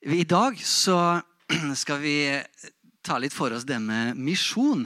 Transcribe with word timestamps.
I 0.00 0.24
dag 0.24 0.60
så 0.62 1.20
skal 1.74 1.98
vi 1.98 2.42
ta 3.02 3.16
litt 3.18 3.34
for 3.34 3.50
oss 3.50 3.64
det 3.66 3.80
med 3.82 4.14
misjon. 4.14 4.84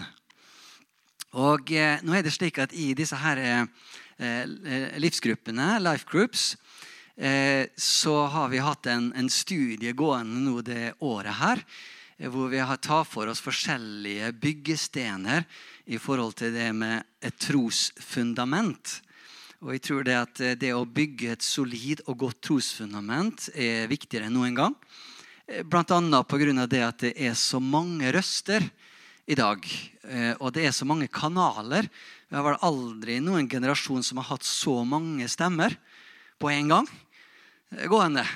Og 1.36 1.72
eh, 1.76 2.00
nå 2.00 2.14
er 2.16 2.24
det 2.24 2.32
slik 2.32 2.56
at 2.62 2.72
i 2.72 2.94
disse 2.96 3.18
her 3.20 3.40
eh, 3.44 4.46
livsgruppene, 4.96 5.76
life 5.84 6.08
groups, 6.08 6.54
eh, 7.16 7.68
så 7.76 8.16
har 8.32 8.48
vi 8.48 8.64
hatt 8.64 8.88
en, 8.88 9.28
studie 9.28 9.92
gående 9.92 10.46
nå 10.46 10.64
det 10.64 10.94
året 11.04 11.36
her. 11.42 11.60
Eh, 12.16 12.32
hvor 12.32 12.48
vi 12.48 12.64
har 12.64 12.80
tatt 12.80 13.12
for 13.12 13.28
oss 13.28 13.44
forskjellige 13.44 14.32
byggestener 14.40 15.44
i 15.92 16.00
forhold 16.00 16.40
til 16.40 16.56
det 16.56 16.70
med 16.72 17.04
et 17.20 17.36
trosfundament. 17.36 19.02
Og 19.62 19.76
jeg 19.76 19.82
tror 19.86 20.02
det 20.02 20.14
at 20.18 20.40
eh, 20.42 20.56
det 20.58 20.72
å 20.74 20.82
bygge 20.82 21.36
et 21.36 21.44
solid 21.46 22.00
og 22.10 22.16
godt 22.24 22.40
trosfundament 22.48 23.46
er 23.54 23.86
viktigere 23.90 24.26
enn 24.26 24.34
noen 24.34 24.56
gang. 24.58 24.74
Eh, 25.46 25.62
Bl.a. 25.62 25.84
pga. 26.26 26.66
det 26.66 26.80
at 26.82 27.04
det 27.04 27.12
er 27.14 27.36
så 27.38 27.60
mange 27.62 28.10
røster 28.10 28.66
i 29.30 29.36
dag. 29.38 29.62
Eh, 30.02 30.34
og 30.42 30.50
det 30.56 30.66
er 30.66 30.74
så 30.74 30.88
mange 30.88 31.06
kanaler. 31.06 31.86
Vi 32.26 32.34
har 32.34 32.42
vel 32.42 32.58
aldri 32.58 33.20
noen 33.22 33.46
generasjon 33.46 34.02
som 34.02 34.18
har 34.18 34.32
hatt 34.32 34.42
så 34.42 34.80
mange 34.82 35.30
stemmer 35.30 35.78
på 36.42 36.50
en 36.50 36.74
gang. 36.74 36.90
Gående. 37.86 38.26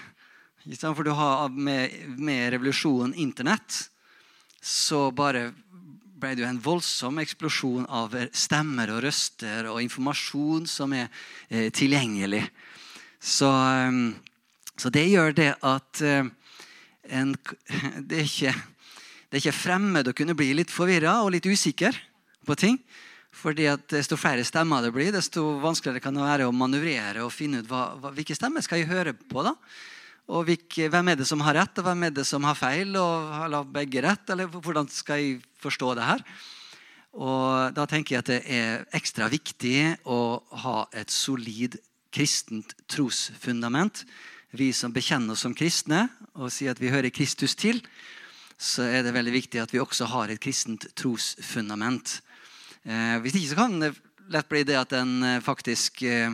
For 0.79 1.03
du 1.03 1.11
har 1.11 1.51
med, 1.51 1.91
med 2.23 2.53
revolusjonen 2.55 3.19
Internett 3.19 3.91
så 4.63 5.09
bare 5.11 5.51
ble 6.17 6.33
det 6.33 6.45
jo 6.45 6.49
en 6.49 6.63
voldsom 6.63 7.19
eksplosjon 7.21 7.87
av 7.93 8.15
stemmer 8.33 8.91
og 8.95 9.03
røster 9.05 9.69
og 9.69 9.83
informasjon 9.85 10.65
som 10.71 10.95
er 10.97 11.11
eh, 11.51 11.69
tilgjengelig. 11.75 12.43
Så, 13.21 13.51
eh, 13.51 13.99
så, 14.77 14.93
det 14.93 15.07
gjør 15.11 15.37
det 15.37 15.51
at 15.61 16.03
eh, 16.05 16.31
en, 17.13 17.35
det, 18.09 18.23
er 18.23 18.25
ikke, 18.25 18.55
det 19.29 19.39
er 19.39 19.45
ikke 19.45 19.59
fremmed 19.59 20.09
å 20.09 20.17
kunne 20.17 20.37
bli 20.39 20.55
litt 20.57 20.73
forvirra 20.73 21.19
og 21.25 21.35
litt 21.37 21.49
usikker 21.49 21.99
på 22.47 22.57
ting. 22.59 22.81
Fordi 23.37 23.67
at 23.69 23.85
Desto 23.93 24.17
flere 24.17 24.47
stemmer 24.49 24.81
det 24.81 24.95
blir, 24.95 25.13
desto 25.13 25.59
vanskeligere 25.61 26.01
kan 26.01 26.17
det 26.17 26.25
være 26.25 26.47
å 26.49 26.55
manøvrere 26.57 27.27
og 27.27 27.35
finne 27.35 27.61
ut 27.61 27.69
hva, 27.69 27.91
hva, 28.01 28.15
hvilke 28.17 28.37
stemmer 28.39 28.65
skal 28.65 28.81
jeg 28.81 28.89
høre 28.89 29.13
på. 29.13 29.45
da? 29.45 29.53
Og 30.27 30.49
Hvem 30.51 31.09
er 31.09 31.17
det 31.17 31.27
som 31.29 31.41
har 31.47 31.55
rett, 31.55 31.79
og 31.79 31.87
hvem 31.87 32.09
er 32.09 32.11
det 32.11 32.27
som 32.27 32.43
har 32.45 32.59
feil? 32.59 32.97
og 32.99 33.31
Har 33.31 33.65
begge 33.65 34.03
rett? 34.03 34.31
Eller 34.31 34.51
hvordan 34.51 34.89
skal 34.91 35.23
jeg 35.23 35.43
forstå 35.63 35.95
det 35.95 36.05
her? 36.05 36.25
Og 37.15 37.75
Da 37.75 37.87
tenker 37.87 38.17
jeg 38.17 38.25
at 38.25 38.33
det 38.33 38.43
er 38.51 38.87
ekstra 38.93 39.29
viktig 39.31 40.03
å 40.05 40.43
ha 40.65 40.89
et 40.93 41.11
solid 41.11 41.79
kristent 42.11 42.75
trosfundament. 42.89 44.05
Vi 44.51 44.73
som 44.73 44.93
bekjenner 44.93 45.35
oss 45.35 45.45
som 45.47 45.55
kristne 45.55 46.09
og 46.35 46.51
sier 46.51 46.73
at 46.73 46.81
vi 46.81 46.91
hører 46.91 47.15
Kristus 47.15 47.55
til, 47.55 47.81
så 48.59 48.87
er 48.89 49.05
det 49.05 49.15
veldig 49.15 49.35
viktig 49.35 49.61
at 49.61 49.73
vi 49.73 49.83
også 49.83 50.09
har 50.11 50.33
et 50.33 50.41
kristent 50.41 50.89
trosfundament. 50.97 52.21
Eh, 52.85 53.19
hvis 53.21 53.37
ikke 53.37 53.53
så 53.53 53.59
kan 53.59 53.79
det 53.83 53.93
lett 54.33 54.49
bli 54.49 54.63
det 54.67 54.79
at 54.81 54.95
en 54.97 55.21
eh, 55.23 55.43
faktisk 55.45 56.03
eh, 56.03 56.33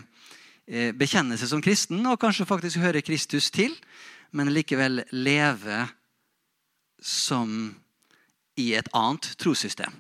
bekjenner 0.67 1.39
seg 1.39 1.51
som 1.51 1.63
kristen 1.65 2.05
og 2.07 2.21
kanskje 2.23 2.47
faktisk 2.49 2.83
høre 2.83 3.03
Kristus 3.03 3.51
til, 3.51 3.75
men 4.33 4.53
likevel 4.55 5.03
leve 5.13 5.85
som 7.03 7.75
i 8.57 8.73
et 8.79 8.89
annet 8.95 9.33
trossystem. 9.41 9.93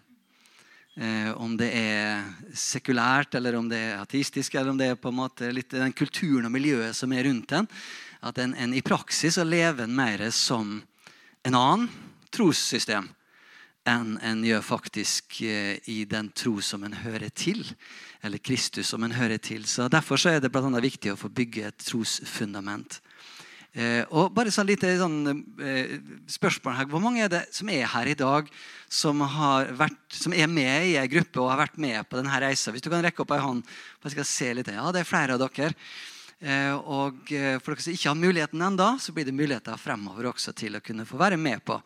om 1.36 1.56
det 1.56 1.70
er 1.72 2.22
sekulært, 2.54 3.34
eller 3.34 3.56
om 3.56 3.68
det 3.68 3.78
er 3.78 4.00
ateistisk, 4.00 4.54
eller 4.54 4.70
om 4.70 4.78
det 4.78 4.90
er 4.92 5.00
på 5.00 5.08
en 5.08 5.16
måte 5.16 5.48
litt 5.50 5.70
den 5.72 5.92
kulturen 5.92 6.44
og 6.44 6.52
miljøet 6.52 6.94
som 6.96 7.12
er 7.12 7.24
rundt 7.24 7.52
en. 7.52 7.68
At 8.20 8.38
en, 8.38 8.54
en 8.54 8.74
i 8.74 8.82
praksis 8.84 9.38
lever 9.40 9.88
mer 9.88 10.30
som 10.30 10.82
en 11.42 11.54
annen 11.56 11.88
trossystem 12.30 13.08
enn 13.88 14.16
en 14.22 14.42
gjør 14.46 14.62
faktisk 14.64 15.40
eh, 15.46 15.78
i 15.90 16.02
den 16.08 16.30
tro 16.36 16.60
som 16.62 16.84
en 16.86 16.94
hører 17.02 17.32
til. 17.34 17.64
Eller 18.22 18.38
Kristus 18.38 18.92
som 18.92 19.02
en 19.02 19.14
hører 19.16 19.42
til. 19.42 19.64
Så 19.66 19.88
Derfor 19.90 20.20
så 20.20 20.32
er 20.32 20.42
det 20.42 20.52
blant 20.52 20.70
annet 20.70 20.84
viktig 20.84 21.12
å 21.12 21.18
få 21.18 21.32
bygge 21.32 21.66
et 21.70 21.82
trosfundament. 21.82 23.00
Eh, 23.72 24.04
og 24.12 24.34
bare 24.36 24.52
sånn 24.52 24.68
lite 24.68 24.90
sånn, 25.00 25.18
eh, 25.64 25.96
spørsmål 26.28 26.76
her. 26.76 26.88
Hvor 26.92 27.00
mange 27.00 27.24
er 27.24 27.32
det 27.32 27.46
som 27.56 27.70
er 27.72 27.86
her 27.88 28.06
i 28.06 28.18
dag, 28.18 28.48
som, 28.88 29.18
vært, 29.18 29.98
som 30.12 30.32
er 30.36 30.46
med 30.46 30.92
i 30.92 30.96
ei 31.00 31.08
gruppe 31.08 31.40
og 31.40 31.50
har 31.50 31.64
vært 31.64 31.78
med 31.80 32.04
på 32.08 32.20
denne 32.20 32.40
reisa? 32.44 32.70
Hvis 32.70 32.84
du 32.84 32.90
kan 32.92 33.02
rekke 33.02 33.24
opp 33.24 33.32
ei 33.32 33.40
hånd. 33.40 33.64
bare 34.02 34.12
skal 34.12 34.24
se 34.24 34.54
litt. 34.54 34.68
Ja, 34.68 34.92
det 34.92 35.00
er 35.00 35.08
flere 35.08 35.34
av 35.34 35.40
dere. 35.40 35.74
Eh, 36.42 36.74
og 36.74 37.30
eh, 37.30 37.60
for 37.62 37.70
dere 37.70 37.84
som 37.84 37.94
ikke 37.94 38.10
har 38.10 38.18
muligheten 38.18 38.62
ennå, 38.66 38.88
så 38.98 39.12
blir 39.14 39.24
det 39.28 39.34
muligheter 39.34 39.78
fremover 39.78 40.26
også 40.32 40.52
til 40.58 40.74
å 40.74 40.82
kunne 40.82 41.06
få 41.06 41.16
være 41.20 41.38
med 41.38 41.62
på 41.62 41.76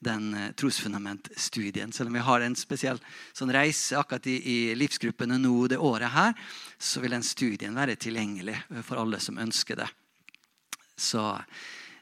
den 0.00 0.34
eh, 0.34 0.52
trosfundamentstudien. 0.58 1.92
Selv 1.92 2.08
om 2.08 2.18
vi 2.18 2.24
har 2.26 2.44
en 2.44 2.56
spesiell 2.58 3.00
sånn 3.32 3.52
reise 3.54 3.98
akkurat 4.00 4.26
i, 4.30 4.36
i, 4.40 4.58
livsgruppene 4.78 5.38
nå 5.40 5.54
det 5.70 5.80
året 5.80 6.14
her, 6.14 6.36
så 6.78 7.02
vil 7.04 7.16
den 7.16 7.26
studien 7.26 7.76
være 7.76 7.98
tilgjengelig 8.00 8.56
for 8.82 9.00
alle 9.02 9.20
som 9.20 9.38
ønsker 9.40 9.82
det. 9.82 9.90
Så 11.00 11.24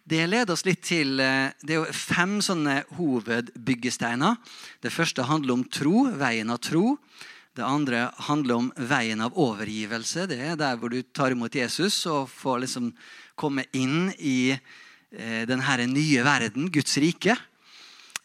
det 0.09 0.25
leder 0.27 0.55
oss 0.55 0.65
litt 0.65 0.81
til 0.89 1.19
Det 1.21 1.75
er 1.75 1.83
jo 1.83 1.91
fem 1.93 2.39
sånne 2.43 2.81
hovedbyggesteiner. 2.97 4.39
Det 4.81 4.91
første 4.91 5.27
handler 5.29 5.59
om 5.59 5.67
tro, 5.69 6.07
veien 6.17 6.51
av 6.51 6.63
tro. 6.65 6.97
Det 7.59 7.67
andre 7.67 8.05
handler 8.29 8.55
om 8.55 8.67
veien 8.87 9.19
av 9.19 9.35
overgivelse. 9.35 10.29
Det 10.31 10.39
er 10.39 10.59
der 10.59 10.77
hvor 10.79 10.93
du 10.93 11.01
tar 11.03 11.35
imot 11.35 11.57
Jesus 11.59 12.05
og 12.07 12.29
får 12.31 12.61
liksom 12.63 12.93
komme 13.35 13.65
inn 13.75 14.13
i 14.15 14.53
eh, 14.55 15.43
denne 15.49 15.87
nye 15.91 16.23
verden, 16.23 16.69
Guds 16.71 16.95
rike. 17.03 17.35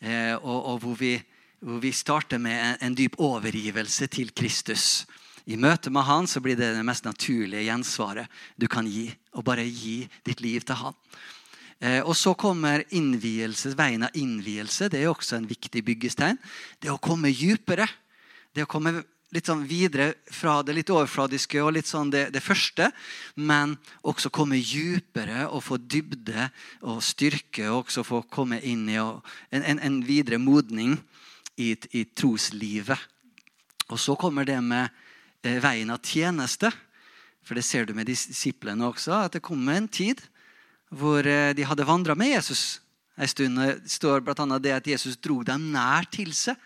Eh, 0.04 0.36
og, 0.36 0.66
og 0.74 0.80
hvor, 0.84 0.96
vi, 1.00 1.16
hvor, 1.64 1.80
vi, 1.80 1.94
starter 1.96 2.42
med 2.42 2.58
en, 2.60 2.80
en, 2.90 2.96
dyp 2.96 3.16
overgivelse 3.24 4.10
til 4.12 4.34
Kristus. 4.36 5.06
I 5.48 5.56
møte 5.60 5.92
med 5.92 6.04
han 6.08 6.28
så 6.28 6.42
blir 6.44 6.58
det 6.60 6.74
det 6.76 6.84
mest 6.88 7.08
naturlige 7.08 7.64
gjensvaret 7.68 8.28
du 8.60 8.68
kan 8.68 8.88
gi. 8.88 9.08
Og 9.34 9.46
bare 9.48 9.64
gi 9.64 10.04
ditt 10.28 10.44
liv 10.44 10.64
til 10.68 10.80
han. 10.82 11.00
Eh, 11.80 12.02
og 12.04 12.16
så 12.20 12.36
kommer 12.36 12.84
innvielse, 12.96 13.74
veien 13.80 14.04
av 14.08 14.20
innvielse. 14.20 14.92
Det 14.92 15.02
er 15.02 15.12
også 15.12 15.40
en 15.40 15.48
viktig 15.48 15.84
byggestein. 15.88 16.40
Det 16.80 16.92
å 16.92 17.00
komme 17.00 17.32
dypere. 17.32 17.88
Det 18.54 18.68
å 18.68 18.70
komme 18.70 19.02
litt 19.34 19.50
sånn 19.50 19.64
videre 19.66 20.12
fra 20.32 20.60
det 20.66 20.76
litt 20.78 20.92
overfladiske 20.94 21.62
og 21.64 21.74
litt 21.78 21.90
sånn 21.90 22.12
det, 22.14 22.28
det 22.36 22.42
første, 22.44 22.92
men 23.36 23.76
også 24.06 24.32
komme 24.34 24.60
dypere 24.62 25.48
og 25.50 25.64
få 25.66 25.80
dybde 25.82 26.50
og 26.86 27.02
styrke. 27.04 27.66
Og 27.72 27.88
også 27.88 28.06
få 28.06 28.22
komme 28.30 28.62
inn 28.62 28.86
i 28.92 29.00
en, 29.00 29.64
en, 29.64 29.80
en 29.80 30.00
videre 30.06 30.40
modning 30.42 30.96
i, 31.58 31.74
i, 31.74 32.06
troslivet. 32.14 33.10
Og 33.90 34.00
så 34.00 34.16
kommer 34.20 34.46
det 34.48 34.60
med 34.64 34.88
eh, 35.44 35.60
veien 35.62 35.92
av 35.94 36.02
tjeneste. 36.06 36.72
For 37.44 37.58
det 37.58 37.66
ser 37.68 37.90
du 37.90 37.96
med 37.98 38.08
disiplene 38.08 38.88
også, 38.88 39.26
at 39.26 39.36
det 39.36 39.44
kommer 39.44 39.76
en 39.76 39.90
tid 39.92 40.22
hvor 40.94 41.26
eh, 41.26 41.52
de 41.58 41.66
hadde 41.66 41.90
vandra 41.90 42.16
med 42.16 42.36
Jesus 42.36 42.84
en 43.18 43.30
stund. 43.30 43.60
Det 43.60 43.92
står 43.98 44.24
bl.a. 44.26 44.60
det 44.60 44.78
at 44.78 44.88
Jesus 44.94 45.18
dro 45.18 45.42
dem 45.46 45.72
nær 45.74 46.08
til 46.14 46.34
seg 46.38 46.60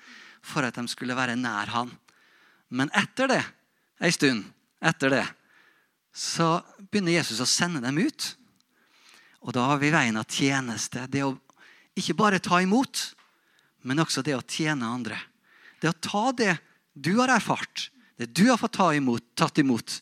for 0.43 0.67
at 0.67 0.77
de 0.77 0.85
skulle 0.91 1.15
være 1.17 1.35
nær 1.39 1.71
han. 1.73 1.91
Men 2.69 2.91
etter 2.95 3.31
det, 3.31 3.43
ei 4.03 4.11
stund 4.13 4.45
etter 4.83 5.13
det, 5.13 5.25
så 6.13 6.57
begynner 6.89 7.17
Jesus 7.19 7.41
å 7.43 7.49
sende 7.49 7.81
dem 7.83 7.99
ut. 8.01 8.31
Og 9.45 9.53
da 9.55 9.67
har 9.69 9.79
vi 9.81 9.93
veien 9.93 10.17
av 10.17 10.27
tjeneste. 10.29 11.05
Det 11.07 11.23
å 11.23 11.35
ikke 11.97 12.17
bare 12.17 12.41
ta 12.43 12.59
imot, 12.61 13.03
men 13.87 14.01
også 14.01 14.23
det 14.25 14.35
å 14.37 14.43
tjene 14.43 14.89
andre. 14.89 15.19
Det 15.81 15.91
å 15.91 15.99
ta 16.01 16.25
det 16.35 16.57
du 16.97 17.15
har 17.19 17.31
erfart, 17.37 17.89
det 18.17 18.31
du 18.33 18.47
har 18.49 18.57
fått 18.57 18.77
ta 18.79 18.89
imot, 18.97 19.23
tatt 19.37 19.61
imot. 19.61 19.99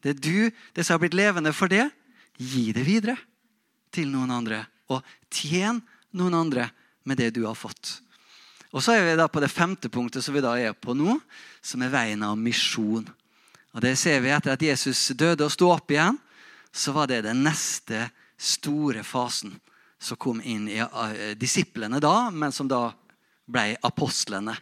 Det 0.00 0.16
du, 0.16 0.48
det 0.72 0.84
som 0.84 0.96
har 0.96 1.02
blitt 1.02 1.16
levende 1.16 1.52
for 1.52 1.68
det, 1.68 1.90
gi 2.40 2.70
det 2.72 2.86
videre 2.86 3.18
til 3.92 4.08
noen 4.08 4.32
andre. 4.32 4.62
Og 4.88 5.04
tjen 5.28 5.82
noen 6.16 6.38
andre 6.38 6.70
med 7.04 7.20
det 7.20 7.34
du 7.36 7.44
har 7.44 7.58
fått. 7.58 7.98
Og 8.70 8.82
så 8.84 8.94
er 8.94 9.06
vi 9.08 9.16
da 9.18 9.26
på 9.30 9.42
det 9.42 9.50
femte 9.50 9.90
punktet 9.90 10.24
som 10.24 10.34
vi 10.36 10.42
da 10.44 10.54
er 10.58 10.76
på 10.78 10.94
nå, 10.94 11.16
som 11.62 11.82
er 11.82 11.92
veien 11.92 12.22
av 12.22 12.38
misjon. 12.38 13.08
Og 13.74 13.82
det 13.82 13.96
ser 13.98 14.22
vi 14.22 14.30
Etter 14.34 14.54
at 14.54 14.62
Jesus 14.62 15.10
døde 15.18 15.46
og 15.46 15.54
sto 15.54 15.70
opp 15.72 15.90
igjen, 15.90 16.18
så 16.70 16.94
var 16.94 17.10
det 17.10 17.24
den 17.26 17.42
neste 17.42 18.06
store 18.38 19.02
fasen 19.06 19.56
som 20.00 20.16
kom 20.16 20.38
inn 20.40 20.68
i 20.70 20.78
uh, 20.80 21.34
disiplene 21.36 22.00
da, 22.00 22.30
men 22.30 22.54
som 22.54 22.70
da 22.70 22.88
ble 23.50 23.74
apostlene. 23.84 24.54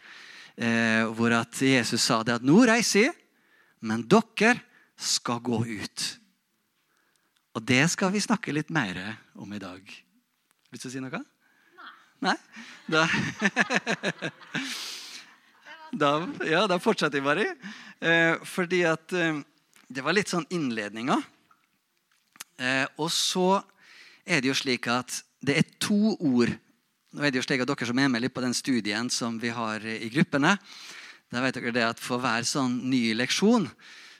Eh, 0.59 1.05
hvor 1.15 1.31
at 1.31 1.55
Jesus 1.63 2.03
sa 2.03 2.17
det 2.27 2.33
at 2.35 2.43
nå 2.43 2.57
reiser 2.67 3.05
jeg, 3.05 3.13
men 3.79 4.01
dere 4.11 4.57
skal 4.99 5.39
gå 5.39 5.61
ut. 5.63 6.07
Og 7.55 7.63
det 7.63 7.85
skal 7.93 8.11
vi 8.11 8.19
snakke 8.19 8.51
litt 8.51 8.73
mer 8.73 8.97
om 9.39 9.53
i 9.55 9.61
dag. 9.61 9.79
Vil 9.79 10.81
du 10.81 10.89
si 10.91 10.99
noe? 10.99 11.21
Nei? 12.19 12.35
Da, 12.89 13.05
da, 15.91 16.09
ja, 16.43 16.65
da 16.67 16.79
fortsetter 16.83 17.19
vi 17.19 17.25
bare. 17.25 17.45
Eh, 17.99 18.35
fordi 18.43 18.83
at 18.87 19.13
eh, 19.15 19.39
Det 19.89 20.03
var 20.05 20.13
litt 20.13 20.29
sånn 20.29 20.45
innledninga. 20.53 21.15
Eh, 22.61 22.85
og 23.01 23.07
så 23.09 23.61
er 24.21 24.43
det 24.43 24.51
jo 24.51 24.57
slik 24.57 24.85
at 24.91 25.23
det 25.41 25.55
er 25.57 25.71
to 25.81 26.13
ord. 26.19 26.51
Nå 27.15 27.23
er 27.23 27.31
det 27.31 27.39
jo 27.39 27.45
slik 27.47 27.63
at 27.63 27.71
Dere 27.71 27.87
som 27.89 28.01
er 28.03 28.11
med 28.11 28.21
litt 28.21 28.35
på 28.35 28.43
den 28.43 28.53
studien 28.53 29.09
som 29.09 29.39
vi 29.41 29.49
har 29.49 29.81
i 29.81 30.11
gruppene, 30.13 30.57
da 31.29 31.41
vet 31.41 31.57
dere 31.57 31.73
det 31.73 31.85
at 31.85 31.99
for 32.01 32.21
hver 32.21 32.45
sånn 32.45 32.75
ny 32.89 33.15
leksjon 33.17 33.65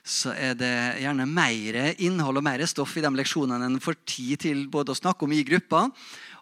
så 0.04 0.32
er 0.32 0.56
det 0.58 0.74
gjerne 1.02 1.26
mer 1.28 1.78
innhold 2.00 2.40
og 2.40 2.44
mer 2.46 2.64
stoff 2.68 2.96
i 2.96 3.04
de 3.04 3.12
leksjonene 3.20 3.68
enn 3.68 3.80
får 3.82 4.00
tid 4.08 4.40
til 4.46 4.66
både 4.72 4.94
å 4.94 4.98
snakke 4.98 5.26
om 5.26 5.34
i 5.36 5.44
gruppa 5.46 5.86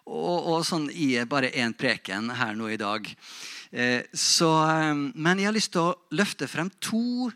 og, 0.09 0.37
og 0.53 0.65
sånn 0.65 0.87
i 0.89 1.11
bare 1.29 1.51
én 1.53 1.75
preken 1.77 2.31
her 2.33 2.55
nå 2.57 2.71
i 2.73 2.79
dag. 2.79 3.05
Eh, 3.71 4.01
så, 4.13 4.49
eh, 4.65 4.93
men 5.13 5.41
jeg 5.41 5.49
har 5.49 5.57
lyst 5.57 5.73
til 5.75 5.91
å 5.91 5.97
løfte 6.17 6.49
frem 6.49 6.71
to 6.81 7.29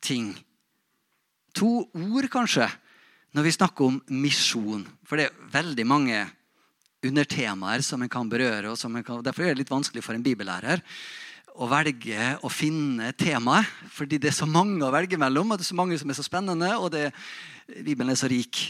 ting. 0.00 0.32
To 1.58 1.82
ord, 1.84 2.28
kanskje, 2.32 2.68
når 3.36 3.48
vi 3.48 3.56
snakker 3.56 3.90
om 3.90 4.00
misjon. 4.14 4.86
For 5.04 5.20
det 5.20 5.28
er 5.28 5.48
veldig 5.52 5.86
mange 5.88 6.24
undertemaer 7.04 7.82
som 7.84 8.02
en 8.02 8.10
kan 8.10 8.28
berøre. 8.30 8.70
og 8.70 9.04
kan, 9.04 9.22
Derfor 9.22 9.44
er 9.44 9.54
det 9.54 9.64
litt 9.64 9.74
vanskelig 9.74 10.04
for 10.04 10.14
en 10.14 10.24
bibellærer 10.24 10.82
å 11.58 11.66
velge 11.66 12.30
å 12.46 12.50
finne 12.52 13.10
temaet. 13.18 13.66
Fordi 13.94 14.20
det 14.22 14.30
er 14.30 14.38
så 14.38 14.46
mange 14.48 14.84
å 14.86 14.92
velge 14.94 15.18
mellom, 15.20 15.50
og 15.50 15.58
det 15.58 15.66
er 15.66 15.72
så 15.72 15.78
mange 15.78 15.98
som 15.98 16.10
er 16.10 16.18
så 16.18 16.26
spennende. 16.26 16.70
Og 16.78 16.92
det, 16.94 17.08
Bibelen 17.82 18.12
er 18.14 18.20
så 18.20 18.30
rik, 18.30 18.60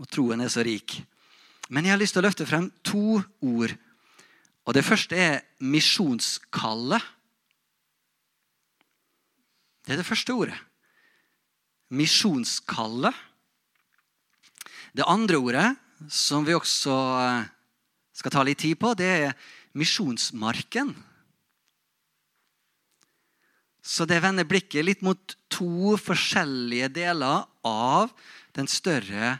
og 0.00 0.08
troen 0.12 0.44
er 0.44 0.52
så 0.52 0.64
rik. 0.66 0.98
Men 1.72 1.86
jeg 1.86 1.94
har 1.94 2.02
lyst 2.02 2.16
til 2.16 2.20
å 2.20 2.26
løfte 2.26 2.48
frem 2.48 2.68
to 2.84 3.22
ord. 3.40 3.72
Og 4.64 4.76
Det 4.76 4.84
første 4.84 5.16
er 5.16 5.42
misjonskallet. 5.60 7.02
Det 9.84 9.92
er 9.92 10.00
det 10.00 10.08
første 10.08 10.32
ordet. 10.32 10.60
Misjonskallet. 11.92 13.16
Det 14.94 15.04
andre 15.08 15.36
ordet, 15.36 15.66
som 16.08 16.44
vi 16.46 16.54
også 16.54 16.94
eh, 17.18 17.48
skal 18.14 18.32
ta 18.32 18.44
litt 18.46 18.60
tid 18.62 18.78
på, 18.78 18.92
det 18.96 19.08
er 19.10 19.34
misjonsmarken. 19.74 20.94
Så 23.84 24.06
det 24.08 24.22
vender 24.24 24.48
blikket 24.48 24.86
litt 24.86 25.02
mot 25.04 25.34
to 25.52 25.98
forskjellige 26.00 26.88
deler 26.96 27.44
av 27.68 28.12
den 28.56 28.68
større 28.70 29.34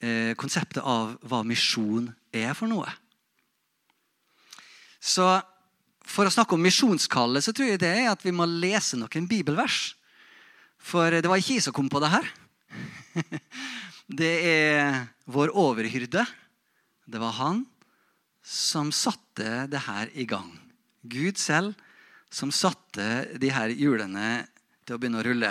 eh, 0.00 0.32
konseptet 0.40 0.80
av 0.80 1.18
hva 1.28 1.42
misjon 1.44 2.08
er 2.32 2.56
for 2.56 2.72
noe. 2.72 2.88
Så 4.96 5.28
for 6.06 6.24
å 6.24 6.32
snakke 6.32 6.56
om 6.56 6.64
misjonskallet 6.64 7.44
så 7.44 7.52
tror 7.52 7.74
jeg 7.74 7.82
det 7.82 7.92
er 8.00 8.08
at 8.14 8.24
vi 8.24 8.32
må 8.34 8.46
lese 8.48 8.96
noen 8.96 9.28
bibelvers. 9.28 9.92
For 10.80 11.12
det 11.12 11.28
var 11.28 11.42
ikke 11.42 11.58
jeg 11.58 11.66
som 11.66 11.76
kom 11.76 11.90
på 11.92 12.00
det 12.02 12.14
her. 12.14 12.32
Det 14.06 14.34
er 14.46 15.00
vår 15.26 15.50
overhyrde. 15.58 16.22
Det 17.10 17.18
var 17.18 17.32
han 17.40 17.64
som 18.46 18.92
satte 18.94 19.64
det 19.66 19.80
her 19.82 20.12
i 20.14 20.22
gang. 20.30 20.52
Gud 21.02 21.40
selv 21.42 21.74
som 22.36 22.52
satte 22.52 23.38
de 23.40 23.48
her 23.52 23.72
hjulene 23.72 24.44
til 24.84 24.96
å 24.96 25.00
begynne 25.00 25.22
å 25.22 25.24
rulle. 25.24 25.50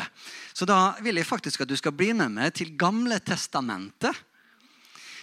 Så 0.54 0.68
da 0.70 0.94
vil 1.04 1.18
jeg 1.18 1.28
faktisk 1.28 1.64
at 1.64 1.72
du 1.72 1.76
skal 1.80 1.96
bli 1.98 2.12
med 2.14 2.36
meg 2.38 2.54
til 2.56 2.76
Gamle 2.78 3.18
testamentet. 3.26 4.14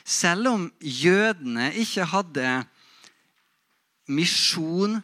Selv 0.03 0.50
om 0.50 0.67
jødene 0.82 1.70
ikke 1.79 2.09
hadde 2.11 2.49
misjon 4.11 4.99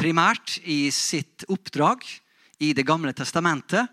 primært 0.00 0.56
i 0.64 0.88
sitt 0.94 1.44
oppdrag 1.52 2.06
i 2.64 2.72
Det 2.72 2.86
gamle 2.86 3.12
testamentet, 3.12 3.84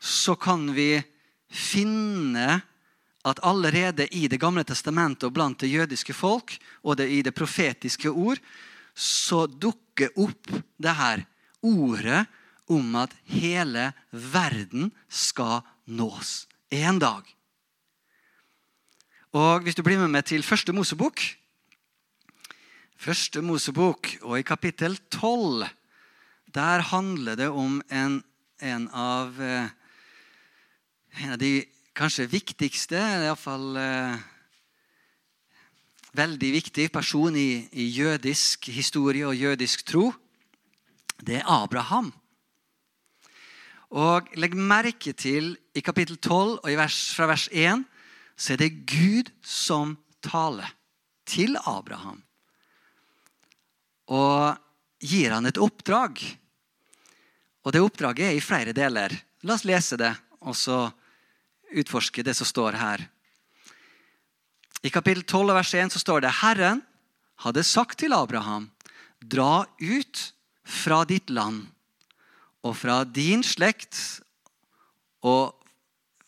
så 0.00 0.32
kan 0.40 0.70
vi 0.72 0.94
finne 1.52 2.62
at 3.28 3.42
allerede 3.44 4.08
i 4.16 4.24
Det 4.32 4.40
gamle 4.40 4.64
testamentet 4.64 5.28
og 5.28 5.36
blant 5.36 5.60
det 5.60 5.68
jødiske 5.68 6.16
folk 6.16 6.56
og 6.80 6.96
det, 6.96 7.10
i 7.12 7.20
det 7.20 7.36
profetiske 7.36 8.08
ord 8.08 8.40
så 8.94 9.44
dukker 9.46 9.89
opp 10.16 10.48
det 10.80 10.94
her 10.96 11.24
ordet 11.60 12.24
om 12.70 12.94
at 12.96 13.12
hele 13.28 13.90
verden 14.10 14.90
skal 15.08 15.60
nås 15.84 16.46
en 16.70 16.98
dag. 17.02 17.26
Og 19.34 19.62
Hvis 19.62 19.76
du 19.78 19.82
blir 19.82 19.98
med 19.98 20.10
meg 20.10 20.24
til 20.26 20.42
første 20.42 20.72
Mosebok 20.72 21.20
Første 23.00 23.40
Mosebok, 23.40 24.10
og 24.28 24.34
i 24.36 24.44
kapittel 24.44 24.98
12, 25.08 25.64
der 26.52 26.82
handler 26.84 27.38
det 27.38 27.46
om 27.48 27.78
en, 27.88 28.18
en, 28.60 28.88
av, 28.92 29.40
eh, 29.40 29.70
en 31.24 31.32
av 31.32 31.38
de 31.40 31.64
kanskje 31.96 32.28
viktigste, 32.28 33.00
iallfall 33.00 33.78
eh, 33.80 34.20
veldig 36.16 36.50
viktig 36.56 36.88
person 36.92 37.36
i, 37.36 37.68
i, 37.72 37.86
jødisk 37.94 38.70
historie 38.72 39.26
og 39.26 39.36
jødisk 39.36 39.84
tro. 39.86 40.10
Det 41.20 41.40
er 41.40 41.48
Abraham. 41.50 42.10
Og 43.90 44.30
Legg 44.38 44.54
merke 44.54 45.12
til 45.12 45.56
i 45.74 45.82
kapittel 45.82 46.16
12 46.16 46.60
og 46.62 46.76
vers, 46.78 46.98
fra 47.14 47.26
vers 47.30 47.48
1 47.52 47.84
så 48.40 48.54
er 48.54 48.62
det 48.62 48.86
Gud 48.88 49.30
som 49.44 49.98
taler 50.24 50.70
til 51.28 51.58
Abraham. 51.66 52.22
Og 54.10 54.56
gir 55.00 55.34
han 55.34 55.46
et 55.46 55.60
oppdrag. 55.60 56.22
Og 57.64 57.74
det 57.74 57.82
oppdraget 57.84 58.30
er 58.30 58.38
i 58.38 58.42
flere 58.44 58.72
deler. 58.76 59.12
La 59.44 59.56
oss 59.56 59.66
lese 59.68 59.98
det, 60.00 60.12
og 60.40 60.56
så 60.56 60.86
utforske 61.76 62.24
det 62.24 62.34
som 62.36 62.48
står 62.48 62.78
her. 62.80 63.04
I 64.80 64.88
kapittel 64.88 65.26
12 65.28 65.52
vers 65.52 65.74
1 65.76 65.92
så 65.92 66.00
står 66.00 66.22
det 66.24 66.36
Herren 66.40 66.80
hadde 67.44 67.64
sagt 67.68 67.98
til 68.00 68.14
Abraham, 68.16 68.70
dra 69.20 69.66
ut 69.76 70.22
fra 70.64 71.02
ditt 71.04 71.28
land 71.28 71.66
og 72.64 72.76
fra 72.80 73.02
din 73.04 73.44
slekt 73.44 73.98
og 75.20 75.52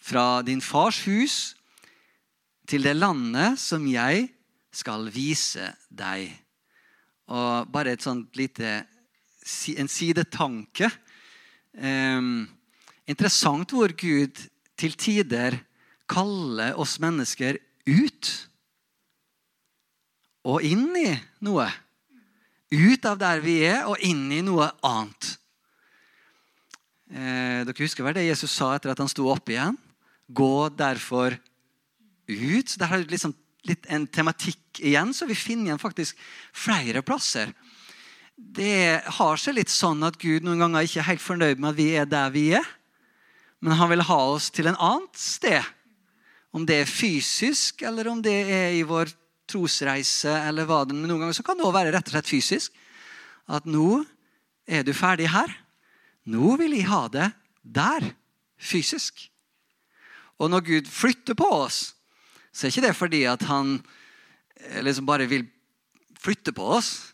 fra 0.02 0.42
din 0.44 0.60
fars 0.60 1.00
hus 1.08 1.38
til 2.68 2.84
det 2.84 2.92
landet 2.98 3.56
som 3.60 3.88
jeg 3.88 4.28
skal 4.72 5.08
vise 5.12 5.72
deg. 5.88 6.28
Og 7.32 7.72
bare 7.72 7.96
et 7.96 8.04
sånt 8.04 8.36
lite 8.36 8.82
en 9.80 9.88
sidetanke. 9.88 10.92
Um, 11.72 12.44
interessant 13.08 13.72
hvor 13.72 13.96
Gud 13.96 14.44
til 14.76 14.96
tider 15.00 15.56
kaller 16.04 16.76
oss 16.76 16.98
mennesker 17.00 17.56
ut 17.86 18.32
og 20.48 20.64
inn 20.66 20.90
i 20.98 21.10
noe. 21.46 21.68
Ut 22.72 23.06
av 23.06 23.18
der 23.20 23.42
vi 23.44 23.60
er, 23.68 23.84
og 23.86 24.00
inn 24.02 24.24
i 24.32 24.40
noe 24.44 24.70
annet. 24.86 25.36
Eh, 27.12 27.62
dere 27.68 27.84
husker 27.84 28.06
vel 28.06 28.16
det 28.16 28.28
Jesus 28.30 28.54
sa 28.54 28.72
etter 28.74 28.94
at 28.94 29.02
han 29.02 29.10
sto 29.10 29.28
opp 29.30 29.50
igjen? 29.52 29.76
Gå 30.32 30.70
derfor 30.74 31.36
ut. 32.26 32.74
Der 32.80 32.88
har 32.88 33.04
liksom 33.04 33.34
litt 33.68 33.86
en 33.92 34.06
tematikk 34.10 34.80
igjen, 34.80 35.12
så 35.14 35.28
vi 35.28 35.38
finner 35.38 35.70
igjen 35.70 35.82
faktisk 35.82 36.18
flere 36.56 37.04
plasser. 37.06 37.52
Det 38.34 39.02
har 39.18 39.38
seg 39.38 39.58
litt 39.58 39.70
sånn 39.70 40.02
at 40.06 40.16
Gud 40.18 40.46
noen 40.46 40.64
ganger 40.64 40.88
ikke 40.88 41.02
er 41.02 41.10
helt 41.12 41.22
fornøyd 41.22 41.60
med 41.60 41.74
at 41.74 41.78
vi 41.78 41.88
er 42.00 42.08
der 42.08 42.32
vi 42.34 42.48
er. 42.56 42.66
Men 43.62 43.76
han 43.78 43.92
vil 43.92 44.08
ha 44.08 44.18
oss 44.32 44.48
til 44.50 44.66
en 44.66 44.80
annet 44.80 45.20
sted. 45.20 45.62
Om 46.52 46.66
det 46.68 46.82
er 46.82 46.90
fysisk, 46.90 47.82
eller 47.82 48.10
om 48.12 48.20
det 48.22 48.36
er 48.52 48.76
i 48.76 48.84
vår 48.84 49.10
trosreise. 49.48 50.30
eller 50.48 50.66
hva 50.68 50.84
det, 50.84 50.94
Men 50.94 51.08
noen 51.08 51.24
ganger 51.24 51.36
så 51.36 51.44
kan 51.46 51.56
det 51.56 51.64
også 51.64 51.78
være 51.78 51.92
rett 51.92 52.08
og 52.08 52.16
slett 52.16 52.28
fysisk. 52.28 52.72
At 53.48 53.66
nå 53.66 54.04
er 54.66 54.82
du 54.82 54.92
ferdig 54.92 55.30
her. 55.32 55.50
Nå 56.24 56.56
vil 56.60 56.76
jeg 56.76 56.88
ha 56.88 57.08
det 57.08 57.32
der. 57.62 58.12
Fysisk. 58.58 59.28
Og 60.38 60.50
når 60.50 60.60
Gud 60.66 60.86
flytter 60.90 61.34
på 61.34 61.46
oss, 61.46 61.94
så 62.52 62.66
er 62.66 62.72
ikke 62.72 62.86
det 62.86 62.96
fordi 62.96 63.24
at 63.24 63.42
han 63.48 63.80
eh, 64.56 64.82
liksom 64.84 65.06
bare 65.06 65.26
vil 65.26 65.46
flytte 66.20 66.52
på 66.54 66.66
oss. 66.76 67.12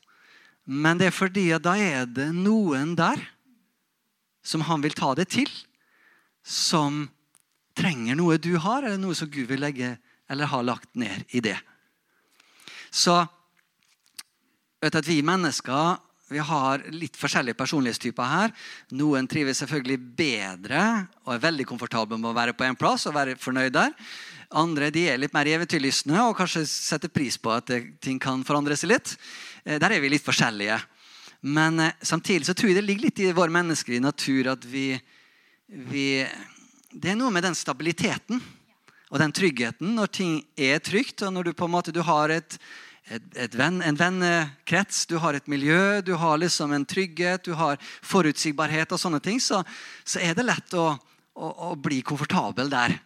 Men 0.64 0.98
det 1.00 1.08
er 1.08 1.16
fordi 1.16 1.50
at 1.56 1.64
da 1.64 1.76
er 1.80 2.04
det 2.04 2.28
noen 2.36 2.94
der 2.98 3.20
som 4.44 4.64
han 4.68 4.82
vil 4.84 4.96
ta 4.96 5.14
det 5.16 5.28
til. 5.32 5.48
Som 6.44 7.06
trenger 7.78 8.18
noe 8.18 8.40
du 8.42 8.56
har, 8.58 8.82
eller 8.82 9.00
noe 9.00 9.16
som 9.16 9.30
Gud 9.30 9.48
vil 9.50 9.62
legge 9.62 9.94
eller 10.28 10.50
har 10.50 10.66
lagt 10.66 10.90
ned 10.98 11.24
i 11.30 11.40
det. 11.44 11.56
Så 12.90 13.16
vet 14.82 14.98
at 14.98 15.08
vi 15.08 15.22
mennesker 15.24 15.96
vi 16.28 16.40
har 16.44 16.82
litt 16.92 17.16
forskjellige 17.16 17.56
personlighetstyper 17.56 18.28
her. 18.28 18.52
Noen 19.00 19.24
trives 19.30 19.62
selvfølgelig 19.62 19.96
bedre 20.18 20.82
og 21.24 21.32
er 21.32 21.44
veldig 21.46 21.64
komfortable 21.70 22.18
med 22.20 22.28
å 22.28 22.36
være 22.36 22.52
på 22.56 22.66
en 22.66 22.76
plass 22.76 23.06
og 23.08 23.16
være 23.16 23.38
fornøyd 23.40 23.72
der. 23.72 23.94
Andre 24.60 24.90
de 24.92 25.06
er 25.08 25.20
litt 25.20 25.32
mer 25.32 25.48
eventyrlystne 25.48 26.20
og 26.26 26.36
kanskje 26.36 26.66
setter 26.68 27.12
pris 27.12 27.40
på 27.40 27.52
at 27.52 27.72
ting 28.04 28.20
kan 28.20 28.44
forandre 28.48 28.76
seg 28.76 28.92
litt. 28.92 29.14
Eh, 29.64 29.80
der 29.80 29.96
er 29.96 30.04
vi 30.04 30.12
litt 30.12 30.24
forskjellige. 30.24 30.76
Men 31.48 31.80
eh, 31.80 31.96
samtidig 32.04 32.48
så 32.48 32.56
tror 32.56 32.72
jeg 32.72 32.80
det 32.80 32.84
ligger 32.84 33.08
litt 33.08 33.24
i 33.24 33.32
vår 33.36 33.52
menneskelige 33.54 34.04
natur 34.04 34.52
at 34.52 34.68
vi, 34.68 34.90
vi 35.68 36.08
Det 36.88 37.10
er 37.12 37.18
noe 37.20 37.28
med 37.28 37.44
den 37.44 37.56
stabiliteten 37.56 38.38
og 39.12 39.18
den 39.20 39.32
tryggheten 39.36 39.90
når 39.96 40.08
ting 40.08 40.36
er 40.56 40.80
trygt, 40.80 41.20
og 41.20 41.34
når 41.34 41.48
du 41.48 41.56
på 41.56 41.66
en 41.66 41.72
måte 41.74 41.92
har 41.92 42.32
et, 42.32 42.54
et, 43.12 43.24
et 43.44 43.56
venn, 43.56 43.82
en 43.84 43.96
vennekrets, 43.96 45.02
du 45.04 45.18
har 45.20 45.36
et 45.36 45.50
miljø, 45.52 46.00
du 46.00 46.14
har 46.16 46.38
liksom 46.40 46.72
en 46.72 46.86
trygghet, 46.88 47.44
du 47.44 47.52
har 47.60 47.76
forutsigbarhet 48.00 48.92
og 48.92 49.00
sånne 49.00 49.20
ting, 49.20 49.36
så, 49.36 49.60
så 50.00 50.20
er 50.24 50.32
det 50.36 50.46
lett 50.48 50.76
å, 50.80 50.94
å, 51.36 51.50
å, 51.68 51.74
bli 51.76 52.00
komfortabel 52.00 52.72
der. 52.72 52.96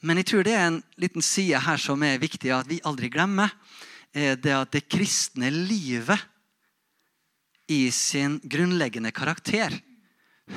Men 0.00 0.20
jeg 0.20 0.30
tror 0.30 0.46
det 0.46 0.54
er 0.56 0.70
en 0.70 0.80
liten 0.96 1.24
side 1.24 1.60
her 1.66 1.80
som 1.80 2.00
er 2.04 2.22
viktig 2.22 2.52
at 2.54 2.68
vi 2.70 2.80
aldri 2.84 3.10
glemmer. 3.12 3.52
Det 4.12 4.52
at 4.56 4.72
det 4.72 4.86
kristne 4.88 5.50
livet 5.52 6.16
i 7.68 7.90
sin 7.92 8.38
grunnleggende 8.40 9.12
karakter 9.12 9.74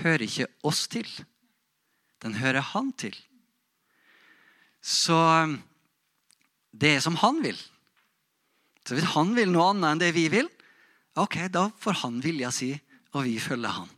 hører 0.03 0.23
ikke 0.23 0.47
oss 0.63 0.85
til. 0.91 1.07
Den 2.23 2.35
hører 2.39 2.65
han 2.73 2.91
til. 2.99 3.15
Så 4.81 5.17
det 6.71 6.95
er 6.95 7.03
som 7.03 7.17
han 7.19 7.41
vil. 7.43 7.57
Så 8.87 8.97
hvis 8.97 9.11
han 9.13 9.35
vil 9.37 9.51
noe 9.51 9.71
annet 9.71 9.91
enn 9.91 10.01
det 10.01 10.11
vi 10.15 10.27
vil, 10.31 10.49
ok, 11.19 11.45
da 11.51 11.67
får 11.79 12.01
han 12.03 12.19
vilja 12.23 12.51
si, 12.53 12.71
og 13.13 13.25
vi 13.27 13.37
følger 13.41 13.75
han. 13.81 13.89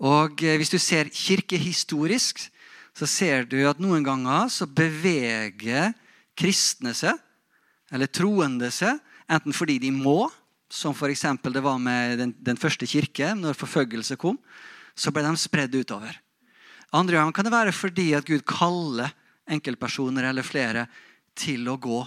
Og 0.00 0.42
eh, 0.44 0.56
Hvis 0.60 0.72
du 0.72 0.78
ser 0.80 1.12
kirkehistorisk, 1.12 2.42
så 2.96 3.06
ser 3.06 3.46
du 3.48 3.58
at 3.68 3.80
noen 3.80 4.04
ganger 4.04 4.48
så 4.52 4.66
beveger 4.66 5.92
kristne 6.36 6.94
seg, 6.96 7.16
eller 7.92 8.10
troende 8.10 8.70
seg, 8.74 8.98
enten 9.30 9.54
fordi 9.54 9.78
de 9.82 9.92
må, 9.94 10.24
som 10.70 10.94
f.eks. 10.94 11.24
det 11.42 11.62
var 11.62 11.78
med 11.82 12.18
den, 12.20 12.34
den, 12.38 12.58
første 12.58 12.86
kirke, 12.86 13.32
når 13.34 13.58
forfølgelse 13.58 14.16
kom, 14.20 14.38
så 14.94 15.10
ble 15.14 15.24
de 15.26 15.32
spredd 15.38 15.74
utover. 15.74 16.14
Andre 16.90 17.20
ganger 17.20 17.32
kan 17.32 17.46
det 17.46 17.54
være 17.54 17.74
fordi 17.74 18.08
at 18.18 18.26
Gud 18.26 18.42
kaller 18.48 19.12
enkeltpersoner 19.50 20.26
eller 20.30 20.46
flere 20.46 20.88
til 21.38 21.68
å 21.70 21.78
gå 21.78 22.00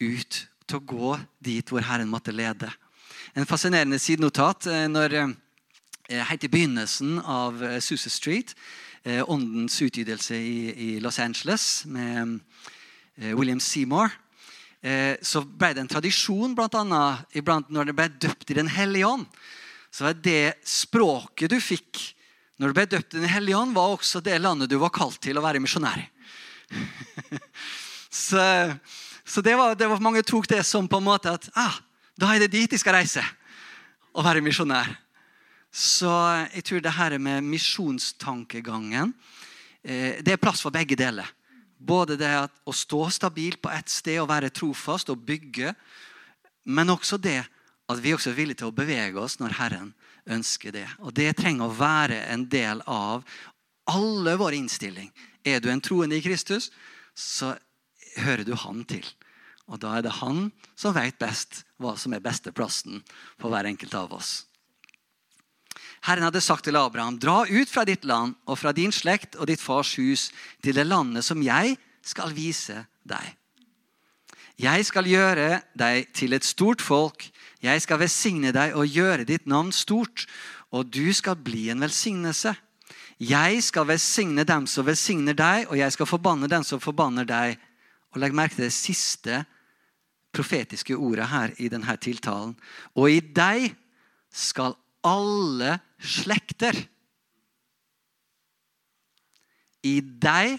ut 0.00 0.38
til 0.70 0.78
å 0.78 0.86
gå 0.86 1.16
dit 1.42 1.66
hvor 1.66 1.82
Herren 1.82 2.10
måtte 2.10 2.34
lede. 2.34 2.70
En 3.34 3.46
fascinerende 3.46 3.98
sidenotat 3.98 4.68
eh, 4.70 4.86
når 4.90 5.16
eh, 5.18 6.22
helt 6.30 6.46
i 6.46 6.50
begynnelsen 6.50 7.18
av 7.20 7.58
eh, 7.62 7.78
Susa 7.82 8.10
Street, 8.10 8.54
åndens 9.00 9.78
utgytelse 9.80 10.36
i, 10.36 10.88
Los 11.00 11.16
Angeles 11.24 11.86
med 11.88 12.34
William 13.32 13.56
Seymour, 13.56 14.12
så 15.24 15.40
ble 15.40 15.70
det 15.72 15.80
en 15.80 15.88
tradisjon 15.88 16.52
blant 16.52 16.76
annet, 16.76 17.22
iblant 17.32 17.72
når 17.72 17.88
det 17.88 17.94
ble 17.96 18.06
døpt 18.26 18.52
i 18.52 18.58
Den 18.58 18.68
hellige 18.68 19.08
ånd. 19.08 19.24
Så 19.88 20.04
var 20.04 20.18
det 20.20 20.60
språket 20.68 21.48
du 21.48 21.56
fikk 21.64 22.02
når 22.60 22.70
du 22.70 22.76
ble 22.76 22.86
døpt 22.92 23.14
i 23.16 23.22
Den 23.22 23.32
hellige 23.32 23.56
ånd, 23.56 23.72
var 23.74 23.94
også 23.94 24.20
det 24.20 24.36
landet 24.38 24.68
du 24.68 24.76
var 24.78 24.92
kalt 24.92 25.16
til 25.24 25.38
å 25.40 25.44
være 25.44 25.62
misjonær 25.64 26.02
i. 26.02 26.08
så 28.28 28.44
så 29.30 29.40
det 29.40 29.54
var, 29.54 29.76
det 29.78 29.86
var, 29.86 30.00
mange 30.02 30.24
tok 30.26 30.48
det 30.50 30.64
som 30.66 30.88
på 30.90 30.98
en 30.98 31.06
måte 31.06 31.30
at 31.30 31.44
ah, 31.54 31.76
da 32.18 32.32
er 32.34 32.42
det 32.42 32.50
dit 32.50 32.72
de 32.72 32.78
skal 32.80 32.96
reise 32.98 33.22
og 34.10 34.24
være 34.26 34.42
misjonær. 34.42 34.90
Så 35.70 36.10
jeg 36.50 36.64
tror 36.66 36.82
det 36.82 36.96
her 36.96 37.14
med 37.22 37.46
misjonstankegangen 37.46 39.12
eh, 39.84 40.18
Det 40.18 40.34
er 40.34 40.42
plass 40.42 40.64
for 40.64 40.74
begge 40.74 40.98
deler. 40.98 41.28
Både 41.78 42.16
det 42.18 42.32
å 42.66 42.74
stå 42.74 43.04
stabilt 43.14 43.60
på 43.62 43.70
ett 43.70 43.88
sted 43.88 44.18
og 44.18 44.32
være 44.32 44.50
trofast 44.50 45.14
og 45.14 45.22
bygge, 45.22 45.76
men 46.66 46.90
også 46.90 47.20
det 47.22 47.38
at 47.90 48.02
vi 48.02 48.16
også 48.16 48.32
er 48.32 48.38
villige 48.40 48.64
til 48.64 48.72
å 48.72 48.74
bevege 48.74 49.22
oss 49.22 49.38
når 49.38 49.54
Herren 49.60 49.94
ønsker 50.26 50.74
det. 50.74 50.86
Og 51.00 51.14
Det 51.14 51.32
trenger 51.38 51.66
å 51.66 51.76
være 51.76 52.24
en 52.32 52.46
del 52.50 52.82
av 52.86 53.24
alle 53.90 54.36
vår 54.36 54.58
innstilling. 54.58 55.10
Er 55.44 55.60
du 55.60 55.70
en 55.70 55.80
troende 55.80 56.18
i 56.18 56.24
Kristus, 56.24 56.70
så 57.14 57.54
hører 58.20 58.44
du 58.44 58.54
Han 58.54 58.84
til. 58.84 59.06
Og 59.70 59.78
da 59.78 59.96
er 59.96 60.04
det 60.04 60.18
han 60.18 60.48
som 60.78 60.94
vet 60.96 61.18
best 61.20 61.62
hva 61.80 61.94
som 61.98 62.14
er 62.14 62.22
beste 62.24 62.50
plassen 62.52 63.04
for 63.38 63.52
hver 63.52 63.68
enkelt 63.70 63.94
av 63.94 64.16
oss. 64.18 64.44
Herren 66.02 66.26
hadde 66.26 66.42
sagt 66.42 66.64
til 66.66 66.78
Abraham, 66.80 67.20
dra 67.20 67.44
ut 67.46 67.70
fra 67.70 67.84
ditt 67.86 68.06
land 68.08 68.34
og 68.48 68.58
fra 68.58 68.72
din 68.74 68.92
slekt 68.92 69.36
og 69.36 69.46
ditt 69.50 69.62
fars 69.62 69.94
hus 70.00 70.30
til 70.64 70.74
det 70.74 70.88
landet 70.88 71.26
som 71.26 71.42
jeg 71.44 71.76
skal 72.02 72.32
vise 72.34 72.82
deg. 73.06 73.36
Jeg 74.60 74.84
skal 74.88 75.06
gjøre 75.08 75.60
deg 75.78 76.10
til 76.16 76.34
et 76.36 76.44
stort 76.44 76.82
folk. 76.84 77.22
Jeg 77.60 77.82
skal 77.84 78.00
velsigne 78.00 78.52
deg 78.56 78.76
og 78.78 78.88
gjøre 78.88 79.26
ditt 79.28 79.46
navn 79.50 79.72
stort, 79.74 80.26
og 80.72 80.88
du 80.88 81.12
skal 81.12 81.36
bli 81.36 81.68
en 81.72 81.82
velsignelse. 81.84 82.54
Jeg 83.20 83.60
skal 83.66 83.88
velsigne 83.90 84.46
dem 84.48 84.68
som 84.70 84.86
velsigner 84.86 85.36
deg, 85.36 85.66
og 85.68 85.76
jeg 85.76 85.92
skal 85.92 86.08
forbanne 86.08 86.48
dem 86.48 86.64
som 86.64 86.80
forbanner 86.80 87.28
deg. 87.28 87.58
Og 88.14 88.22
Legg 88.22 88.36
merke 88.36 88.56
til 88.56 88.68
det 88.68 88.74
siste 88.74 89.42
profetiske 90.32 90.96
ordet 90.96 91.28
her 91.28 91.52
i 91.58 91.68
denne 91.68 91.96
tiltalen. 92.00 92.54
Og 92.96 93.10
i 93.12 93.20
deg 93.20 93.74
skal 94.30 94.76
alle 95.04 95.78
slekter 96.00 96.76
I 99.80 100.00
deg 100.00 100.58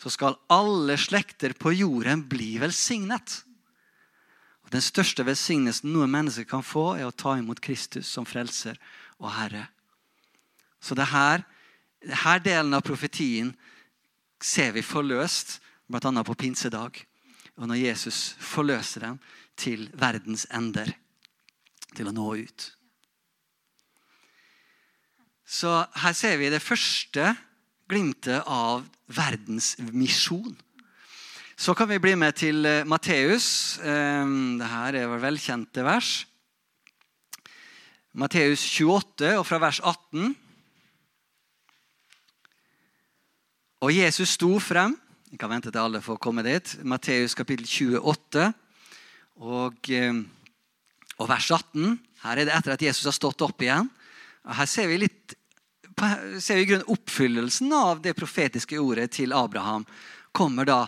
så 0.00 0.12
skal 0.12 0.36
alle 0.52 0.96
slekter 1.00 1.54
på 1.56 1.72
jorden 1.76 2.24
bli 2.28 2.56
velsignet. 2.60 3.43
Den 4.74 4.82
største 4.82 5.22
velsignelsen 5.22 5.92
noe 5.94 6.08
menneske 6.10 6.48
kan 6.50 6.64
få, 6.66 6.96
er 6.98 7.06
å 7.06 7.14
ta 7.14 7.36
imot 7.38 7.62
Kristus 7.62 8.10
som 8.10 8.26
frelser 8.26 8.80
og 9.20 9.30
Herre. 9.36 9.68
Så 10.82 10.96
det 10.98 11.12
her, 11.12 11.44
denne 12.02 12.38
delen 12.42 12.74
av 12.74 12.82
profetien 12.84 13.52
ser 14.42 14.74
vi 14.74 14.82
forløst 14.82 15.60
bl.a. 15.86 16.10
på 16.26 16.34
pinsedag 16.36 16.98
og 17.54 17.68
når 17.70 17.84
Jesus 17.84 18.34
forløser 18.42 19.06
dem 19.06 19.20
til 19.56 19.86
verdens 19.94 20.48
ender. 20.50 20.90
Til 21.94 22.10
å 22.10 22.14
nå 22.14 22.26
ut. 22.42 22.64
Så 25.46 25.70
her 26.02 26.14
ser 26.18 26.40
vi 26.40 26.50
det 26.50 26.58
første 26.64 27.28
glimtet 27.86 28.42
av 28.50 28.82
verdens 29.06 29.76
misjon. 29.78 30.56
Så 31.56 31.70
kan 31.74 31.86
vi 31.86 32.00
bli 32.02 32.16
med 32.18 32.34
til 32.34 32.66
eh, 32.66 32.82
Matteus. 32.82 33.78
Ehm, 33.86 34.56
Dette 34.58 34.98
er 34.98 35.06
vår 35.06 35.20
velkjente 35.22 35.84
vers. 35.86 36.24
Matteus 38.18 38.64
28, 38.74 39.36
og 39.38 39.46
fra 39.46 39.60
vers 39.62 39.78
18. 39.78 40.32
Og 43.86 43.92
Jesus 43.94 44.34
sto 44.34 44.50
frem 44.58 44.96
Vi 45.30 45.38
kan 45.38 45.50
vente 45.50 45.70
til 45.70 45.78
alle 45.78 46.02
får 46.02 46.18
komme 46.22 46.42
dit. 46.46 46.74
Matteus 46.82 47.38
kapittel 47.38 47.70
28 47.70 48.48
og, 49.38 49.78
eh, 49.94 50.20
og, 51.18 51.28
vers 51.30 51.52
18. 51.54 52.00
Her 52.24 52.42
er 52.42 52.44
det 52.50 52.56
etter 52.56 52.74
at 52.74 52.82
Jesus 52.82 53.06
har 53.06 53.14
stått 53.14 53.46
opp 53.46 53.62
igjen. 53.62 53.92
Her 54.42 54.66
ser 54.66 54.90
vi 54.90 54.98
litt 55.06 55.38
ser 56.42 56.58
vi 56.58 56.66
grunn 56.66 56.82
oppfyllelsen 56.90 57.70
av 57.72 58.02
det 58.02 58.16
profetiske 58.18 58.80
ordet 58.82 59.12
til 59.14 59.30
Abraham 59.32 59.86
kommer 60.34 60.66
da 60.66 60.80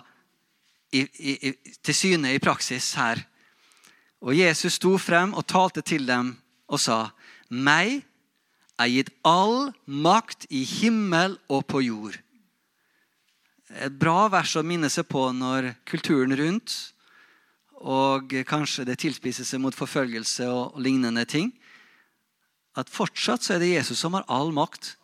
i, 1.03 1.37
i, 1.51 1.53
til 1.83 1.95
syne 1.95 2.35
i 2.35 2.43
praksis 2.43 2.95
her. 2.99 3.23
Og 4.25 4.37
Jesus 4.37 4.79
sto 4.81 4.97
frem 4.99 5.35
og 5.37 5.47
talte 5.47 5.83
til 5.83 6.07
dem 6.07 6.37
og 6.69 6.81
sa, 6.81 7.11
'Meg 7.51 8.03
er 8.79 8.89
gitt 8.89 9.11
all 9.25 9.73
makt 9.87 10.47
i 10.51 10.65
himmel 10.65 11.39
og 11.49 11.67
på 11.67 11.81
jord.' 11.81 12.21
et 13.71 13.99
bra 13.99 14.27
vers 14.31 14.55
å 14.57 14.65
minne 14.67 14.91
seg 14.93 15.09
på 15.11 15.25
når 15.35 15.73
kulturen 15.89 16.35
rundt 16.39 16.75
og 17.77 18.33
kanskje 18.49 18.87
det 18.89 19.01
tilspisser 19.03 19.45
seg 19.45 19.61
mot 19.61 19.75
forfølgelse 19.77 20.47
og 20.49 20.79
lignende 20.81 21.27
ting. 21.29 21.51
At 22.77 22.93
fortsatt 22.93 23.45
så 23.45 23.57
er 23.57 23.63
det 23.63 23.75
Jesus 23.75 24.01
som 24.01 24.17
har 24.17 24.27
all 24.33 24.53
makt 24.55 24.95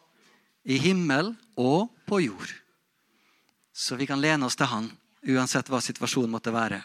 i 0.65 0.79
himmel 0.81 1.35
og 1.59 1.91
på 2.09 2.23
jord. 2.23 2.55
Så 3.73 3.99
vi 3.99 4.07
kan 4.09 4.21
lene 4.23 4.47
oss 4.47 4.57
til 4.57 4.71
han 4.71 4.91
uansett 5.29 5.69
hva 5.71 5.81
situasjonen 5.83 6.33
måtte 6.33 6.53
være. 6.55 6.81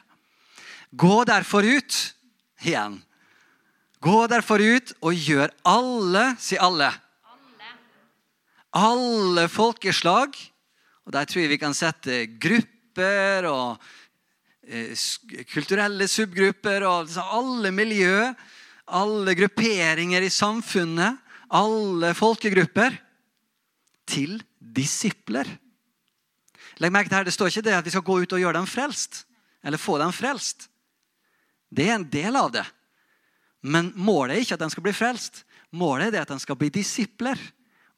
Gå 0.92 1.24
derfor 1.28 1.66
ut 1.66 1.98
igjen. 2.64 3.00
Gå 4.04 4.20
derfor 4.30 4.62
ut 4.62 4.94
og 5.02 5.18
gjør 5.18 5.52
alle, 5.66 6.30
si 6.40 6.58
alle, 6.62 6.92
alle, 8.78 9.48
folkeslag 9.50 10.36
og 11.08 11.14
Der 11.16 11.26
tror 11.26 11.40
jeg 11.40 11.54
vi 11.54 11.58
kan 11.62 11.74
sette 11.74 12.26
grupper 12.36 13.46
og 13.48 13.84
eh, 14.68 14.92
kulturelle 15.48 16.04
subgrupper 16.12 16.84
og 16.84 17.06
liksom 17.08 17.30
alle 17.32 17.72
miljø, 17.72 18.28
alle 18.92 19.36
grupperinger 19.40 20.26
i 20.28 20.32
samfunnet, 20.32 21.16
alle 21.48 22.12
folkegrupper, 22.12 23.00
til 24.08 24.36
disipler. 24.60 25.48
Legg 26.78 26.94
merke 26.94 27.10
til 27.10 27.18
her, 27.18 27.26
Det 27.26 27.34
står 27.34 27.50
ikke 27.52 27.66
det 27.66 27.78
at 27.78 27.86
vi 27.86 27.94
skal 27.94 28.06
gå 28.06 28.20
ut 28.22 28.34
og 28.34 28.40
gjøre 28.40 28.60
dem 28.60 28.68
frelst. 28.70 29.26
Eller 29.64 29.82
få 29.82 29.98
dem 29.98 30.14
frelst. 30.14 30.70
Det 31.70 31.90
er 31.90 31.96
en 31.96 32.10
del 32.10 32.36
av 32.36 32.52
det. 32.52 32.66
Men 33.62 33.92
målet 33.96 34.38
er 34.38 34.46
ikke 34.46 34.56
at 34.56 34.64
de 34.64 34.70
skal 34.72 34.86
bli 34.86 34.94
frelst. 34.96 35.44
Målet 35.72 36.14
er 36.14 36.24
at 36.24 36.32
de 36.32 36.40
skal 36.40 36.56
bli 36.60 36.70
disipler 36.70 37.40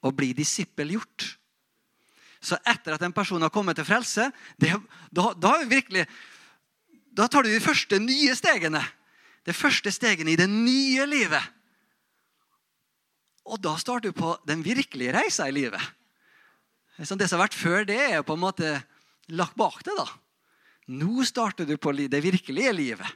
og 0.02 0.16
bli 0.16 0.32
disippelgjort. 0.34 1.36
Så 2.40 2.56
etter 2.64 2.96
at 2.96 3.04
en 3.04 3.14
person 3.14 3.42
har 3.44 3.52
kommet 3.52 3.76
til 3.76 3.88
frelse, 3.88 4.30
det, 4.58 4.72
da, 5.12 5.34
da, 5.36 5.58
virkelig 5.68 6.08
Da 7.12 7.28
tar 7.28 7.44
du 7.44 7.50
de 7.52 7.60
første 7.60 7.98
nye 8.00 8.36
stegene. 8.38 8.80
De 9.44 9.54
første 9.54 9.92
stegene 9.92 10.32
i 10.32 10.40
det 10.40 10.48
nye 10.48 11.06
livet. 11.10 11.44
Og 13.50 13.60
da 13.60 13.74
starter 13.82 14.10
du 14.10 14.16
på 14.16 14.38
den 14.48 14.62
virkelige 14.64 15.12
reisa 15.18 15.50
i 15.50 15.56
livet. 15.56 15.82
Det 17.00 17.08
som 17.08 17.40
har 17.40 17.46
vært 17.46 17.56
før, 17.56 17.86
det 17.88 17.96
er 17.96 18.26
på 18.28 18.36
en 18.36 18.44
måte 18.44 18.74
lagt 19.32 19.56
bak 19.56 19.80
deg. 19.88 19.96
da. 19.96 20.08
Nå 21.00 21.24
starter 21.24 21.68
du 21.70 21.78
på 21.78 21.94
det 21.96 22.20
virkelige 22.20 22.74
livet 22.76 23.08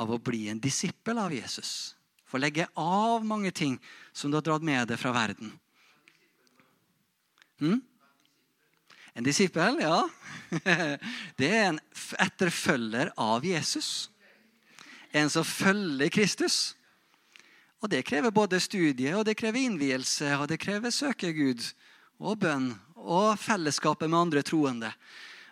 av 0.00 0.12
å 0.12 0.20
bli 0.20 0.48
en 0.52 0.60
disippel 0.60 1.18
av 1.18 1.32
Jesus. 1.32 1.94
Få 2.28 2.38
legge 2.38 2.66
av 2.76 3.24
mange 3.24 3.50
ting 3.50 3.78
som 4.12 4.30
du 4.30 4.36
har 4.36 4.44
dratt 4.44 4.64
med 4.66 4.90
deg 4.92 5.00
fra 5.00 5.12
verden. 5.14 5.54
Hmm? 7.60 7.80
En 9.16 9.24
disippel, 9.24 9.80
ja. 9.80 10.04
Det 11.40 11.48
er 11.48 11.64
en 11.70 11.80
etterfølger 12.20 13.14
av 13.16 13.44
Jesus. 13.44 14.10
En 15.12 15.32
som 15.32 15.44
følger 15.44 16.12
Kristus. 16.12 16.76
Og 17.80 17.88
det 17.88 18.04
krever 18.04 18.30
både 18.30 18.60
studie, 18.60 19.14
og 19.16 19.24
det 19.24 19.38
krever 19.40 19.64
innvielse, 19.64 20.28
og 20.36 20.50
det 20.52 20.60
krever 20.60 20.92
søke 20.92 21.32
Gud 21.32 21.64
og 22.20 22.38
bønn 22.42 22.70
og 23.00 23.38
fellesskapet 23.40 24.10
med 24.10 24.20
andre 24.20 24.42
troende. 24.46 24.92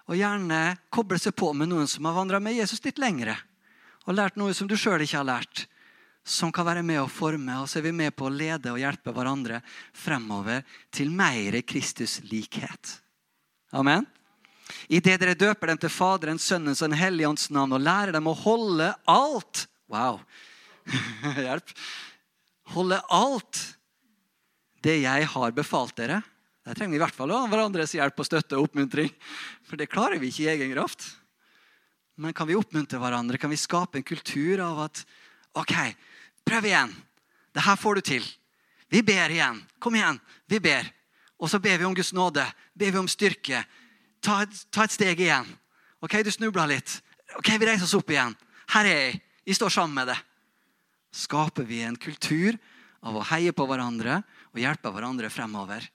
Og 0.08 0.16
gjerne 0.16 0.76
koble 0.92 1.18
seg 1.20 1.34
på 1.36 1.50
med 1.56 1.70
noen 1.70 1.88
som 1.88 2.06
har 2.08 2.16
vandra 2.16 2.40
med 2.40 2.56
Jesus 2.56 2.82
litt 2.84 3.00
lengre. 3.00 3.36
Og 4.06 4.16
lært 4.16 4.38
noe 4.40 4.54
som 4.56 4.68
du 4.68 4.76
sjøl 4.76 5.04
ikke 5.04 5.20
har 5.20 5.28
lært. 5.28 5.64
Som 6.24 6.52
kan 6.52 6.66
være 6.68 6.84
med 6.84 7.00
å 7.02 7.08
forme. 7.12 7.58
Og 7.60 7.68
så 7.68 7.80
er 7.80 7.88
vi 7.88 7.94
med 7.96 8.14
på 8.16 8.28
å 8.28 8.32
lede 8.32 8.72
og 8.72 8.80
hjelpe 8.80 9.12
hverandre 9.16 9.60
fremover 9.96 10.64
til 10.92 11.12
mer 11.12 11.58
Kristus-likhet. 11.64 12.94
Amen. 13.76 14.06
Idet 14.88 15.16
dere 15.20 15.36
døper 15.36 15.72
dem 15.72 15.80
til 15.80 15.92
Faderens, 15.92 16.44
Sønnens 16.44 16.82
og 16.82 16.90
Den 16.90 17.00
hellige 17.00 17.28
ånds 17.28 17.48
navn 17.52 17.76
og 17.76 17.84
lærer 17.84 18.16
dem 18.16 18.28
å 18.28 18.36
holde 18.36 18.92
alt 19.08 19.66
Wow. 19.88 20.20
Hjelp. 21.36 21.72
Holde 22.74 23.00
alt 23.08 23.60
det 24.84 24.98
jeg 25.00 25.28
har 25.32 25.54
befalt 25.56 25.96
dere. 25.96 26.20
Der 26.68 26.76
trenger 26.76 26.92
vi 26.92 26.98
i 26.98 27.00
hvert 27.00 27.16
fall 27.16 27.30
hverandres 27.32 27.94
hjelp 27.96 28.18
og 28.20 28.26
støtte 28.28 28.58
og 28.58 28.66
oppmuntring. 28.66 29.08
For 29.64 29.80
det 29.80 29.88
klarer 29.88 30.20
vi 30.20 30.28
ikke 30.28 30.42
i 30.44 30.50
egen 30.52 30.74
kraft. 30.74 31.06
Men 32.20 32.34
kan 32.36 32.44
vi 32.50 32.58
oppmuntre 32.58 33.00
hverandre? 33.00 33.40
Kan 33.40 33.48
vi 33.48 33.56
skape 33.56 33.96
en 33.96 34.04
kultur 34.04 34.60
av 34.60 34.82
at 34.84 35.00
OK, 35.56 35.72
prøv 36.44 36.68
igjen. 36.68 36.92
Det 37.56 37.64
her 37.64 37.80
får 37.80 37.96
du 37.96 38.02
til. 38.10 38.28
Vi 38.92 39.00
ber 39.00 39.32
igjen. 39.32 39.62
Kom 39.80 39.96
igjen. 39.96 40.20
Vi 40.44 40.60
ber. 40.60 40.92
Og 41.40 41.48
så 41.48 41.56
ber 41.56 41.80
vi 41.80 41.88
om 41.88 41.96
Guds 41.96 42.12
nåde. 42.12 42.44
Ber 42.76 42.92
vi 42.92 43.00
om 43.00 43.08
styrke. 43.08 43.64
Ta 44.20 44.42
et, 44.44 44.62
ta 44.68 44.84
et 44.84 44.92
steg 44.92 45.24
igjen. 45.24 45.48
Ok, 46.04 46.20
Du 46.20 46.30
snubla 46.36 46.68
litt. 46.68 47.00
Ok, 47.40 47.48
Vi 47.56 47.64
reiser 47.64 47.88
oss 47.88 47.96
opp 47.96 48.12
igjen. 48.12 48.36
Her 48.76 48.84
er 48.84 49.04
jeg. 49.06 49.20
Vi 49.48 49.56
står 49.56 49.72
sammen 49.72 49.96
med 49.96 50.12
det. 50.12 50.20
Skaper 51.16 51.64
vi 51.64 51.80
en 51.80 51.96
kultur 51.96 52.60
av 53.00 53.16
å 53.16 53.24
heie 53.32 53.56
på 53.56 53.64
hverandre 53.64 54.20
og 54.52 54.60
hjelpe 54.60 54.92
hverandre 54.92 55.32
fremover. 55.32 55.94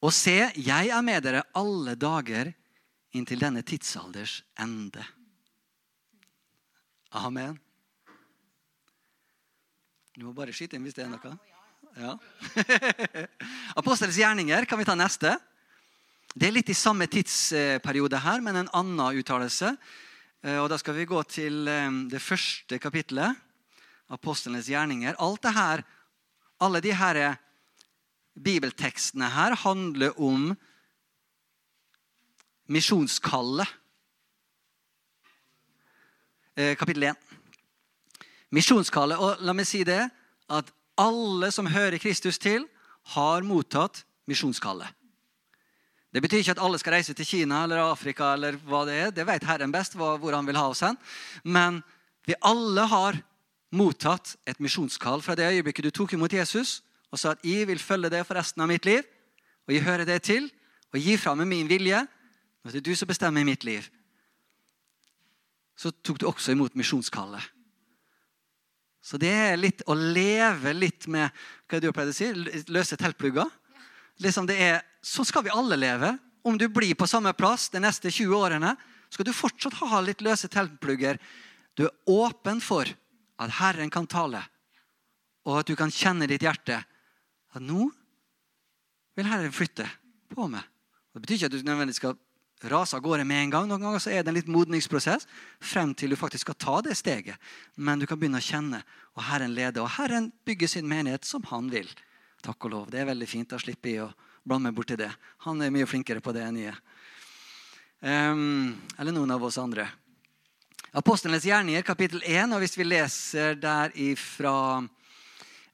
Og 0.00 0.12
se, 0.16 0.36
jeg 0.56 0.88
er 0.88 1.02
med 1.04 1.24
dere 1.26 1.44
alle 1.58 1.96
dager 1.98 2.52
inntil 3.16 3.40
denne 3.42 3.62
tidsalders 3.66 4.40
ende. 4.60 5.02
Amen. 7.20 7.58
Du 10.16 10.24
må 10.28 10.34
bare 10.36 10.54
skyte 10.54 10.78
inn 10.78 10.86
hvis 10.86 10.96
det 10.96 11.04
er 11.04 11.12
noe. 11.12 11.34
Ja. 11.98 12.14
Apostelens 13.80 14.18
gjerninger 14.20 14.66
kan 14.68 14.78
vi 14.80 14.86
ta 14.88 14.94
neste. 14.98 15.34
Det 16.30 16.46
er 16.46 16.54
litt 16.54 16.70
i 16.70 16.78
samme 16.78 17.08
tidsperiode 17.10 18.20
her, 18.22 18.42
men 18.44 18.60
en 18.60 18.72
annen 18.78 19.20
uttalelse. 19.20 19.74
Eh, 20.46 20.58
og 20.62 20.70
Da 20.70 20.78
skal 20.78 20.96
vi 20.96 21.08
gå 21.10 21.20
til 21.28 21.66
eh, 21.68 21.90
det 22.08 22.22
første 22.22 22.78
kapittelet. 22.78 23.36
Apostlenes 24.10 24.70
gjerninger. 24.70 25.18
Alt 25.18 25.42
det 25.42 25.54
her, 25.54 25.82
alle 26.62 26.80
de 26.82 26.94
her 26.94 27.20
bibeltekstene 28.34 29.30
her 29.34 29.56
handler 29.62 30.14
om 30.20 30.52
misjonskallet. 32.70 33.68
Kapittel 36.78 37.08
1. 37.10 37.16
Misjonskallet. 38.52 39.18
Og 39.18 39.42
la 39.46 39.54
meg 39.56 39.68
si 39.68 39.82
det, 39.86 40.02
at 40.50 40.72
alle 41.00 41.50
som 41.54 41.70
hører 41.70 42.00
Kristus 42.02 42.38
til, 42.38 42.66
har 43.14 43.46
mottatt 43.46 44.04
misjonskallet. 44.28 44.88
Det 46.10 46.22
betyr 46.22 46.42
ikke 46.42 46.56
at 46.56 46.62
alle 46.62 46.78
skal 46.82 46.96
reise 46.98 47.14
til 47.14 47.26
Kina 47.26 47.62
eller 47.64 47.84
Afrika. 47.84 48.32
eller 48.34 48.58
hva 48.66 48.84
Det 48.84 48.94
er. 48.94 49.10
Det 49.10 49.26
vet 49.26 49.44
Herren 49.44 49.72
best 49.72 49.94
hvor 49.94 50.34
han 50.34 50.46
vil 50.46 50.56
ha 50.56 50.68
oss 50.68 50.80
hen. 50.80 50.98
Men 51.44 51.82
vi 52.26 52.34
alle 52.42 52.86
har 52.86 53.22
mottatt 53.70 54.36
et 54.46 54.58
misjonskall 54.60 55.22
fra 55.22 55.34
det 55.34 55.46
øyeblikket 55.46 55.84
du 55.84 55.90
tok 55.90 56.12
imot 56.12 56.32
Jesus 56.32 56.82
og 57.10 57.18
sa 57.18 57.30
at 57.30 57.42
'jeg 57.44 57.66
vil 57.66 57.78
følge 57.78 58.10
det 58.10 58.26
for 58.26 58.34
resten 58.34 58.62
av 58.62 58.68
mitt 58.68 58.86
liv', 58.86 59.04
og 59.66 59.74
jeg 59.74 59.82
hører 59.82 60.04
det 60.04 60.22
til, 60.22 60.50
og 60.92 61.00
gi 61.00 61.16
fra 61.16 61.34
meg 61.34 61.46
min 61.46 61.68
vilje. 61.68 62.06
Og 62.64 62.72
det 62.72 62.80
er 62.80 62.90
du 62.90 62.96
som 62.96 63.08
bestemmer 63.08 63.40
i 63.40 63.44
mitt 63.44 63.64
liv. 63.64 63.88
Så 65.76 65.92
tok 66.04 66.18
du 66.20 66.26
også 66.26 66.52
imot 66.52 66.74
misjonskallet. 66.76 67.42
Så 69.00 69.16
det 69.16 69.30
er 69.32 69.56
litt 69.56 69.80
å 69.88 69.94
leve 69.94 70.74
litt 70.76 71.06
med 71.08 71.30
hva 71.70 71.80
du 71.80 71.88
pleide 71.92 72.12
å 72.12 72.16
si, 72.16 72.28
løse 72.68 72.98
teltplugger. 73.00 73.48
Liksom 74.20 74.48
det 74.50 74.58
er, 74.60 74.82
så 75.00 75.24
skal 75.24 75.46
vi 75.46 75.54
alle 75.54 75.78
leve. 75.80 76.12
Om 76.44 76.58
du 76.60 76.66
blir 76.68 76.92
på 76.98 77.08
samme 77.08 77.32
plass 77.32 77.70
de 77.72 77.80
neste 77.80 78.10
20 78.12 78.36
årene, 78.36 78.74
skal 79.10 79.26
du 79.26 79.32
fortsatt 79.32 79.78
ha 79.80 80.02
litt 80.04 80.20
løse 80.20 80.50
teltplugger. 80.52 81.16
Du 81.78 81.86
er 81.86 81.96
åpen 82.12 82.60
for 82.60 82.90
at 83.40 83.56
Herren 83.56 83.90
kan 83.90 84.06
tale, 84.10 84.42
og 85.48 85.62
at 85.62 85.70
du 85.70 85.78
kan 85.78 85.92
kjenne 85.94 86.28
ditt 86.28 86.44
hjerte 86.44 86.82
at 87.54 87.62
nå 87.62 87.88
vil 89.18 89.28
Herren 89.28 89.54
flytte 89.54 89.86
på 90.30 90.46
meg. 90.50 90.64
Det 91.10 91.22
betyr 91.24 91.36
ikke 91.36 91.50
at 91.50 91.54
du 91.56 91.62
nødvendigvis 91.66 91.98
skal 91.98 92.18
rase 92.70 92.96
av 92.96 93.02
gårde 93.02 93.24
med 93.24 93.44
en 93.44 93.52
gang. 93.54 93.68
Noen 93.68 93.82
ganger 93.82 94.02
så 94.02 94.12
er 94.12 94.22
det 94.22 94.30
en 94.32 94.36
litt 94.36 94.50
modningsprosess 94.52 95.26
frem 95.64 95.94
til 95.96 96.12
du 96.12 96.18
faktisk 96.20 96.46
skal 96.46 96.58
ta 96.60 96.76
det 96.84 96.96
steget. 96.98 97.40
Men 97.76 98.00
du 98.00 98.06
kan 98.06 98.20
begynne 98.20 98.40
å 98.40 98.44
kjenne, 98.44 98.82
og 99.16 99.24
Herren 99.30 99.54
leder. 99.56 99.82
Og 99.82 99.94
Herren 99.96 100.30
bygger 100.46 100.70
sin 100.70 100.88
menighet 100.88 101.26
som 101.26 101.44
han 101.50 101.70
vil. 101.72 101.88
Takk 102.44 102.68
og 102.68 102.74
lov. 102.74 102.90
Det 102.92 103.02
er 103.02 103.10
veldig 103.10 103.28
fint 103.28 103.56
å 103.56 103.60
slippe 103.60 103.90
i 103.90 103.98
å 104.04 104.10
blande 104.44 104.68
meg 104.68 104.76
borti 104.76 104.98
det. 105.00 105.10
Han 105.46 105.60
er 105.64 105.72
mye 105.74 105.88
flinkere 105.88 106.22
på 106.24 106.34
det 106.36 106.44
enn 106.46 106.60
jeg. 106.60 106.76
Um, 108.00 108.78
eller 108.96 109.12
noen 109.12 109.34
av 109.34 109.42
oss 109.44 109.58
andre. 109.60 109.88
Apostlenes 110.96 111.44
gjerninger, 111.46 111.84
kapittel 111.86 112.22
1, 112.24 112.54
og 112.54 112.62
hvis 112.62 112.78
vi 112.78 112.86
leser 112.86 113.58
der 113.60 113.92
ifra 114.00 114.80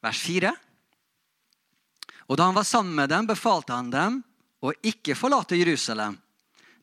vers 0.03 0.19
4 0.21 0.51
Og 2.27 2.37
da 2.37 2.49
han 2.49 2.57
var 2.57 2.67
sammen 2.67 2.95
med 2.95 3.09
dem, 3.09 3.27
befalte 3.27 3.75
han 3.75 3.91
dem 3.91 4.21
å 4.59 4.73
ikke 4.83 5.15
forlate 5.15 5.59
Jerusalem 5.59 6.17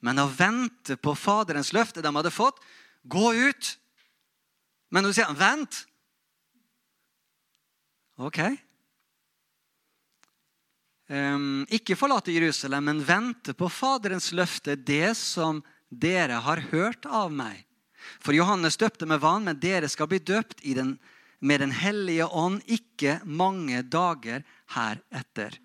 men 0.04 0.20
å 0.20 0.28
vente 0.28 0.98
på 1.00 1.14
Faderens 1.16 1.72
løfte 1.72 2.02
de 2.04 2.12
hadde 2.12 2.32
fått. 2.32 2.60
Gå 3.08 3.32
ut. 3.32 3.70
Men 4.92 5.06
nå 5.06 5.12
sier 5.16 5.30
han, 5.30 5.38
'Vent'. 5.40 5.80
Ok. 8.20 8.40
Um, 11.08 11.64
ikke 11.72 11.96
forlate 11.96 12.32
Jerusalem, 12.32 12.84
men 12.84 13.00
vente 13.04 13.54
på 13.56 13.68
Faderens 13.72 14.30
løfte, 14.32 14.76
det 14.76 15.16
som 15.16 15.62
dere 15.88 16.36
har 16.44 16.60
hørt 16.70 17.08
av 17.08 17.32
meg. 17.32 17.64
For 18.20 18.36
Johannes 18.36 18.76
døpte 18.76 19.08
med 19.08 19.20
vann, 19.24 19.44
men 19.48 19.60
dere 19.60 19.88
skal 19.88 20.08
bli 20.08 20.20
døpt 20.20 20.60
i 20.68 20.76
den, 20.76 20.98
med 21.44 21.60
Den 21.60 21.74
hellige 21.76 22.26
ånd 22.26 22.62
ikke 22.64 23.18
mange 23.24 23.82
dager 23.82 24.44
heretter. 24.72 25.58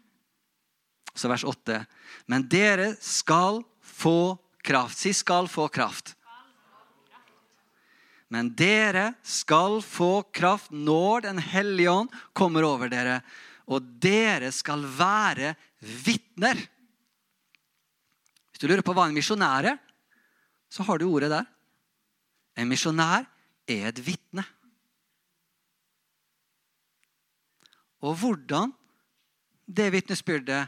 Så 1.15 1.31
vers 1.31 1.45
8. 1.47 1.85
Men 2.27 2.47
dere 2.51 2.93
skal 2.99 3.61
få 3.81 4.37
kraft. 4.63 4.97
Si 4.97 5.13
'skal 5.13 5.47
få 5.47 5.67
kraft'. 5.71 6.15
Men 8.27 8.51
dere 8.55 9.13
skal 9.23 9.81
få 9.81 10.23
kraft 10.31 10.71
når 10.71 11.21
Den 11.21 11.39
hellige 11.39 11.91
ånd 11.91 12.09
kommer 12.33 12.63
over 12.63 12.89
dere. 12.89 13.21
Og 13.67 13.81
dere 13.81 14.51
skal 14.51 14.83
være 14.83 15.55
vitner. 15.79 16.55
Hvis 18.51 18.59
du 18.59 18.67
lurer 18.67 18.83
på 18.83 18.93
hva 18.93 19.07
en 19.07 19.15
misjonær 19.15 19.63
er, 19.63 19.77
så 20.69 20.83
har 20.83 20.97
du 20.97 21.07
ordet 21.09 21.31
der. 21.31 21.45
En 22.57 22.67
misjonær 22.67 23.25
er 23.67 23.87
et 23.87 24.05
vitne. 24.05 24.43
Og 27.99 28.15
hvordan 28.19 28.71
det 29.69 29.91
vitnesbyrdet 29.93 30.67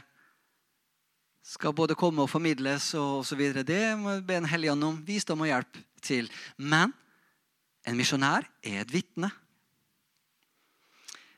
skal 1.42 1.74
både 1.74 1.96
komme 1.98 2.22
og 2.22 2.30
formidles 2.30 2.92
og 2.94 3.22
osv. 3.22 3.40
Det 3.66 3.82
må 3.98 4.16
jeg 4.16 4.26
be 4.26 4.36
en 4.38 4.50
hellig 4.50 4.70
ånd 4.72 4.86
om 4.86 4.98
visdom 5.06 5.42
og 5.42 5.50
hjelp 5.50 5.78
til. 6.04 6.28
Men 6.56 6.92
en 7.88 7.98
misjonær 7.98 8.46
er 8.62 8.84
et 8.84 8.92
vitne. 8.94 9.32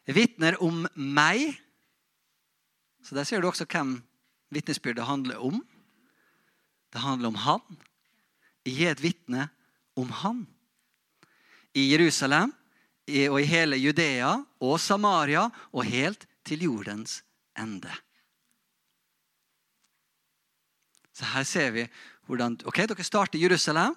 Vitner 0.04 0.58
om 0.60 0.84
meg. 0.94 1.54
Så 3.04 3.14
Der 3.14 3.24
ser 3.24 3.40
du 3.40 3.48
også 3.48 3.64
hvem 3.64 3.96
vitnesbyrdet 4.52 5.06
handler 5.08 5.40
om. 5.40 5.62
Det 6.92 7.00
handler 7.00 7.28
om 7.28 7.40
han. 7.40 7.78
Jeg 8.64 8.88
er 8.88 8.92
et 8.96 9.02
vitne 9.02 9.48
om 9.96 10.10
Han. 10.10 10.46
I 11.74 11.90
Jerusalem 11.92 12.52
og 13.04 13.38
i 13.40 13.48
hele 13.48 13.76
Judea 13.76 14.32
og 14.64 14.78
Samaria 14.80 15.48
og 15.72 15.84
helt 15.84 16.26
til 16.44 16.64
jordens 16.64 17.22
ende. 17.58 17.92
Så 21.14 21.28
her 21.30 21.44
ser 21.46 21.70
vi 21.70 21.84
hvordan 22.26 22.56
ok, 22.64 22.86
Dere 22.88 23.04
starter 23.04 23.38
i 23.38 23.42
Jerusalem, 23.44 23.94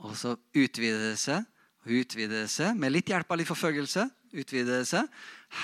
og 0.00 0.16
så 0.16 0.34
utvider 0.56 1.10
det 1.10 1.18
seg 1.20 1.44
og 1.84 1.92
utvider 2.00 2.42
det 2.42 2.52
seg 2.52 2.76
med 2.76 2.92
litt 2.92 3.08
hjelp 3.12 3.30
av 3.30 3.40
litt 3.40 3.48
forfølgelse. 3.48 4.08
utvider 4.32 4.80
det 4.80 4.88
seg, 4.88 5.06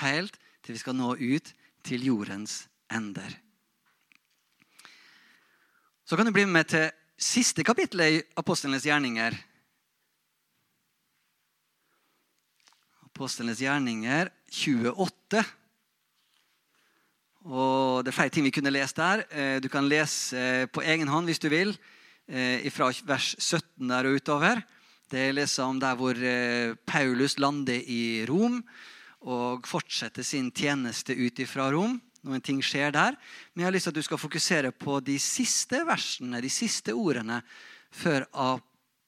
Helt 0.01 0.37
til 0.63 0.75
vi 0.75 0.79
skal 0.79 0.95
nå 0.95 1.15
ut 1.15 1.53
til 1.83 2.03
jordens 2.03 2.67
ender. 2.91 3.31
Så 6.05 6.15
kan 6.15 6.25
du 6.25 6.31
bli 6.31 6.45
med 6.45 6.67
til 6.67 6.89
siste 7.17 7.63
kapittelet 7.63 8.17
i 8.17 8.23
Apostlenes 8.37 8.85
gjerninger. 8.85 9.35
Apostlenes 13.17 13.57
gjerninger 13.57 14.29
28. 14.53 15.39
Og 17.49 18.03
Det 18.05 18.11
er 18.11 18.13
flere 18.13 18.29
ting 18.29 18.45
vi 18.45 18.51
kunne 18.53 18.69
lest 18.69 18.99
der. 18.99 19.23
Eh, 19.31 19.57
du 19.59 19.69
kan 19.73 19.87
lese 19.89 20.67
på 20.69 20.83
egen 20.85 21.09
hånd 21.09 21.25
hvis 21.25 21.41
du 21.41 21.49
vil, 21.49 21.73
eh, 22.29 22.69
fra 22.69 22.91
vers 23.09 23.33
17 23.39 23.87
der 23.89 24.05
og 24.05 24.19
utover. 24.21 24.61
Det 25.09 25.17
er 25.17 25.33
liksom 25.33 25.79
der 25.79 25.95
hvor 25.95 26.13
eh, 26.13 26.75
Paulus 26.85 27.39
lander 27.39 27.81
i 27.81 28.23
Rom 28.29 28.63
og 29.21 29.65
fortsetter 29.65 30.21
sin 30.21 30.51
tjeneste 30.51 31.17
ut 31.17 31.41
fra 31.47 31.71
Rom. 31.71 31.99
Noen 32.23 32.41
ting 32.41 32.61
skjer 32.61 32.91
der. 32.91 33.17
Men 33.55 33.63
jeg 33.63 33.65
har 33.65 33.73
lyst 33.73 33.83
til 33.89 33.95
at 33.95 33.95
du 33.95 34.03
skal 34.03 34.21
fokusere 34.21 34.71
på 34.71 34.99
de 34.99 35.17
siste 35.17 35.81
versene, 35.87 36.41
de 36.41 36.49
siste 36.49 36.93
ordene, 36.93 37.41
før 37.89 38.27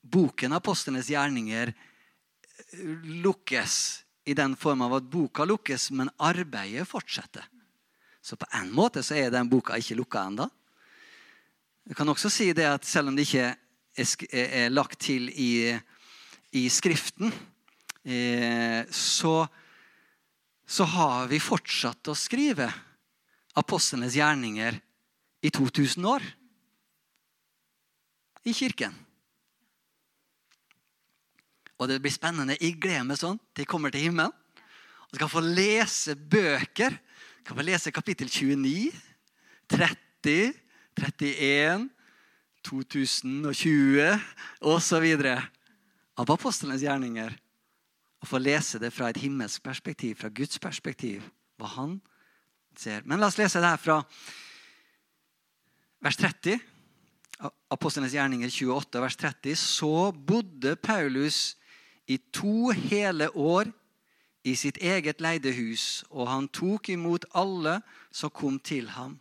boken 0.02 0.52
'Apostlenes 0.52 1.14
gjerninger' 1.14 1.76
lukkes. 3.24 4.04
I 4.30 4.36
den 4.38 4.54
form 4.60 4.84
av 4.86 4.94
at 5.00 5.08
boka 5.10 5.46
lukkes, 5.48 5.90
men 5.96 6.12
arbeidet 6.22 6.86
fortsetter. 6.88 7.48
Så 8.22 8.38
på 8.38 8.46
en 8.60 8.70
måte 8.76 9.02
så 9.06 9.16
er 9.18 9.32
den 9.34 9.50
boka 9.50 9.78
ikke 9.80 9.98
lukka 9.98 10.26
ennå. 10.28 10.46
Jeg 11.90 11.98
kan 11.98 12.12
også 12.12 12.30
si 12.30 12.52
det 12.54 12.68
at 12.70 12.86
selv 12.86 13.10
om 13.10 13.16
det 13.18 13.26
ikke 13.26 13.56
er 14.30 14.70
lagt 14.70 15.00
til 15.02 15.32
i, 15.34 15.74
i 16.54 16.68
Skriften, 16.70 17.32
eh, 18.04 18.86
så, 18.94 19.48
så 20.68 20.86
har 20.94 21.32
vi 21.32 21.42
fortsatt 21.42 22.12
å 22.12 22.18
skrive 22.18 22.70
apostlenes 23.58 24.20
gjerninger 24.20 24.78
i 25.42 25.50
2000 25.50 26.06
år 26.06 26.28
i 28.46 28.54
kirken. 28.54 28.94
Og 31.80 31.88
det 31.88 32.02
blir 32.04 32.12
spennende. 32.14 32.58
Jeg 32.60 32.76
gleder 32.82 33.06
meg 33.08 33.20
sånn 33.20 33.40
til 33.54 33.64
jeg 33.64 33.72
kommer 33.72 33.94
til 33.94 34.10
himmelen. 34.10 34.34
Og 35.10 35.18
skal 35.18 35.32
få 35.32 35.44
lese 35.44 36.16
bøker. 36.16 36.98
Kan 37.48 37.58
få 37.58 37.66
lese 37.66 37.94
kapittel 37.96 38.30
29, 38.30 38.92
30, 39.72 40.52
31, 41.00 41.88
2020 42.68 44.20
osv. 44.68 45.08
av 46.20 46.34
apostlenes 46.36 46.84
gjerninger. 46.84 47.38
Og 48.20 48.28
få 48.28 48.42
lese 48.44 48.82
det 48.84 48.92
fra 48.92 49.10
et 49.10 49.22
himmelsk 49.24 49.64
perspektiv, 49.64 50.20
fra 50.20 50.30
Guds 50.30 50.60
perspektiv. 50.60 51.24
Hva 51.60 51.72
han 51.78 51.96
ser. 52.78 53.06
Men 53.08 53.20
la 53.20 53.32
oss 53.32 53.40
lese 53.40 53.62
det 53.64 53.72
her 53.72 53.80
fra 53.80 54.02
vers 56.04 56.20
30. 56.20 56.60
Apostlenes 57.72 58.14
gjerninger 58.14 58.52
28, 58.52 59.00
vers 59.00 59.16
30. 59.16 59.56
Så 59.56 60.12
bodde 60.12 60.76
Paulus 60.76 61.56
i 62.10 62.18
to 62.34 62.72
hele 62.74 63.30
år 63.38 63.70
i 64.44 64.56
sitt 64.58 64.80
eget 64.82 65.22
leide 65.22 65.52
hus, 65.54 66.04
og 66.10 66.30
han 66.30 66.48
tok 66.50 66.90
imot 66.90 67.28
alle 67.38 67.80
som 68.12 68.34
kom 68.34 68.58
til 68.60 68.90
ham. 68.96 69.20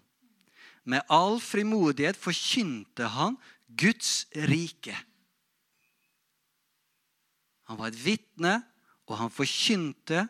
Med 0.88 1.04
all 1.12 1.36
frimodighet 1.42 2.16
forkynte 2.16 3.10
han 3.12 3.36
Guds 3.68 4.24
rike. 4.48 4.96
Han 7.68 7.76
var 7.76 7.92
et 7.92 8.00
vitne, 8.00 8.54
og 9.08 9.18
han 9.20 9.32
forkynte 9.32 10.24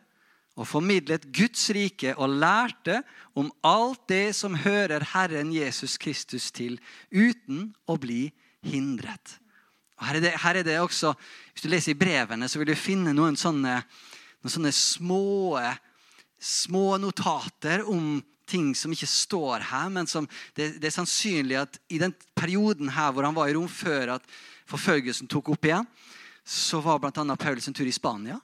og 0.58 0.66
formidlet 0.66 1.28
Guds 1.34 1.68
rike 1.70 2.16
og 2.18 2.34
lærte 2.42 3.02
om 3.38 3.52
alt 3.62 4.08
det 4.10 4.34
som 4.34 4.56
hører 4.58 5.06
Herren 5.12 5.52
Jesus 5.54 5.94
Kristus 6.02 6.50
til, 6.50 6.80
uten 7.14 7.70
å 7.86 7.94
bli 8.00 8.32
hindret. 8.66 9.38
Her 9.98 10.18
er, 10.18 10.22
det, 10.22 10.32
her 10.38 10.60
er 10.60 10.66
det 10.66 10.78
også, 10.80 11.14
Hvis 11.52 11.64
du 11.64 11.68
leser 11.72 11.92
i 11.92 11.98
brevene, 11.98 12.48
så 12.48 12.60
vil 12.60 12.70
du 12.70 12.78
finne 12.78 13.14
noen 13.16 13.36
sånne, 13.36 13.80
noen 14.44 14.52
sånne 14.54 14.72
små, 14.74 15.58
små 16.38 16.98
notater 17.02 17.82
om 17.82 18.20
ting 18.48 18.70
som 18.78 18.92
ikke 18.94 19.08
står 19.10 19.66
her, 19.68 19.88
men 19.92 20.08
som 20.08 20.28
det, 20.56 20.78
det, 20.78 20.88
er 20.88 20.94
sannsynlig 20.94 21.58
at 21.60 21.80
i 21.92 21.98
den 22.00 22.14
perioden 22.38 22.92
her 22.94 23.12
hvor 23.12 23.26
han 23.26 23.36
var 23.36 23.50
i 23.50 23.56
Rom 23.56 23.68
før 23.68 24.14
at 24.16 24.30
forfølgelsen 24.68 25.28
tok 25.28 25.50
opp 25.52 25.68
igjen, 25.68 25.88
så 26.48 26.80
var 26.80 27.00
bl.a. 27.02 27.36
Paulus 27.36 27.68
en 27.68 27.76
tur 27.76 27.88
i 27.88 27.92
Spania. 27.92 28.38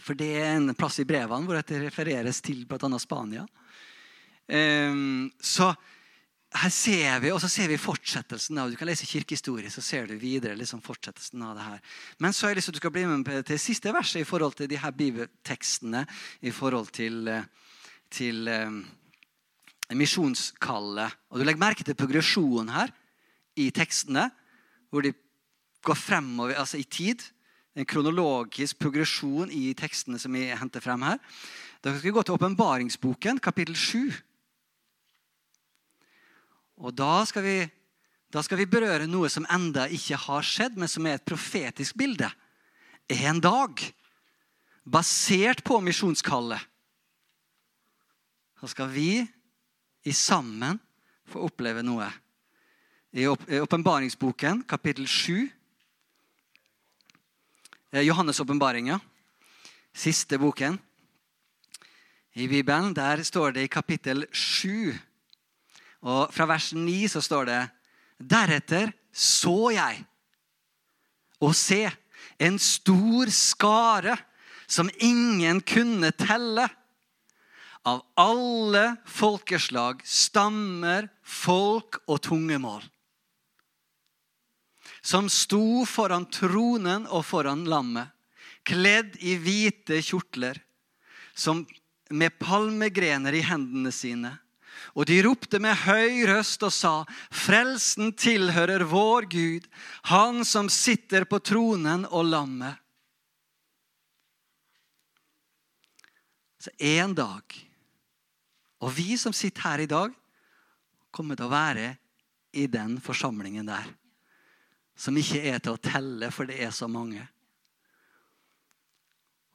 For 0.00 0.16
det 0.16 0.30
er 0.40 0.54
en 0.56 0.74
plass 0.76 0.98
i 1.00 1.06
brevene 1.08 1.46
hvor 1.46 1.60
det 1.60 1.80
refereres 1.86 2.42
til 2.44 2.66
bl.a. 2.68 2.90
Spania. 3.00 3.46
Um, 4.50 5.30
så 5.40 5.70
her 6.50 6.72
ser 6.74 7.20
vi, 7.22 7.30
og 7.30 7.38
så 7.38 7.48
ser 7.48 7.68
vi 7.70 7.78
fortsettelsen. 7.78 8.58
av, 8.58 8.70
Du 8.70 8.76
kan 8.76 8.88
lese 8.88 9.06
kirkehistorie, 9.06 9.70
så 9.70 9.80
ser 9.80 10.06
du 10.06 10.16
videre 10.18 10.56
liksom 10.58 10.82
fortsettelsen 10.82 11.42
av 11.42 11.54
det 11.56 11.62
her. 11.62 11.80
Men 12.18 12.32
så 12.32 12.46
har 12.46 12.50
jeg 12.50 12.56
lyst 12.56 12.66
til 12.66 12.72
at 12.72 12.74
du 12.74 12.82
skal 12.82 12.90
bli 12.90 13.04
med 13.06 13.46
til 13.46 13.58
siste 13.58 13.92
verset 13.94 14.20
i 14.20 14.26
forhold 14.26 14.56
til 14.58 14.68
de 14.68 14.76
her 14.76 14.90
bibeltekstene. 14.90 16.06
I 16.42 16.50
forhold 16.50 16.90
til, 16.90 17.28
eh, 17.28 17.44
til 18.10 18.48
um, 18.48 18.84
misjonskallet. 19.94 21.14
Og 21.30 21.38
Du 21.38 21.44
legger 21.44 21.60
merke 21.60 21.84
til 21.84 21.94
progresjonen 21.94 22.68
her 22.68 22.90
i 23.56 23.70
tekstene. 23.70 24.30
Hvor 24.90 25.02
de 25.02 25.12
går 25.82 25.94
fremover 25.94 26.54
altså 26.58 26.78
i 26.78 26.82
tid 26.82 27.22
en 27.76 27.86
kronologisk 27.86 28.78
progresjon 28.78 29.50
i 29.54 29.72
tekstene 29.78 30.18
som 30.18 30.32
vi 30.34 30.48
henter 30.50 30.80
frem 30.80 31.02
her. 31.02 31.18
Da 31.80 31.94
skal 31.94 32.08
vi 32.08 32.12
gå 32.16 32.22
til 32.22 32.34
åpenbaringsboken, 32.34 33.38
kapittel 33.38 33.76
7. 33.76 34.10
Og 36.80 36.94
da 36.96 37.20
skal, 37.28 37.44
vi, 37.44 37.58
da 38.32 38.42
skal 38.44 38.60
vi 38.62 38.68
berøre 38.70 39.08
noe 39.10 39.28
som 39.32 39.46
enda 39.52 39.86
ikke 39.92 40.18
har 40.22 40.46
skjedd, 40.46 40.78
men 40.80 40.88
som 40.88 41.06
er 41.06 41.18
et 41.18 41.28
profetisk 41.28 41.98
bilde. 42.00 42.30
En 43.10 43.40
dag, 43.42 43.84
basert 44.88 45.62
på 45.66 45.80
misjonskallet, 45.84 46.60
så 48.60 48.68
skal 48.68 48.90
vi 48.92 49.20
i 50.04 50.12
sammen 50.16 50.80
få 51.28 51.44
oppleve 51.46 51.84
noe. 51.84 52.08
I 53.12 53.26
åpenbaringsboken, 53.28 54.64
kapittel 54.68 55.08
7, 55.08 55.48
Eh, 57.92 58.02
Johannes' 58.06 58.40
åpenbaringa, 58.40 59.00
siste 59.92 60.38
boken 60.38 60.78
i 62.32 62.48
Bibelen. 62.48 62.94
Der 62.94 63.22
står 63.22 63.52
det 63.52 63.62
i 63.62 63.66
kapittel 63.66 64.26
7, 64.32 64.94
og 66.06 66.32
fra 66.32 66.46
vers 66.48 66.70
9 66.76 66.96
så 67.12 67.22
står 67.24 67.48
det 67.50 67.60
Deretter 68.20 68.92
så 69.12 69.70
jeg, 69.74 70.04
og 71.40 71.54
se, 71.56 71.86
en 72.40 72.58
stor 72.60 73.32
skare 73.32 74.14
som 74.70 74.90
ingen 75.00 75.62
kunne 75.64 76.12
telle. 76.16 76.68
Av 77.88 78.02
alle 78.20 78.98
folkeslag, 79.08 80.02
stammer, 80.04 81.08
folk 81.24 82.02
og 82.04 82.20
tungemål 82.28 82.84
som 85.00 85.28
sto 85.32 85.84
foran 85.88 86.26
tronen 86.32 87.06
og 87.08 87.24
foran 87.26 87.64
lammet, 87.68 88.10
kledd 88.68 89.16
i 89.24 89.36
hvite 89.40 90.00
kjortler, 90.04 90.60
som 91.34 91.64
med 92.10 92.36
palmegrener 92.42 93.36
i 93.38 93.44
hendene 93.46 93.92
sine. 93.94 94.34
Og 94.98 95.06
de 95.06 95.20
ropte 95.22 95.60
med 95.62 95.78
høy 95.84 96.24
røst 96.30 96.62
og 96.66 96.72
sa, 96.74 96.94
Frelsen 97.30 98.12
tilhører 98.18 98.84
vår 98.88 99.28
Gud, 99.30 99.68
Han 100.10 100.44
som 100.44 100.68
sitter 100.68 101.24
på 101.24 101.38
tronen 101.38 102.06
og 102.10 102.26
lammet. 102.30 102.76
Så 106.60 106.70
en 106.76 107.14
dag, 107.16 107.56
og 108.84 108.92
vi 108.92 109.16
som 109.16 109.32
sitter 109.32 109.64
her 109.64 109.80
i 109.80 109.88
dag, 109.88 110.12
kommer 111.10 111.38
til 111.38 111.48
å 111.48 111.54
være 111.54 111.94
i 112.52 112.66
den 112.68 112.98
forsamlingen 113.00 113.66
der 113.70 113.88
som 115.00 115.16
ikke 115.16 115.40
er 115.48 115.60
til 115.62 115.76
å 115.76 115.80
telle, 115.80 116.28
for 116.34 116.48
det 116.48 116.58
er 116.60 116.72
så 116.76 116.88
mange. 116.90 117.22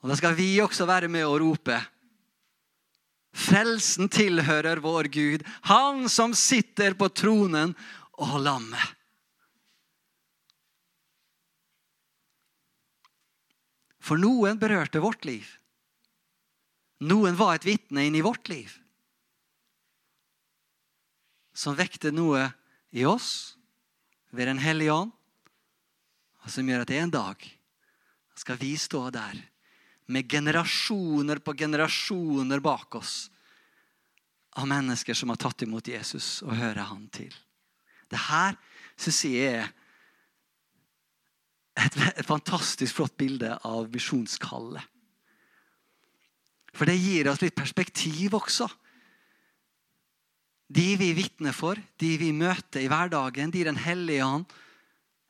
Og 0.01 0.09
Da 0.09 0.17
skal 0.17 0.33
vi 0.37 0.57
også 0.61 0.87
være 0.89 1.09
med 1.09 1.25
og 1.25 1.39
rope. 1.41 1.77
Frelsen 3.35 4.07
tilhører 4.07 4.79
vår 4.79 5.09
Gud, 5.11 5.43
han 5.67 6.07
som 6.09 6.33
sitter 6.37 6.95
på 6.95 7.09
tronen 7.11 7.73
og 8.15 8.37
lammet. 8.39 8.93
For 14.05 14.21
noen 14.21 14.59
berørte 14.61 15.01
vårt 15.03 15.25
liv. 15.27 15.47
Noen 17.03 17.35
var 17.35 17.57
et 17.57 17.65
vitne 17.67 18.05
inn 18.07 18.15
i 18.15 18.23
vårt 18.23 18.47
liv. 18.47 18.69
Som 21.55 21.75
vekte 21.75 22.13
noe 22.13 22.45
i 22.95 23.03
oss 23.09 23.57
ved 24.35 24.47
Den 24.47 24.61
hellige 24.61 24.93
ånd, 24.93 25.11
og 26.43 26.53
som 26.53 26.67
gjør 26.69 26.85
at 26.85 26.93
en 26.93 27.11
dag 27.11 27.45
skal 28.37 28.59
vi 28.61 28.75
stå 28.77 29.07
der 29.15 29.39
med 30.05 30.29
generasjoner 30.29 31.41
på 31.41 31.55
generasjoner 31.57 32.61
bak 32.63 32.95
oss 32.99 33.15
av 34.55 34.67
mennesker 34.69 35.17
som 35.17 35.31
har 35.33 35.39
tatt 35.41 35.65
imot 35.65 35.87
Jesus 35.89 36.39
og 36.45 36.55
hører 36.55 36.85
han 36.87 37.07
til. 37.13 37.33
Det 38.11 38.21
her 38.29 38.55
syns 38.95 39.23
jeg 39.27 39.49
er 39.49 39.71
et, 41.75 41.97
et, 42.13 42.25
fantastisk 42.27 42.95
flott 42.95 43.17
bilde 43.19 43.51
av 43.67 43.89
misjonskallet. 43.91 44.83
For 46.75 46.87
det 46.87 46.95
gir 46.99 47.27
oss 47.31 47.41
litt 47.43 47.55
perspektiv 47.55 48.35
også. 48.35 48.67
De 50.75 50.87
vi 50.99 51.11
vitner 51.15 51.55
for, 51.55 51.79
de 51.99 52.15
vi 52.19 52.31
møter 52.35 52.83
i 52.83 52.89
hverdagen, 52.91 53.51
de 53.51 53.63
Den 53.67 53.79
hellige 53.79 54.25
ånd 54.25 54.45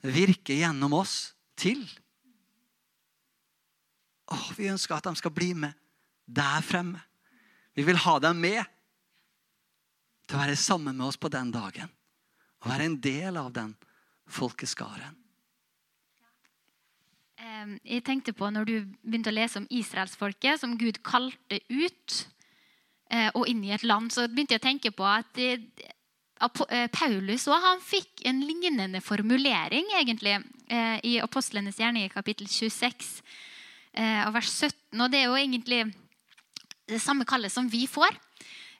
virker 0.06 0.58
gjennom 0.58 0.94
oss 1.02 1.34
til. 1.58 1.82
Åh, 4.32 4.48
vi 4.58 4.70
ønsker 4.72 4.98
at 4.98 5.06
de 5.06 5.16
skal 5.20 5.34
bli 5.34 5.54
med 5.54 5.76
der 6.26 6.64
fremme. 6.66 7.02
Vi 7.76 7.84
vil 7.84 8.00
ha 8.06 8.18
dem 8.24 8.40
med 8.42 8.64
til 10.26 10.38
å 10.38 10.42
være 10.42 10.58
sammen 10.58 10.98
med 10.98 11.10
oss 11.10 11.20
på 11.22 11.30
den 11.30 11.52
dagen. 11.54 11.92
Og 12.64 12.72
være 12.72 12.88
en 12.90 12.98
del 13.02 13.38
av 13.38 13.52
den 13.54 13.76
folkeskaren. 14.26 15.22
Jeg 17.86 18.04
tenkte 18.06 18.34
på 18.34 18.48
når 18.50 18.66
du 18.66 18.74
begynte 19.06 19.30
å 19.30 19.36
lese 19.36 19.60
om 19.62 19.68
israelsfolket, 19.74 20.60
som 20.62 20.76
Gud 20.78 21.00
kalte 21.06 21.60
ut 21.70 22.16
eh, 23.10 23.30
og 23.34 23.46
inn 23.50 23.64
i 23.66 23.74
et 23.74 23.86
land, 23.86 24.12
så 24.14 24.28
begynte 24.30 24.56
jeg 24.56 24.62
å 24.62 24.66
tenke 24.66 24.92
på 24.94 25.06
at 25.06 25.40
eh, 25.42 26.88
Paulus 26.94 27.48
han 27.50 27.82
fikk 27.86 28.26
en 28.30 28.42
lignende 28.46 29.02
formulering 29.02 29.88
egentlig 29.98 30.40
i 31.06 31.20
Apostlenes 31.22 31.78
gjerning 31.80 32.08
i 32.08 32.12
kapittel 32.12 32.50
26 32.50 33.22
og 33.96 34.34
vers 34.36 34.50
17. 34.52 34.76
Og 35.00 35.12
det 35.12 35.22
er 35.22 35.30
jo 35.30 35.38
egentlig 35.40 35.86
det 36.90 37.02
samme 37.02 37.26
kallet 37.28 37.54
som 37.54 37.68
vi 37.72 37.86
får. 37.90 38.14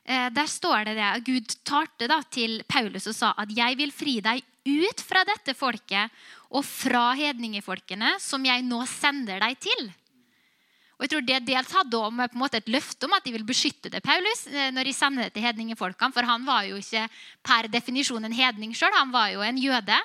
Eh, 0.06 0.28
der 0.30 0.46
står 0.46 0.86
det 0.86 0.96
det. 1.00 1.10
Gud 1.26 1.54
talte 1.66 2.06
da 2.06 2.20
til 2.30 2.60
Paulus 2.68 3.08
og 3.10 3.14
sa 3.14 3.34
at 3.36 3.50
'jeg 3.50 3.76
vil 3.76 3.90
fri 3.90 4.20
deg 4.20 4.42
ut 4.66 5.00
fra 5.00 5.24
dette 5.24 5.54
folket 5.54 6.10
og 6.50 6.64
fra 6.64 7.14
hedningefolkene 7.14 8.20
som 8.20 8.44
jeg 8.44 8.62
nå 8.62 8.86
sender 8.86 9.40
deg 9.40 9.58
til'. 9.58 9.90
Og 10.96 11.02
jeg 11.02 11.10
tror 11.10 11.26
Det 11.26 11.46
dels 11.46 11.72
hadde 11.72 11.94
om 11.98 12.16
på 12.16 12.22
en 12.22 12.40
måte 12.40 12.56
et 12.56 12.68
løfte 12.68 13.04
om 13.04 13.12
at 13.12 13.24
de 13.24 13.32
vil 13.32 13.44
beskytte 13.44 13.90
det, 13.90 14.02
Paulus, 14.02 14.46
eh, 14.46 14.70
når 14.70 14.84
de 14.84 14.92
sender 14.92 15.22
det 15.24 15.34
til 15.34 15.42
hedningefolkene. 15.42 16.12
For 16.12 16.22
han 16.22 16.44
var 16.44 16.62
jo 16.62 16.76
ikke 16.76 17.08
per 17.42 17.68
definisjon 17.68 18.24
en 18.24 18.32
hedning 18.32 18.72
sjøl, 18.72 18.94
han 18.94 19.10
var 19.10 19.28
jo 19.30 19.40
en 19.40 19.58
jøde. 19.58 19.98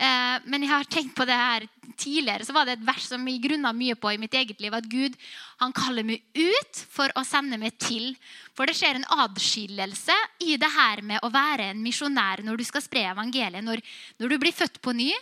Eh, 0.00 0.36
men 0.48 0.64
jeg 0.64 0.72
har 0.72 0.88
tenkt 0.88 1.12
på 1.16 1.26
det 1.28 1.36
her 1.36 1.66
tidligere, 2.00 2.46
så 2.46 2.54
var 2.56 2.64
det 2.64 2.78
et 2.78 2.86
vers 2.88 3.04
som 3.10 3.26
jeg 3.28 3.42
grunna 3.44 3.74
mye 3.76 3.96
på 4.00 4.14
i 4.14 4.20
mitt 4.20 4.32
eget 4.38 4.62
liv. 4.62 4.72
At 4.72 4.88
Gud 4.88 5.16
han 5.60 5.74
kaller 5.76 6.06
meg 6.08 6.22
ut 6.38 6.84
for 6.88 7.12
å 7.12 7.24
sende 7.26 7.58
meg 7.60 7.76
til. 7.82 8.14
For 8.56 8.64
det 8.64 8.78
skjer 8.78 8.96
en 8.96 9.10
adskillelse 9.26 10.16
i 10.46 10.56
det 10.60 10.70
her 10.72 11.04
med 11.04 11.20
å 11.26 11.32
være 11.34 11.68
en 11.74 11.82
misjonær 11.84 12.40
når 12.46 12.62
du 12.62 12.64
skal 12.68 12.84
spre 12.84 13.04
evangeliet. 13.10 13.66
Når, 13.66 13.84
når 14.22 14.32
du 14.32 14.40
blir 14.40 14.56
født 14.56 14.80
på 14.84 14.96
ny, 14.96 15.12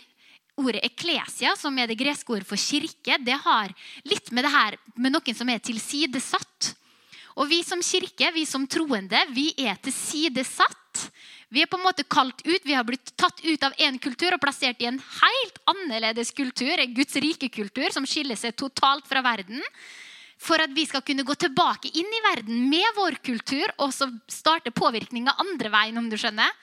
Ordet 0.59 0.81
eklesia, 0.83 1.53
som 1.55 1.77
er 1.79 1.87
det 1.87 1.95
greske 1.95 2.33
ordet 2.33 2.47
for 2.47 2.59
kirke, 2.59 3.15
det 3.23 3.37
har 3.45 3.71
litt 4.03 4.27
med 4.35 4.43
det 4.43 4.51
her 4.51 4.75
med 4.99 5.13
noen 5.13 5.37
som 5.37 5.47
er 5.47 5.61
tilsidesatt. 5.63 6.73
Og 7.39 7.47
vi 7.47 7.61
som 7.63 7.79
kirke, 7.79 8.27
vi 8.35 8.43
som 8.43 8.65
troende, 8.67 9.21
vi 9.31 9.53
er 9.63 9.79
tilsidesatt. 9.79 11.05
Vi 11.49 11.63
er 11.63 11.69
på 11.69 11.79
en 11.79 11.85
måte 11.87 12.05
kalt 12.05 12.43
ut, 12.45 12.61
vi 12.61 12.75
har 12.77 12.85
blitt 12.85 13.15
tatt 13.17 13.41
ut 13.41 13.63
av 13.65 13.73
én 13.81 13.97
kultur 14.01 14.35
og 14.35 14.41
plassert 14.43 14.81
i 14.83 14.89
en 14.89 14.99
helt 15.01 15.57
annerledes 15.71 16.29
kultur, 16.37 16.75
en 16.77 16.93
Guds 16.93 17.17
rike 17.17 17.49
kultur, 17.49 17.89
som 17.89 18.05
skiller 18.05 18.37
seg 18.37 18.53
totalt 18.53 19.09
fra 19.09 19.23
verden. 19.25 19.63
For 20.39 20.61
at 20.61 20.71
vi 20.71 20.85
skal 20.87 21.01
kunne 21.03 21.25
gå 21.25 21.35
tilbake 21.35 21.89
inn 21.89 22.05
i 22.05 22.21
verden 22.23 22.61
med 22.69 22.85
vår 22.95 23.17
kultur 23.25 23.65
og 23.79 23.89
så 23.91 24.07
starte 24.29 24.71
påvirkninga 24.71 25.33
andre 25.41 25.73
veien. 25.73 25.97
om 25.97 26.09
du 26.09 26.17
skjønner. 26.17 26.53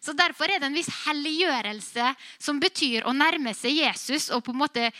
Så 0.00 0.12
Derfor 0.12 0.44
er 0.52 0.60
det 0.60 0.68
en 0.68 0.76
viss 0.76 0.92
helliggjørelse 1.06 2.12
som 2.38 2.60
betyr 2.60 3.08
å 3.08 3.16
nærme 3.16 3.54
seg 3.56 3.80
Jesus 3.80 4.28
og 4.30 4.44
på 4.44 4.52
en 4.52 4.60
måte 4.60 4.92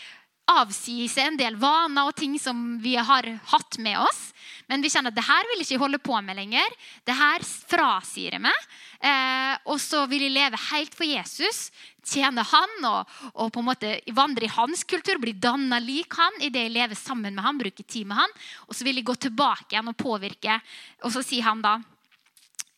avsi 0.47 1.05
seg 1.11 1.31
en 1.31 1.39
del 1.39 1.57
vaner 1.59 2.07
og 2.07 2.15
ting 2.17 2.37
som 2.39 2.77
vi 2.83 2.95
har 2.95 3.27
hatt 3.51 3.77
med 3.83 3.99
oss. 3.99 4.31
Men 4.67 4.83
vi 4.83 4.91
kjenner 4.91 5.13
at 5.13 5.17
det 5.17 5.27
her 5.27 5.47
vil 5.47 5.61
jeg 5.61 5.69
ikke 5.69 5.83
holde 5.85 5.99
på 6.03 6.17
med 6.23 6.35
lenger. 6.39 6.73
Det 7.07 7.15
her 7.15 7.43
frasier 7.43 8.35
jeg 8.35 8.43
meg. 8.43 8.67
Eh, 8.99 9.53
og 9.69 9.79
så 9.79 10.03
vil 10.11 10.25
jeg 10.25 10.35
leve 10.35 10.59
helt 10.71 10.95
for 10.97 11.07
Jesus, 11.07 11.67
tjene 12.07 12.41
han 12.49 12.87
og, 12.89 13.11
og 13.35 13.51
på 13.53 13.61
en 13.61 13.67
måte 13.67 13.91
vandre 14.15 14.47
i 14.47 14.51
hans 14.55 14.81
kultur, 14.89 15.19
bli 15.21 15.35
danna 15.37 15.77
lik 15.83 16.15
han 16.17 16.39
idet 16.41 16.65
jeg 16.65 16.73
lever 16.73 16.97
sammen 16.97 17.35
med 17.35 17.45
han, 17.45 17.59
bruker 17.61 17.85
tid 17.85 18.09
med 18.09 18.19
han. 18.23 18.33
Og 18.67 18.75
så 18.75 18.87
vil 18.87 18.99
jeg 18.99 19.07
gå 19.07 19.17
tilbake 19.27 19.75
igjen 19.75 19.91
og 19.91 19.99
påvirke. 19.99 20.57
Og 21.03 21.13
så 21.13 21.23
sier 21.25 21.47
han 21.47 21.63
da 21.63 21.77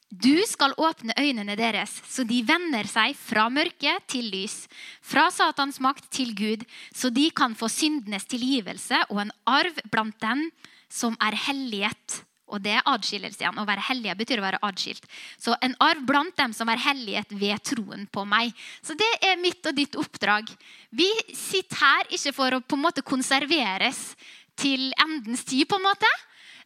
du 0.09 0.41
skal 0.49 0.73
åpne 0.77 1.13
øynene 1.19 1.55
deres, 1.57 1.91
så 2.09 2.25
de 2.25 2.41
vender 2.47 2.87
seg 2.89 3.13
fra 3.17 3.45
mørke 3.53 3.93
til 4.09 4.31
lys, 4.33 4.63
fra 5.05 5.27
Satans 5.33 5.77
makt 5.79 6.09
til 6.13 6.33
Gud, 6.37 6.65
så 6.93 7.11
de 7.13 7.27
kan 7.29 7.53
få 7.55 7.69
syndenes 7.69 8.25
tilgivelse 8.25 9.03
og 9.09 9.21
en 9.25 9.35
arv 9.45 9.77
blant 9.93 10.17
dem 10.23 10.47
som 10.89 11.13
er 11.21 11.37
hellighet 11.45 12.23
og 12.49 12.63
det 12.65 12.73
er 12.77 12.87
adskillelse 12.89 13.43
igjen. 13.43 13.59
Å 13.61 13.67
være 13.67 13.85
hellige 13.89 14.17
betyr 14.19 14.41
å 14.41 14.45
være 14.47 14.61
adskilt. 14.65 15.05
Så 15.37 15.55
en 15.65 15.75
arv 15.85 16.01
blant 16.07 16.35
dem 16.39 16.53
som 16.57 16.69
er 16.71 16.81
hellighet 16.81 17.33
ved 17.37 17.61
troen 17.65 18.07
på 18.11 18.25
meg. 18.25 18.55
Så 18.81 18.97
det 18.97 19.09
er 19.25 19.41
mitt 19.41 19.65
og 19.69 19.77
ditt 19.77 19.97
oppdrag. 19.99 20.49
Vi 20.89 21.09
sitter 21.29 21.83
her 21.83 22.09
ikke 22.09 22.33
for 22.35 22.57
å 22.57 22.63
på 22.63 22.79
en 22.79 22.85
måte 22.87 23.05
konserveres 23.05 24.01
til 24.59 24.89
endens 24.99 25.45
tid, 25.47 25.67
på 25.69 25.77
en 25.79 25.85
måte. 25.85 26.09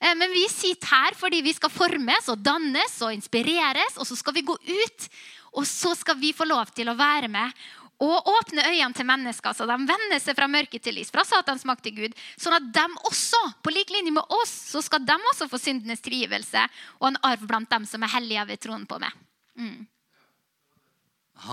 Eh, 0.04 0.16
men 0.20 0.34
vi 0.36 0.44
sitter 0.52 0.92
her 0.92 1.16
fordi 1.16 1.40
vi 1.46 1.54
skal 1.56 1.72
formes 1.72 2.28
og 2.34 2.42
dannes 2.44 2.98
og 3.06 3.14
inspireres. 3.16 3.96
Og 3.96 4.10
så 4.10 4.18
skal 4.20 4.36
vi 4.36 4.44
gå 4.48 4.58
ut, 4.58 5.08
og 5.56 5.70
så 5.70 5.94
skal 5.96 6.20
vi 6.20 6.34
få 6.36 6.48
lov 6.50 6.74
til 6.76 6.92
å 6.92 6.98
være 7.00 7.32
med 7.32 7.64
og 8.04 8.28
åpne 8.28 8.66
øynene 8.68 8.96
til 8.98 9.08
mennesker, 9.08 9.54
så 9.56 9.68
de 9.70 9.76
vender 9.88 10.20
seg 10.20 10.36
fra 10.36 10.48
mørke 10.52 10.80
til 10.82 10.98
lys, 10.98 11.12
fra 11.14 11.24
Satans 11.28 11.64
makt 11.68 11.86
til 11.86 11.96
Gud. 12.02 12.18
Sånn 12.42 12.56
at 12.58 12.66
de 12.76 12.84
også, 13.08 13.40
på 13.64 13.72
lik 13.72 13.94
linje 13.94 14.12
med 14.12 14.34
oss, 14.34 14.52
så 14.74 14.82
skal 14.84 15.06
de 15.06 15.16
også 15.32 15.48
få 15.52 15.60
syndenes 15.62 16.04
trivelse 16.04 16.66
og 17.00 17.12
en 17.12 17.22
arv 17.30 17.46
blant 17.48 17.70
dem 17.72 17.88
som 17.88 18.04
er 18.04 18.12
hellige 18.16 18.48
ved 18.50 18.64
troen 18.66 18.88
på 18.90 19.00
meg. 19.00 19.24
Mm. 19.56 19.86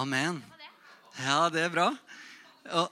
Amen. 0.00 0.42
Ja, 1.20 1.44
det 1.52 1.68
er 1.68 1.74
bra. 1.74 1.90
Og... 2.80 2.88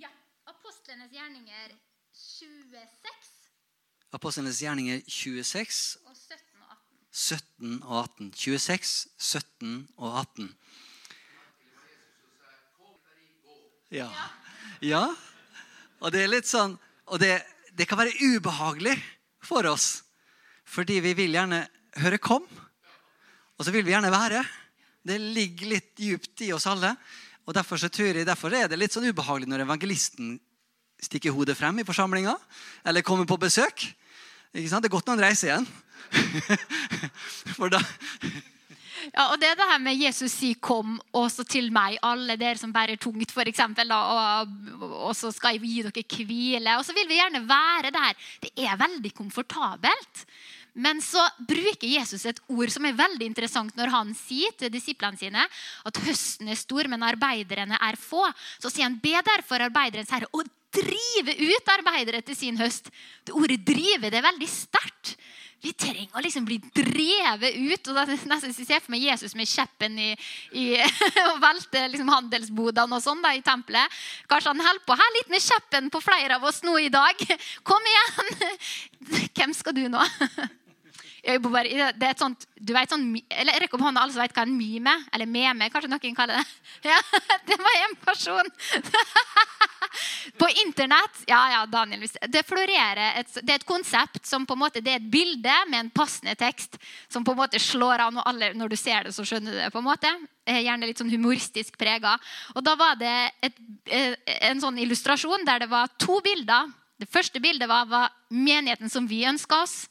Ja. 0.00 0.12
Apostlenes 0.48 1.12
gjerninger 1.12 1.74
26. 1.74 1.83
Apostlenes 4.14 4.60
gjerninger 4.62 5.00
26. 5.10 5.98
Og 6.06 6.14
17 6.14 6.60
og 6.62 6.68
18. 6.70 6.98
17 7.10 7.80
og 7.82 7.96
18. 8.04 8.32
26, 8.38 8.92
17 9.18 9.88
og 9.98 10.18
18. 10.20 10.50
Ja. 13.94 14.08
ja. 14.82 15.04
Og 16.02 16.14
det 16.14 16.24
er 16.24 16.32
litt 16.32 16.48
sånn 16.50 16.72
Og 17.12 17.20
det, 17.20 17.36
det, 17.76 17.84
kan 17.86 18.00
være 18.00 18.16
ubehagelig 18.16 18.94
for 19.44 19.66
oss. 19.68 20.02
Fordi 20.64 20.96
vi 21.04 21.12
vil 21.14 21.36
gjerne 21.36 21.66
høre 22.00 22.18
'kom', 22.18 22.48
og 23.58 23.64
så 23.64 23.70
vil 23.70 23.84
vi 23.84 23.92
gjerne 23.92 24.10
være. 24.10 24.40
Det 25.04 25.20
ligger 25.20 25.68
litt 25.68 25.92
djupt 26.00 26.40
i 26.40 26.52
oss 26.56 26.66
alle. 26.66 26.96
Og 27.44 27.54
derfor, 27.54 27.76
så 27.76 27.92
jeg, 27.92 28.24
derfor 28.24 28.54
er 28.56 28.68
det 28.68 28.78
litt 28.78 28.92
sånn 28.96 29.04
ubehagelig 29.04 29.50
når 29.52 29.66
evangelisten 29.66 30.40
stikker 30.96 31.34
hodet 31.36 31.58
frem 31.58 31.78
i 31.78 31.84
forsamlinga 31.84 32.32
eller 32.88 33.04
kommer 33.04 33.28
på 33.28 33.36
besøk. 33.36 33.84
Det 34.54 34.70
er 34.70 34.88
godt 34.88 35.08
når 35.08 35.16
han 35.16 35.24
reiser 35.26 35.50
igjen. 35.50 35.68
For 37.56 37.72
da 37.72 37.80
ja, 39.12 39.26
og 39.28 39.36
det 39.40 39.50
er 39.50 39.58
det 39.58 39.66
her 39.68 39.80
med 39.82 40.00
Jesus 40.00 40.32
sier 40.32 40.56
'kom 40.56 40.96
også 41.12 41.44
til 41.44 41.70
meg, 41.72 41.98
alle 42.02 42.36
dere 42.40 42.56
som 42.56 42.72
bærer 42.72 42.96
tungt', 42.96 43.30
for 43.30 43.44
eksempel, 43.46 43.92
og, 43.92 44.48
og, 44.80 45.12
så 45.16 45.30
skal 45.30 45.58
jeg 45.58 45.60
gi 45.60 45.82
dere 45.82 46.24
hvile. 46.24 46.78
Og 46.78 46.84
så 46.84 46.94
vil 46.96 47.08
vi 47.08 47.20
gjerne 47.20 47.44
være 47.48 47.92
der. 47.92 48.14
Det 48.40 48.50
er 48.56 48.80
veldig 48.80 49.14
komfortabelt. 49.14 50.24
Men 50.74 50.98
så 51.04 51.22
bruker 51.38 51.86
Jesus 51.86 52.24
et 52.26 52.40
ord 52.50 52.72
som 52.74 52.86
er 52.88 52.96
veldig 52.98 53.28
interessant 53.30 53.76
når 53.78 53.92
han 53.94 54.10
sier 54.18 54.54
til 54.58 54.72
disiplene 54.74 55.18
sine 55.20 55.46
at 55.86 56.00
høsten 56.06 56.50
er 56.50 56.58
stor, 56.58 56.88
men 56.90 57.06
arbeiderne 57.06 57.78
er 57.78 57.98
få. 58.00 58.24
Så 58.58 58.72
sier 58.72 58.88
han 58.88 58.98
be 59.02 59.14
derfor 59.22 59.62
arbeiderens 59.62 60.10
herre 60.10 60.30
å 60.34 60.42
drive 60.74 61.36
ut 61.38 61.70
arbeidere 61.76 62.24
til 62.26 62.36
sin 62.36 62.58
høst. 62.58 62.90
Det 63.22 63.34
ordet 63.34 63.62
'drive' 63.62 64.10
det 64.10 64.18
er 64.18 64.30
veldig 64.30 64.50
sterkt. 64.50 65.14
Vi 65.64 65.72
trenger 65.72 66.18
å 66.18 66.20
liksom 66.20 66.44
bli 66.44 66.58
drevet 66.60 67.54
ut. 67.56 67.88
og 67.88 68.10
nesten 68.10 68.52
jeg 68.52 68.66
ser 68.66 68.82
for 68.84 68.92
meg 68.92 69.06
Jesus 69.06 69.34
med 69.34 69.48
kjeppen 69.48 69.96
i, 69.98 70.10
i 70.52 70.64
og 71.30 71.40
velte 71.40 71.86
liksom 71.88 72.10
handelsbodene 72.12 72.98
og 72.98 73.00
sånn 73.00 73.24
i 73.32 73.40
tempelet. 73.40 73.88
Kanskje 74.28 74.52
han 74.52 74.60
holder 74.60 74.84
på 74.84 74.98
her 75.00 75.14
litt 75.16 75.32
med 75.32 75.46
kjeppen 75.46 75.88
på 75.94 76.02
flere 76.04 76.36
av 76.36 76.44
oss 76.44 76.60
nå 76.66 76.76
i 76.82 76.92
dag. 76.92 77.16
Kom 77.62 77.80
igjen! 77.94 78.52
Hvem 79.36 79.56
skal 79.56 79.78
du 79.78 79.86
nå? 79.88 80.04
Bare, 81.24 81.92
det 81.96 82.04
er 82.04 82.10
et 82.12 82.20
sånt, 82.20 82.42
du 82.60 82.74
vet 82.76 82.90
sånn, 82.92 83.06
eller 83.32 83.56
Rekk 83.62 83.78
opp 83.78 83.84
hånda, 83.86 84.02
alle 84.04 84.12
som 84.12 84.20
vet 84.20 84.34
hva 84.36 84.42
en 84.44 84.56
meme 84.58 84.92
eller 85.14 85.28
meme 85.30 85.70
kanskje 85.72 85.88
noen 85.88 86.16
kaller 86.16 86.36
det. 86.36 86.44
Ja, 86.90 86.98
det 87.48 87.56
var 87.60 87.78
en 87.80 87.96
person! 88.02 88.50
På 90.40 90.48
internett 90.64 91.22
ja, 91.30 91.38
ja, 91.52 91.60
Daniel, 91.70 92.04
det 92.28 92.42
florerer 92.44 93.20
et, 93.20 93.30
det 93.40 93.54
er 93.54 93.60
et 93.60 93.66
konsept 93.68 94.26
som 94.26 94.44
på 94.44 94.56
en 94.56 94.62
måte, 94.64 94.82
det 94.84 94.92
er 94.92 95.00
et 95.00 95.10
bilde 95.10 95.54
med 95.70 95.78
en 95.78 95.90
passende 95.94 96.34
tekst 96.36 96.76
som 97.08 97.24
på 97.24 97.32
en 97.32 97.40
måte 97.40 97.60
slår 97.62 98.02
an, 98.08 98.18
og 98.18 98.28
alle, 98.28 98.50
når 98.58 98.74
du 98.74 98.76
ser 98.80 99.06
det, 99.06 99.14
så 99.14 99.24
skjønner 99.24 99.54
du 99.54 99.60
det. 99.62 99.70
på 99.72 99.80
en 99.80 99.86
måte. 99.86 100.10
Gjerne 100.44 100.90
litt 100.90 101.00
sånn 101.00 101.12
humoristisk 101.12 101.78
prega. 101.80 102.16
Og 102.52 102.64
da 102.66 102.74
var 102.76 102.98
det 103.00 103.14
et, 103.46 103.60
eh, 103.86 104.16
en 104.50 104.60
sånn 104.60 104.80
illustrasjon 104.82 105.46
der 105.46 105.64
det 105.64 105.70
var 105.70 105.92
to 105.96 106.18
bilder. 106.24 106.72
Det 107.00 107.08
første 107.10 107.40
bildet 107.40 107.70
var, 107.70 107.86
var 107.86 108.12
menigheten 108.34 108.90
som 108.90 109.06
vi 109.08 109.24
ønska 109.28 109.62
oss. 109.62 109.84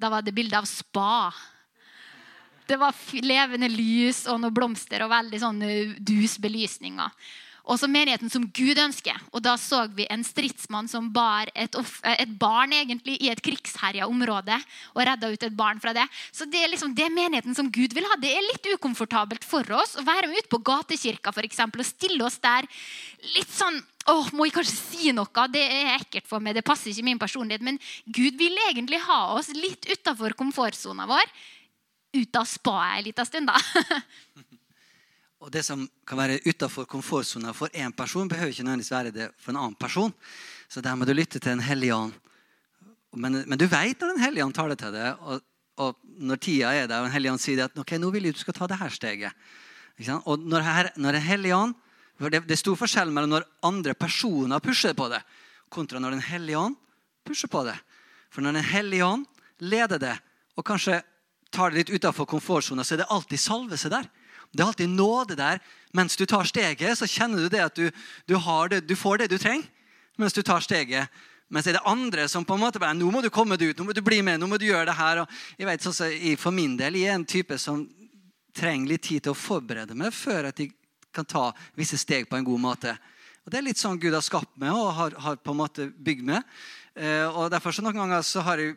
Da 0.00 0.08
var 0.08 0.24
det 0.24 0.32
bilde 0.32 0.56
av 0.56 0.64
spa. 0.64 1.28
Det 2.66 2.78
var 2.80 2.96
levende 3.26 3.68
lys 3.68 4.24
og 4.30 4.40
noen 4.40 4.54
blomster 4.54 5.02
og 5.04 5.12
veldig 5.12 5.40
sånn 5.42 5.60
dus 5.98 6.38
belysninger. 6.40 7.10
Og 7.70 7.78
så 7.78 7.86
menigheten 7.86 8.30
som 8.32 8.48
Gud 8.50 8.78
ønsker. 8.82 9.14
Og 9.30 9.44
da 9.44 9.54
så 9.60 9.84
vi 9.94 10.08
en 10.10 10.24
stridsmann 10.26 10.88
som 10.90 11.06
bar 11.14 11.50
et, 11.54 11.76
eh, 12.02 12.16
et 12.24 12.32
barn 12.38 12.72
egentlig 12.74 13.16
i 13.22 13.30
et 13.30 13.40
krigsherja 13.40 14.08
område. 14.10 14.58
Og 14.96 15.04
redda 15.06 15.30
ut 15.30 15.42
et 15.46 15.56
barn 15.56 15.78
fra 15.78 15.92
det. 15.94 16.06
Så 16.32 16.50
det 16.50 16.64
er 16.64 16.72
liksom 16.72 16.94
det 16.94 17.06
menigheten 17.14 17.54
som 17.54 17.70
Gud 17.70 17.94
vil 17.94 18.04
ha. 18.10 18.16
Det 18.16 18.32
er 18.34 18.42
litt 18.42 18.66
ukomfortabelt 18.74 19.44
for 19.44 19.62
oss 19.70 19.94
å 19.94 20.04
være 20.04 20.26
med 20.26 20.42
ute 20.42 20.50
på 20.50 20.62
gatekirka 20.62 21.32
for 21.32 21.46
eksempel, 21.46 21.80
og 21.80 21.86
stille 21.86 22.24
oss 22.26 22.38
der 22.38 22.66
litt 23.36 23.50
sånn 23.50 23.82
Åh, 24.08 24.30
må 24.32 24.46
jeg 24.46 24.54
kanskje 24.56 24.76
si 24.80 25.12
noe? 25.12 25.46
Det 25.52 25.60
er 25.60 25.98
ekkelt 26.00 26.26
for 26.26 26.40
meg. 26.40 26.54
Det 26.56 26.64
passer 26.64 26.90
ikke 26.90 27.04
min 27.04 27.18
personlighet. 27.20 27.62
Men 27.62 27.78
Gud 28.08 28.38
vil 28.40 28.56
egentlig 28.70 28.98
ha 29.04 29.36
oss 29.36 29.52
litt 29.54 29.84
utafor 29.86 30.32
komfortsona 30.34 31.06
vår. 31.06 31.28
Ut 32.16 32.40
av 32.40 32.48
spaet 32.48 32.96
en 32.98 33.04
liten 33.04 33.28
stund, 33.28 33.52
da. 33.52 33.60
og 35.40 35.48
Det 35.50 35.62
som 35.64 35.86
kan 36.06 36.18
være 36.20 36.40
utafor 36.44 36.84
komfortsona 36.84 37.54
for 37.56 37.72
én 37.72 37.92
person, 37.96 38.28
behøver 38.28 38.52
ikke 38.52 38.64
nødvendigvis 38.66 38.92
være 38.92 39.10
det 39.10 39.30
for 39.40 39.54
en 39.54 39.56
annen 39.56 39.74
person. 39.74 40.12
Så 40.68 40.82
der 40.84 40.94
må 40.94 41.06
du 41.08 41.14
lytte 41.16 41.40
til 41.40 41.52
en 41.52 41.64
hellig 41.64 41.94
ånd. 41.94 42.12
Men, 43.16 43.42
men, 43.48 43.58
du 43.58 43.64
vet 43.66 43.98
når 44.00 44.12
en 44.14 44.20
hellig 44.20 44.44
ånd 44.44 44.54
tar 44.54 44.68
det 44.68 44.78
til 44.82 44.92
deg. 44.92 45.16
Og, 45.24 45.40
og, 45.80 45.96
når 46.20 46.36
tida 46.44 46.74
er 46.76 46.86
der, 46.86 47.00
og 47.00 47.08
en 47.08 47.14
hellig 47.14 47.32
ånd 47.32 47.40
sier 47.40 47.64
at 47.64 47.78
ok, 47.80 47.96
nå 47.96 48.12
vil 48.12 48.28
jeg 48.28 48.36
du 48.36 48.42
skal 48.42 48.58
ta 48.58 48.68
det 48.68 48.78
her 48.82 48.92
steget. 48.92 49.48
Og 50.28 50.44
når, 50.44 50.60
her, 50.60 50.92
når 51.00 51.16
en 51.16 51.26
hellig 51.30 51.56
ånd 51.56 51.74
for 52.20 52.28
det, 52.28 52.44
det 52.44 52.58
er 52.58 52.60
stor 52.60 52.76
forskjell 52.76 53.08
mellom 53.08 53.32
når 53.32 53.48
andre 53.64 53.96
personer 53.96 54.60
pusher 54.60 54.92
på 54.92 55.08
det, 55.08 55.22
kontra 55.72 56.00
når 56.02 56.18
Den 56.18 56.26
hellige 56.28 56.60
ånd 56.60 56.76
pusher 57.24 57.48
på 57.48 57.64
det. 57.64 57.78
For 58.28 58.44
når 58.44 58.60
Den 58.60 58.68
hellige 58.76 59.08
ånd 59.08 59.24
leder 59.64 59.98
det, 59.98 60.16
og 60.52 60.68
kanskje 60.68 61.00
tar 61.48 61.72
det 61.72 61.80
litt 61.80 61.96
utafor 61.96 62.28
komfortsona, 62.28 62.84
så 62.84 62.94
er 62.94 63.02
det 63.06 63.12
alltid 63.16 63.40
salvelse 63.40 63.88
der. 63.88 64.04
Det 64.50 64.62
er 64.62 64.66
alltid 64.66 64.88
nåde 64.88 65.36
der. 65.38 65.60
Mens 65.94 66.16
du 66.16 66.26
tar 66.26 66.44
steget, 66.44 66.98
så 66.98 67.06
kjenner 67.06 67.44
du 67.44 67.48
det 67.50 67.62
at 67.64 67.76
du, 67.76 67.90
du, 68.26 68.36
det, 68.70 68.80
du 68.86 68.96
får 68.96 69.18
det 69.18 69.30
du 69.30 69.38
trenger. 69.38 69.66
mens 70.18 70.32
du 70.32 70.42
tar 70.42 70.60
steget. 70.60 71.08
Mens 71.48 71.66
er 71.66 71.72
det 71.72 71.86
andre 71.88 72.28
som 72.28 72.44
på 72.44 72.54
en 72.54 72.60
måte 72.62 72.78
bare, 72.78 72.94
nå 72.94 73.10
må 73.10 73.22
du 73.22 73.30
komme 73.30 73.56
deg 73.58 73.72
ut, 73.72 73.78
nå 73.78 73.88
må 73.88 73.94
du 73.96 74.02
bli 74.06 74.20
med, 74.22 74.38
nå 74.38 74.46
må 74.46 74.58
du 74.58 74.68
gjøre 74.68 74.86
det 74.86 74.98
her. 74.98 75.22
Og 75.22 75.38
jeg 75.58 75.66
vet, 75.66 75.82
sånn, 75.82 75.96
så 75.96 76.10
For 76.38 76.54
min 76.54 76.76
del 76.78 76.98
jeg 77.00 77.10
er 77.10 77.18
en 77.18 77.24
type 77.24 77.58
som 77.58 77.88
trenger 78.54 78.92
litt 78.92 79.02
tid 79.02 79.24
til 79.24 79.32
å 79.32 79.38
forberede 79.38 79.96
meg 79.98 80.14
før 80.14 80.50
at 80.50 80.60
jeg 80.60 80.74
kan 81.14 81.26
ta 81.26 81.48
visse 81.78 81.98
steg 81.98 82.28
på 82.30 82.38
en 82.38 82.46
god 82.46 82.60
måte. 82.60 82.94
Og 83.42 83.50
Det 83.50 83.58
er 83.58 83.66
litt 83.66 83.80
sånn 83.80 83.98
Gud 83.98 84.14
har 84.14 84.22
skapt 84.22 84.54
meg 84.62 84.70
og 84.70 84.92
har, 84.94 85.16
har 85.18 85.40
på 85.42 85.50
en 85.50 85.58
måte 85.58 85.88
bygd 85.90 86.26
meg. 86.28 86.46
Eh, 86.94 87.26
og 87.26 87.50
Derfor 87.50 87.74
så 87.74 87.82
noen 87.82 87.98
ganger 87.98 88.22
så 88.26 88.44
har 88.46 88.62
jeg 88.62 88.76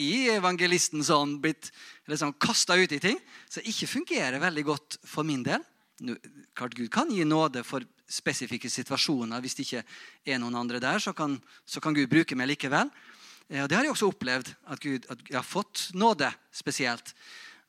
i 0.00 0.28
evangelisten 0.32 1.02
sånn 1.04 1.36
blitt 1.42 1.70
liksom, 2.10 2.34
kasta 2.40 2.76
ut 2.78 2.92
i 2.92 3.00
ting 3.02 3.18
som 3.50 3.66
ikke 3.66 3.90
fungerer 3.90 4.42
veldig 4.42 4.64
godt 4.66 4.98
for 5.04 5.26
min 5.26 5.44
del. 5.46 5.64
Klart 6.56 6.76
Gud 6.78 6.90
kan 6.92 7.10
gi 7.12 7.24
nåde 7.28 7.64
for 7.66 7.84
spesifikke 8.12 8.70
situasjoner. 8.70 9.40
Hvis 9.42 9.56
det 9.56 9.66
ikke 9.66 9.82
er 10.34 10.40
noen 10.42 10.56
andre 10.58 10.80
der, 10.82 11.00
så 11.02 11.14
kan, 11.16 11.38
så 11.64 11.80
kan 11.80 11.96
Gud 11.96 12.10
bruke 12.12 12.36
meg 12.38 12.50
likevel. 12.52 12.90
Eh, 13.48 13.62
og 13.62 13.68
Det 13.68 13.76
har 13.76 13.86
jeg 13.86 13.94
også 13.94 14.10
opplevd, 14.12 14.52
at, 14.66 14.82
Gud, 14.82 15.06
at 15.12 15.22
jeg 15.28 15.38
har 15.38 15.46
fått 15.46 15.90
nåde 15.94 16.30
spesielt. 16.54 17.14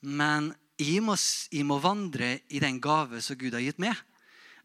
Men 0.01 0.51
jeg 0.79 1.03
må, 1.05 1.15
jeg 1.51 1.67
må, 1.67 1.79
vandre 1.79 2.37
i 2.49 2.61
den 2.63 2.79
gave 2.83 3.21
som 3.21 3.37
Gud 3.39 3.55
har 3.55 3.63
gitt 3.63 3.81
meg. 3.81 3.95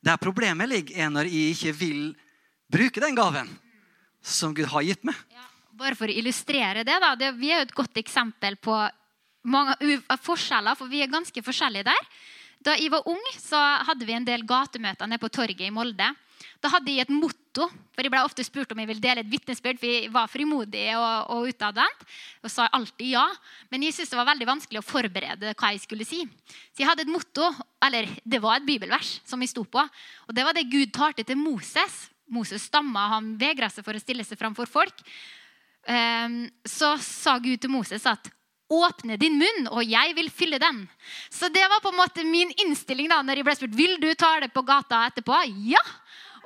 Der 0.04 0.18
problemet 0.20 0.70
ligger, 0.70 0.94
er 0.94 1.10
når 1.10 1.30
jeg 1.30 1.54
ikke 1.56 1.74
vil 1.76 2.02
bruke 2.70 3.02
den 3.02 3.18
gaven 3.18 3.50
som 4.22 4.54
Gud 4.54 4.70
har 4.70 4.86
gitt 4.86 5.04
meg. 5.06 5.18
Ja, 5.34 5.47
bare 5.78 5.98
for 5.98 6.10
å 6.10 6.18
illustrere 6.20 6.84
det, 6.86 6.98
da. 7.02 7.14
Det, 7.18 7.32
vi 7.38 7.52
er 7.52 7.62
jo 7.62 7.68
et 7.68 7.76
godt 7.76 8.00
eksempel 8.00 8.58
på 8.60 8.76
mange 9.48 9.76
forskjeller, 10.24 10.76
for 10.78 10.90
vi 10.90 11.02
er 11.04 11.12
ganske 11.12 11.44
forskjellige 11.44 11.88
der. 11.88 12.08
Da 12.64 12.74
jeg 12.74 12.90
var 12.90 13.06
ung, 13.06 13.22
så 13.38 13.58
hadde 13.86 14.06
vi 14.06 14.16
en 14.16 14.26
del 14.26 14.42
gatemøter 14.46 15.06
nede 15.06 15.22
på 15.22 15.30
torget 15.30 15.68
i 15.68 15.74
Molde. 15.74 16.08
Da 16.58 16.70
hadde 16.72 16.90
jeg 16.90 17.06
et 17.06 17.14
motto. 17.14 17.68
for 17.94 18.02
Jeg 18.02 18.10
ble 18.10 18.22
ofte 18.22 18.44
spurt 18.46 18.72
om 18.74 18.80
jeg 18.82 18.88
ville 18.90 19.02
dele 19.02 19.22
et 19.22 19.30
vitnesbyrd, 19.30 19.78
for 19.78 19.90
jeg 19.90 20.10
var 20.14 20.30
frimodig 20.30 20.86
og, 20.98 21.30
og 21.34 21.48
utadvendt. 21.52 22.04
Og 22.42 22.50
sa 22.50 22.66
alltid 22.74 23.14
ja. 23.14 23.24
Men 23.70 23.86
jeg 23.86 23.94
syntes 23.94 24.10
det 24.10 24.18
var 24.18 24.30
veldig 24.32 24.50
vanskelig 24.50 24.82
å 24.82 24.86
forberede 24.86 25.54
hva 25.54 25.72
jeg 25.74 25.82
skulle 25.84 26.06
si. 26.06 26.24
Så 26.74 26.82
jeg 26.82 26.90
hadde 26.90 27.06
et 27.06 27.14
motto, 27.14 27.46
eller 27.86 28.10
det 28.26 28.42
var 28.42 28.58
et 28.58 28.66
bibelvers 28.66 29.18
som 29.26 29.42
jeg 29.42 29.54
sto 29.54 29.64
på. 29.66 29.82
Og 30.26 30.34
det 30.34 30.46
var 30.46 30.58
det 30.58 30.68
Gud 30.70 30.90
talte 30.94 31.26
til 31.26 31.38
Moses. 31.38 32.08
Moses 32.28 32.66
stamma, 32.68 33.06
han 33.14 33.36
vegra 33.40 33.70
seg 33.72 33.86
for 33.86 33.96
å 33.96 34.02
stille 34.02 34.26
seg 34.26 34.38
framfor 34.40 34.68
folk. 34.70 35.06
Ehm, 35.88 36.42
så 36.64 36.96
sa 37.00 37.38
Gud 37.42 37.60
til 37.62 37.72
Moses 37.72 38.04
at 38.08 38.32
Åpne 38.68 39.16
din 39.16 39.38
munn, 39.40 39.62
og 39.72 39.80
jeg 39.80 40.12
vil 40.12 40.26
fylle 40.28 40.58
den. 40.60 40.82
Så 41.32 41.48
det 41.48 41.62
var 41.72 41.80
på 41.80 41.88
en 41.88 41.96
måte 42.02 42.20
min 42.20 42.50
innstilling 42.66 43.08
da 43.08 43.22
når 43.24 43.40
jeg 43.40 43.46
ble 43.46 43.54
spurt 43.56 43.78
vil 43.78 43.94
du 43.96 44.10
ta 44.12 44.34
det 44.42 44.50
på 44.52 44.60
gata 44.68 45.06
etterpå. 45.08 45.38
Ja! 45.70 45.80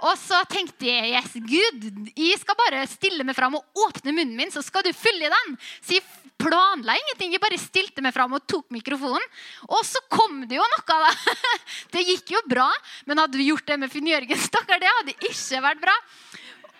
Og 0.06 0.14
så 0.18 0.38
tenkte 0.50 0.86
jeg 0.86 1.16
yes, 1.16 1.34
Gud, 1.34 1.88
jeg 2.14 2.38
skal 2.38 2.58
bare 2.58 2.84
stille 2.90 3.26
meg 3.26 3.34
fram 3.34 3.58
og 3.58 3.82
åpne 3.88 4.14
munnen 4.14 4.38
min, 4.38 4.54
så 4.54 4.62
skal 4.62 4.86
du 4.86 4.92
fylle 4.94 5.30
den. 5.34 5.56
Så 5.82 5.98
jeg 5.98 6.06
planla 6.42 6.94
ingenting. 6.98 7.34
Jeg 7.34 7.42
bare 7.42 7.58
stilte 7.60 8.02
meg 8.02 8.14
fram 8.14 8.34
og 8.38 8.46
tok 8.50 8.70
mikrofonen. 8.74 9.26
Og 9.68 9.82
så 9.86 10.02
kom 10.10 10.44
det 10.46 10.58
jo 10.58 10.66
noe, 10.74 10.98
da. 11.06 11.10
Det 11.94 12.04
gikk 12.06 12.34
jo 12.36 12.44
bra. 12.50 12.68
Men 13.06 13.22
hadde 13.22 13.38
vi 13.38 13.50
gjort 13.50 13.66
det 13.66 13.78
med 13.82 13.90
Finn 13.92 14.10
Jørgen, 14.10 14.46
stakkar, 14.46 14.82
det 14.82 14.94
hadde 15.00 15.18
ikke 15.30 15.64
vært 15.66 15.82
bra. 15.82 15.98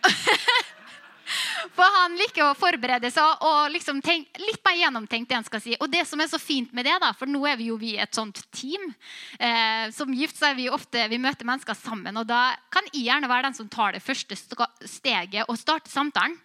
For 1.77 1.97
han 1.99 2.17
liker 2.19 2.45
å 2.47 2.57
forberede 2.59 3.11
seg 3.13 3.45
og 3.47 3.73
liksom 3.75 4.01
tenk, 4.05 4.29
litt 4.43 4.61
mer 4.67 4.79
gjennomtenkt. 4.81 5.29
det 5.31 5.39
han 5.39 5.47
skal 5.47 5.63
si. 5.65 5.77
Og 5.81 5.91
det 5.93 6.05
som 6.09 6.21
er 6.21 6.31
så 6.31 6.41
fint 6.43 6.73
med 6.77 6.87
det, 6.89 6.99
da, 7.03 7.13
for 7.17 7.31
nå 7.31 7.43
er 7.49 7.59
vi 7.61 7.71
jo 7.71 7.79
vi 7.81 7.95
et 8.01 8.15
sånt 8.15 8.43
team. 8.53 8.93
Eh, 9.39 9.89
som 9.95 10.13
gift 10.15 10.39
så 10.39 10.51
er 10.51 10.59
vi 10.59 10.71
ofte, 10.71 11.07
vi 11.09 11.21
møter 11.23 11.49
mennesker 11.49 11.79
sammen. 11.79 12.17
Og 12.21 12.29
da 12.29 12.53
kan 12.73 12.89
jeg 12.93 13.07
gjerne 13.09 13.31
være 13.31 13.49
den 13.49 13.59
som 13.61 13.71
tar 13.73 13.97
det 13.97 14.05
første 14.05 14.37
steget 14.37 15.47
og 15.49 15.59
starter 15.61 15.93
samtalen. 15.93 16.39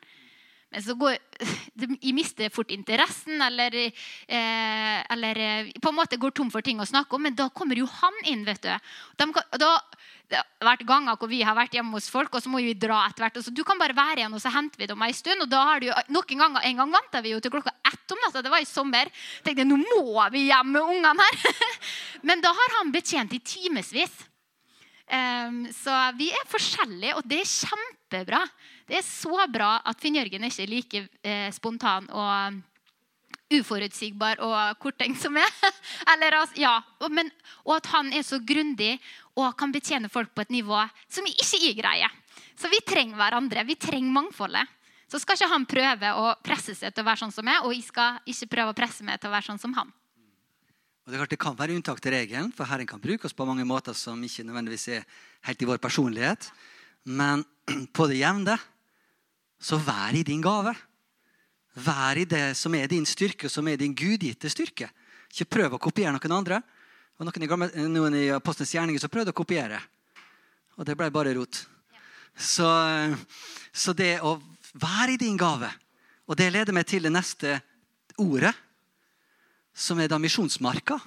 Men 0.74 0.84
så 0.84 0.98
går, 1.00 1.16
jeg 2.04 2.16
mister 2.16 2.52
fort 2.52 2.72
interessen, 2.76 3.40
eller, 3.44 3.76
eh, 3.78 4.98
eller, 5.14 5.40
eh, 5.40 5.70
på 5.82 5.94
en 5.94 6.00
måte 6.00 6.20
går 6.20 6.36
tom 6.36 6.52
for 6.52 6.66
ting 6.66 6.82
å 6.84 6.88
snakke 6.88 7.16
om. 7.16 7.24
Men 7.24 7.38
da 7.38 7.50
kommer 7.50 7.80
jo 7.80 7.88
han 8.02 8.24
inn. 8.28 8.44
vet 8.48 8.64
du. 8.64 8.74
De, 9.20 9.30
da, 9.62 9.72
det 10.28 10.40
har 10.40 10.68
vært 10.68 10.84
ganger 10.88 11.16
hvor 11.16 11.30
vi 11.32 11.40
har 11.46 11.56
vært 11.56 11.76
hjemme 11.78 11.96
hos 11.96 12.10
folk, 12.12 12.34
og 12.36 12.44
så 12.44 12.52
må 12.52 12.60
vi 12.60 12.74
dra 12.76 13.00
etter 13.08 13.24
hvert. 13.24 13.40
Så 13.46 13.54
du 13.56 13.64
kan 13.68 13.80
bare 13.80 13.96
være 13.96 14.22
igjen, 14.22 14.36
og 14.36 14.44
så 14.44 14.52
henter 14.52 14.82
vi 14.82 14.90
dem 14.90 15.04
en 15.06 15.16
stund. 15.16 15.46
og 15.46 15.50
da 15.52 15.62
har 15.70 15.84
du, 15.84 15.88
noen 16.12 16.42
ganger, 16.44 16.66
En 16.68 16.82
gang 16.82 16.92
venta 16.92 17.22
vi 17.24 17.32
jo 17.32 17.40
til 17.40 17.54
klokka 17.54 17.72
ett 17.88 18.12
om 18.12 18.20
natta. 18.26 18.44
Det 18.44 18.52
var 18.52 18.64
i 18.64 18.68
sommer. 18.68 19.12
tenkte 19.44 19.64
jeg, 19.64 19.70
nå 19.72 19.78
må 19.80 20.30
vi 20.34 20.48
hjem 20.50 20.74
med 20.76 20.82
ungene 20.82 21.28
her. 21.30 21.78
Men 22.28 22.44
da 22.44 22.52
har 22.52 22.80
han 22.80 22.92
betjent 22.92 23.34
i 23.34 23.40
timevis. 23.40 24.18
Um, 25.08 25.62
så 25.72 25.96
vi 26.20 26.28
er 26.36 26.50
forskjellige, 26.52 27.16
og 27.16 27.24
det 27.24 27.40
er 27.46 27.54
kjempebra. 27.54 28.42
Det 28.88 29.00
er 29.00 29.08
så 29.08 29.48
bra 29.48 29.78
at 29.88 30.02
Finn 30.04 30.20
Jørgen 30.20 30.44
er 30.44 30.52
ikke 30.52 30.72
like 30.72 31.06
eh, 31.24 31.48
spontan 31.56 32.10
og 32.12 32.60
uforutsigbar 33.54 34.42
og 34.44 34.80
korttenkt 34.82 35.22
som 35.22 35.38
jeg. 35.40 35.74
Eller, 36.14 36.38
ja, 36.60 36.78
og 37.04 37.76
at 37.78 37.92
han 37.94 38.12
er 38.14 38.26
så 38.28 38.40
grundig 38.44 38.98
og 39.38 39.54
kan 39.58 39.74
betjene 39.74 40.12
folk 40.12 40.34
på 40.36 40.44
et 40.44 40.56
nivå 40.58 40.80
som 41.08 41.28
ikke 41.30 41.62
jeg 41.62 41.78
greier. 41.80 42.12
Så 42.58 42.72
vi 42.72 42.82
trenger 42.86 43.20
hverandre. 43.20 43.66
Vi 43.68 43.78
trenger 43.80 44.14
mangfoldet. 44.14 44.66
Så 45.08 45.22
skal 45.24 45.38
ikke 45.38 45.52
han 45.54 45.68
prøve 45.70 46.10
å 46.20 46.32
presse 46.44 46.76
seg 46.76 46.92
til 46.92 47.06
å 47.06 47.08
være 47.08 47.22
sånn 47.22 47.32
som 47.32 47.46
meg, 47.48 47.64
og 47.64 47.72
jeg 47.72 47.86
skal 47.88 48.18
ikke 48.28 48.50
prøve 48.58 48.74
å 48.74 48.76
presse 48.76 49.06
meg 49.08 49.22
til 49.22 49.30
å 49.30 49.36
være 49.38 49.48
sånn 49.48 49.62
som 49.62 49.76
han. 49.78 49.94
Og 51.08 51.14
Det 51.14 51.30
det 51.32 51.40
kan 51.40 51.56
være 51.56 51.78
unntak 51.78 52.02
til 52.04 52.12
regelen, 52.12 52.52
for 52.52 52.68
Herren 52.68 52.88
kan 52.88 53.00
bruke 53.00 53.24
oss 53.30 53.34
på 53.34 53.46
mange 53.48 53.64
måter 53.64 53.96
som 53.96 54.20
ikke 54.20 54.44
nødvendigvis 54.44 54.88
er 54.98 55.06
helt 55.48 55.62
i 55.62 55.70
vår 55.70 55.80
personlighet. 55.80 56.50
Men 57.06 57.46
på 57.96 58.08
det 58.12 58.20
jevne 58.20 58.58
så 59.58 59.80
vær 59.80 60.12
i 60.12 60.26
din 60.28 60.44
gave. 60.44 60.76
Vær 61.78 62.18
i 62.18 62.26
det 62.26 62.56
som 62.58 62.74
er 62.74 62.90
din 62.90 63.06
styrke, 63.06 63.50
som 63.50 63.68
er 63.70 63.78
din 63.78 63.94
gudgitte 63.96 64.50
styrke. 64.50 64.90
Ikke 65.30 65.50
prøv 65.58 65.78
å 65.78 65.82
kopiere 65.82 66.16
noen 66.16 66.34
andre. 66.34 66.62
Og 67.18 67.28
noen 67.28 67.92
noen 67.94 68.18
i 68.18 68.28
Apostlenes 68.34 68.74
gjerninger 68.74 69.02
som 69.02 69.12
prøvde 69.14 69.34
å 69.34 69.38
kopiere. 69.38 69.80
Og 70.78 70.86
det 70.86 70.98
ble 70.98 71.10
bare 71.14 71.34
rot. 71.38 71.64
Så, 72.38 72.68
så 73.74 73.94
det 73.98 74.20
å 74.22 74.38
være 74.78 75.16
i 75.16 75.18
din 75.18 75.38
gave 75.38 75.72
Og 76.30 76.36
det 76.38 76.52
leder 76.54 76.76
meg 76.76 76.86
til 76.86 77.08
det 77.08 77.10
neste 77.10 77.56
ordet, 78.20 78.52
som 79.74 80.00
er 80.02 80.10
da 80.12 80.18
misjonsmarka. 80.20 80.98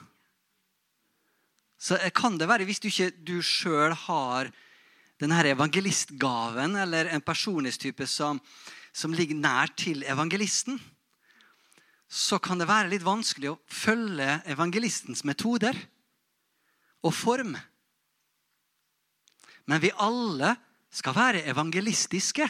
Så 1.77 1.99
kan 2.16 2.39
det 2.39 2.49
være, 2.49 2.64
hvis 2.64 2.81
du 2.81 2.89
ikke 2.89 3.11
du 3.21 3.41
sjøl 3.45 3.93
har 4.07 4.49
denne 5.21 5.43
evangelistgaven, 5.53 6.79
eller 6.81 7.11
en 7.12 7.21
personlighetstype 7.21 8.07
som, 8.09 8.41
som 8.93 9.14
ligger 9.14 9.38
nær 9.38 9.72
til 9.78 10.03
evangelisten, 10.09 10.80
så 12.11 12.41
kan 12.43 12.59
det 12.59 12.66
være 12.66 12.91
litt 12.91 13.07
vanskelig 13.07 13.53
å 13.53 13.59
følge 13.70 14.41
evangelistens 14.51 15.22
metoder 15.22 15.76
og 17.07 17.14
form. 17.14 17.55
Men 19.70 19.82
vi 19.82 19.93
alle 19.95 20.57
skal 20.91 21.14
være 21.14 21.45
evangelistiske. 21.53 22.49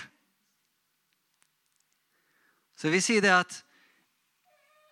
Så 2.73 2.89
jeg 2.89 2.95
vil 2.97 3.05
si 3.05 3.19
det 3.21 3.35
at 3.37 3.59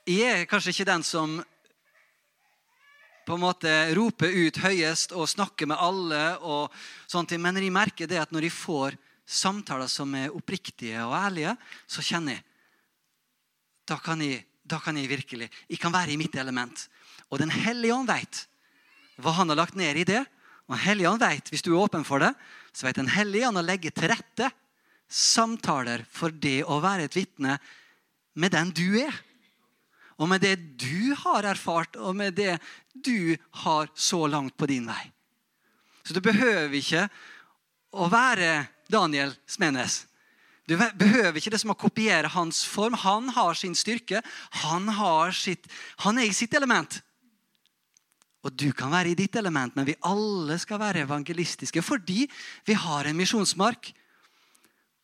jeg 0.08 0.42
er 0.42 0.48
kanskje 0.48 0.74
ikke 0.74 0.90
den 0.90 1.04
som 1.04 1.38
på 3.28 3.36
en 3.36 3.42
måte 3.44 3.72
roper 3.96 4.32
ut 4.32 4.60
høyest 4.60 5.12
og 5.16 5.28
snakker 5.28 5.68
med 5.68 5.80
alle, 5.80 6.22
og 6.40 6.72
sånt, 7.08 7.34
men 7.36 7.56
jeg 7.60 7.72
merker 7.72 8.08
det 8.08 8.20
at 8.20 8.32
når 8.32 8.48
jeg 8.48 8.56
får 8.56 8.96
samtaler 9.28 9.90
som 9.92 10.14
er 10.16 10.32
oppriktige 10.34 11.02
og 11.04 11.14
ærlige, 11.18 11.54
så 11.86 12.04
kjenner 12.04 12.38
jeg 12.38 12.44
Da 13.88 13.96
kan 14.04 14.20
jeg, 14.20 14.44
da 14.64 14.78
kan 14.80 14.96
jeg 14.96 15.08
virkelig 15.08 15.50
Jeg 15.68 15.78
kan 15.80 15.92
være 15.92 16.12
i 16.12 16.16
mitt 16.16 16.34
element. 16.36 16.88
Og 17.30 17.38
Den 17.38 17.50
hellige 17.50 17.94
ånd 17.94 18.08
vet 18.08 18.46
hva 19.18 19.32
han 19.32 19.48
har 19.48 19.56
lagt 19.56 19.74
ned 19.76 19.96
i 19.96 20.04
det. 20.04 20.20
Og 20.68 20.76
Den 20.76 20.84
hellige 20.84 21.10
ånd 21.10 21.20
vet, 21.20 21.48
Hvis 21.48 21.62
du 21.62 21.72
er 21.72 21.84
åpen 21.84 22.04
for 22.04 22.18
det, 22.18 22.34
så 22.72 22.86
vet 22.86 22.96
Den 22.96 23.08
hellige 23.08 23.48
ånd 23.48 23.58
å 23.58 23.64
legge 23.64 23.90
til 23.90 24.08
rette 24.08 24.50
samtaler 25.08 26.04
for 26.04 26.30
det 26.30 26.64
å 26.68 26.80
være 26.84 27.08
et 27.08 27.16
vitne 27.16 27.56
med 28.36 28.52
den 28.52 28.70
du 28.70 29.00
er. 29.00 29.14
Og 30.18 30.28
med 30.28 30.42
det 30.42 30.56
du 30.76 31.14
har 31.14 31.46
erfart, 31.46 31.96
og 31.96 32.16
med 32.16 32.34
det 32.34 32.58
du 32.92 33.36
har 33.64 33.88
så 33.94 34.26
langt 34.26 34.56
på 34.58 34.66
din 34.66 34.86
vei. 34.88 35.12
Så 36.04 36.14
du 36.14 36.20
behøver 36.20 36.74
ikke 36.74 37.06
å 37.96 38.08
være 38.10 38.66
Daniel 38.88 39.34
Smenes. 39.46 40.06
Du 40.68 40.76
behøver 40.76 41.38
ikke 41.40 41.52
det 41.52 41.60
som 41.62 41.72
å 41.72 41.78
kopiere 41.78 42.28
hans 42.34 42.60
form. 42.68 42.96
Han 43.00 43.30
har 43.32 43.56
sin 43.56 43.76
styrke. 43.76 44.20
Han, 44.64 44.88
har 44.98 45.32
sitt, 45.32 45.64
han 46.04 46.20
er 46.20 46.28
i 46.28 46.36
sitt 46.36 46.52
element. 46.56 47.00
Og 48.44 48.52
du 48.52 48.68
kan 48.76 48.92
være 48.92 49.12
i 49.12 49.18
ditt 49.18 49.36
element, 49.36 49.74
men 49.76 49.88
vi 49.88 49.96
alle 50.06 50.58
skal 50.60 50.80
være 50.80 51.06
evangelistiske 51.06 51.82
fordi 51.82 52.26
vi 52.68 52.76
har 52.76 53.08
en 53.08 53.16
misjonsmark. 53.18 53.90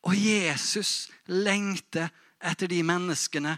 Og 0.05 0.13
Jesus 0.13 1.09
lengter 1.27 2.13
etter 2.45 2.69
de 2.69 2.79
menneskene 2.85 3.57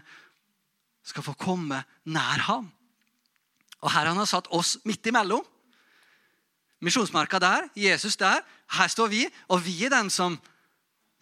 skal 1.04 1.24
få 1.24 1.36
komme 1.38 1.82
nær 2.08 2.44
ham. 2.48 2.68
Og 3.84 3.92
her 3.92 4.10
han 4.10 4.18
har 4.18 4.28
satt 4.28 4.48
oss 4.54 4.76
midt 4.88 5.06
imellom. 5.08 5.44
Misjonsmarka 6.84 7.40
der, 7.42 7.68
Jesus 7.76 8.16
der. 8.16 8.42
Her 8.76 8.88
står 8.92 9.08
vi, 9.08 9.24
og 9.48 9.62
vi 9.64 9.74
er 9.86 9.92
den 9.94 10.10
som 10.12 10.36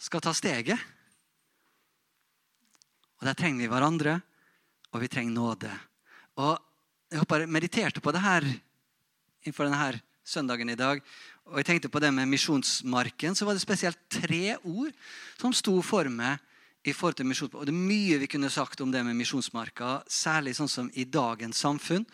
skal 0.03 0.22
ta 0.24 0.32
steget. 0.34 0.78
Og 3.20 3.26
Der 3.28 3.34
trenger 3.34 3.62
vi 3.62 3.70
hverandre, 3.70 4.20
og 4.92 5.01
vi 5.01 5.09
trenger 5.09 5.32
nåde. 5.32 5.70
Og 6.36 6.59
jeg 7.11 7.22
håper 7.22 7.47
mediterte 7.47 8.03
på 8.03 8.12
det 8.12 8.20
her 8.20 8.44
innenfor 9.47 9.68
denne 9.68 10.01
søndagen 10.26 10.70
i 10.70 10.78
dag. 10.78 11.01
Og 11.47 11.61
jeg 11.61 11.68
tenkte 11.68 11.88
på 11.88 12.03
det 12.03 12.11
med 12.12 12.28
misjonsmarken. 12.28 13.34
Så 13.34 13.47
var 13.47 13.55
det 13.55 13.62
spesielt 13.62 13.99
tre 14.11 14.57
ord 14.64 14.92
som 15.38 15.55
sto 15.55 15.80
for 15.82 16.11
meg. 16.11 16.38
i 16.86 16.92
forhold 16.94 17.16
til 17.18 17.26
misjons... 17.26 17.55
Og 17.55 17.66
Det 17.66 17.72
er 17.74 17.82
mye 17.82 18.18
vi 18.22 18.28
kunne 18.30 18.51
sagt 18.51 18.80
om 18.80 18.92
det 18.92 19.01
med 19.03 19.16
misjonsmarka, 19.18 20.05
særlig 20.07 20.53
sånn 20.55 20.70
som 20.70 20.90
i 20.94 21.03
dagens 21.03 21.59
samfunn. 21.59 22.07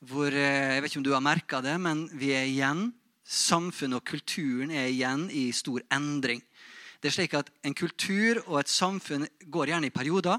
hvor, 0.00 0.32
eh, 0.32 0.74
Jeg 0.74 0.82
vet 0.82 0.90
ikke 0.90 0.96
om 0.96 1.04
du 1.04 1.12
har 1.12 1.20
merka 1.20 1.60
det, 1.60 1.78
men 1.80 2.08
vi 2.08 2.32
er 2.32 2.46
igjen 2.48 2.92
Samfunnet 3.24 4.02
og 4.02 4.04
kulturen 4.04 4.72
er 4.74 4.90
igjen 4.90 5.30
i 5.32 5.48
stor 5.56 5.80
endring. 5.92 6.42
Det 7.00 7.08
er 7.08 7.16
slik 7.16 7.34
at 7.36 7.50
En 7.64 7.74
kultur 7.74 8.42
og 8.46 8.60
et 8.60 8.68
samfunn 8.68 9.26
går 9.48 9.72
gjerne 9.72 9.88
i 9.88 9.94
perioder. 9.94 10.38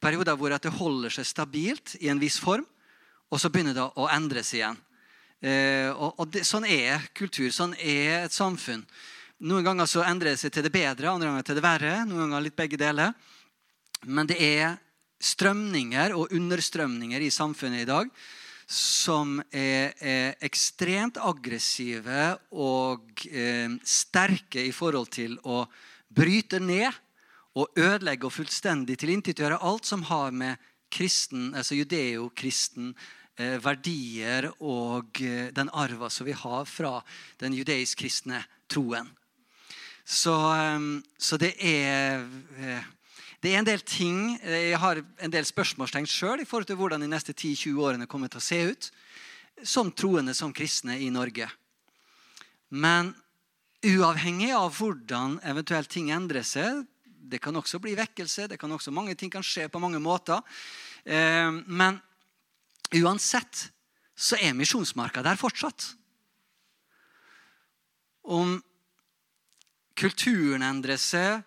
Perioder 0.00 0.36
hvor 0.38 0.50
det 0.50 0.74
holder 0.78 1.10
seg 1.10 1.26
stabilt 1.26 1.96
i 2.00 2.08
en 2.08 2.20
viss 2.20 2.38
form. 2.38 2.66
Og 3.30 3.40
så 3.40 3.50
begynner 3.50 3.74
det 3.74 3.86
å 3.86 4.08
endres 4.10 4.54
igjen. 4.54 4.78
Eh, 5.40 5.90
og, 5.90 6.26
det, 6.30 6.44
Sånn 6.46 6.66
er 6.66 7.06
kultur. 7.14 7.50
Sånn 7.54 7.74
er 7.78 8.24
et 8.24 8.34
samfunn. 8.34 8.84
Noen 9.38 9.66
ganger 9.66 9.86
så 9.86 10.02
endrer 10.02 10.34
det 10.34 10.40
seg 10.40 10.54
til 10.54 10.64
det 10.66 10.74
bedre, 10.74 11.12
andre 11.12 11.28
ganger 11.30 11.46
til 11.46 11.58
det 11.58 11.62
verre. 11.62 11.94
Noen 12.06 12.24
ganger 12.24 12.46
litt 12.46 12.58
begge 12.58 12.80
deler. 12.80 13.14
Men 14.06 14.26
det 14.26 14.38
er 14.42 14.78
strømninger 15.22 16.14
og 16.14 16.34
understrømninger 16.34 17.22
i 17.22 17.30
samfunnet 17.34 17.82
i 17.82 17.90
dag 17.90 18.10
som 18.68 19.38
er, 19.48 19.94
er 19.96 20.34
ekstremt 20.44 21.16
aggressive 21.16 22.34
og 22.52 23.24
eh, 23.32 23.72
sterke 23.80 24.66
i 24.68 24.72
forhold 24.76 25.08
til 25.16 25.38
å 25.48 25.62
bryte 26.08 26.60
ned 26.60 26.92
og 27.58 27.72
ødelegge 27.80 28.28
og 28.28 28.34
fullstendig 28.36 28.98
tilintetgjøre 29.00 29.62
alt 29.64 29.88
som 29.88 30.04
har 30.10 30.34
med 30.36 30.60
kristen, 30.92 31.54
altså 31.56 31.80
judeo-kristen 31.80 32.92
Eh, 33.38 33.54
verdier 33.62 34.48
og 34.66 35.20
eh, 35.22 35.52
den 35.54 35.68
arva 35.70 36.08
som 36.10 36.26
vi 36.26 36.34
har 36.34 36.64
fra 36.66 36.96
den 37.38 37.54
judeisk-kristne 37.54 38.40
troen. 38.66 39.06
Så, 40.02 40.34
eh, 40.56 40.86
så, 41.14 41.38
det 41.38 41.52
er 41.62 42.26
det 43.42 43.52
er 43.52 43.60
en 43.60 43.68
del 43.68 43.82
ting 43.86 44.38
Jeg 44.42 44.78
har 44.82 44.98
en 44.98 45.32
del 45.32 45.46
spørsmålstegn 45.46 46.08
sjøl 46.10 46.42
i 46.42 46.46
forhold 46.48 46.66
til 46.66 46.78
hvordan 46.80 47.04
de 47.04 47.10
neste 47.10 47.32
10-20 47.32 47.78
årene 47.84 48.08
kommer 48.10 48.32
til 48.32 48.40
å 48.40 48.46
se 48.48 48.60
ut 48.72 48.90
som 49.66 49.90
troende, 49.90 50.34
som 50.34 50.52
kristne 50.54 50.98
i 51.02 51.08
Norge. 51.10 51.48
Men 52.70 53.12
uavhengig 53.82 54.52
av 54.54 54.74
hvordan 54.78 55.38
eventuelt 55.46 55.90
ting 55.90 56.12
endrer 56.14 56.46
seg 56.46 56.84
Det 57.28 57.40
kan 57.42 57.56
også 57.56 57.76
bli 57.78 57.92
vekkelse, 57.92 58.46
det 58.48 58.56
kan 58.56 58.72
også 58.72 58.90
mange 58.90 59.14
ting 59.14 59.28
kan 59.30 59.44
skje 59.44 59.66
på 59.68 59.80
mange 59.82 59.98
måter. 60.00 60.40
Men 61.04 61.98
Uansett 62.96 63.68
så 64.16 64.38
er 64.40 64.56
misjonsmarka 64.56 65.22
der 65.22 65.36
fortsatt. 65.36 65.92
Om 68.24 68.58
kulturen 69.98 70.64
endrer 70.64 71.00
seg, 71.00 71.42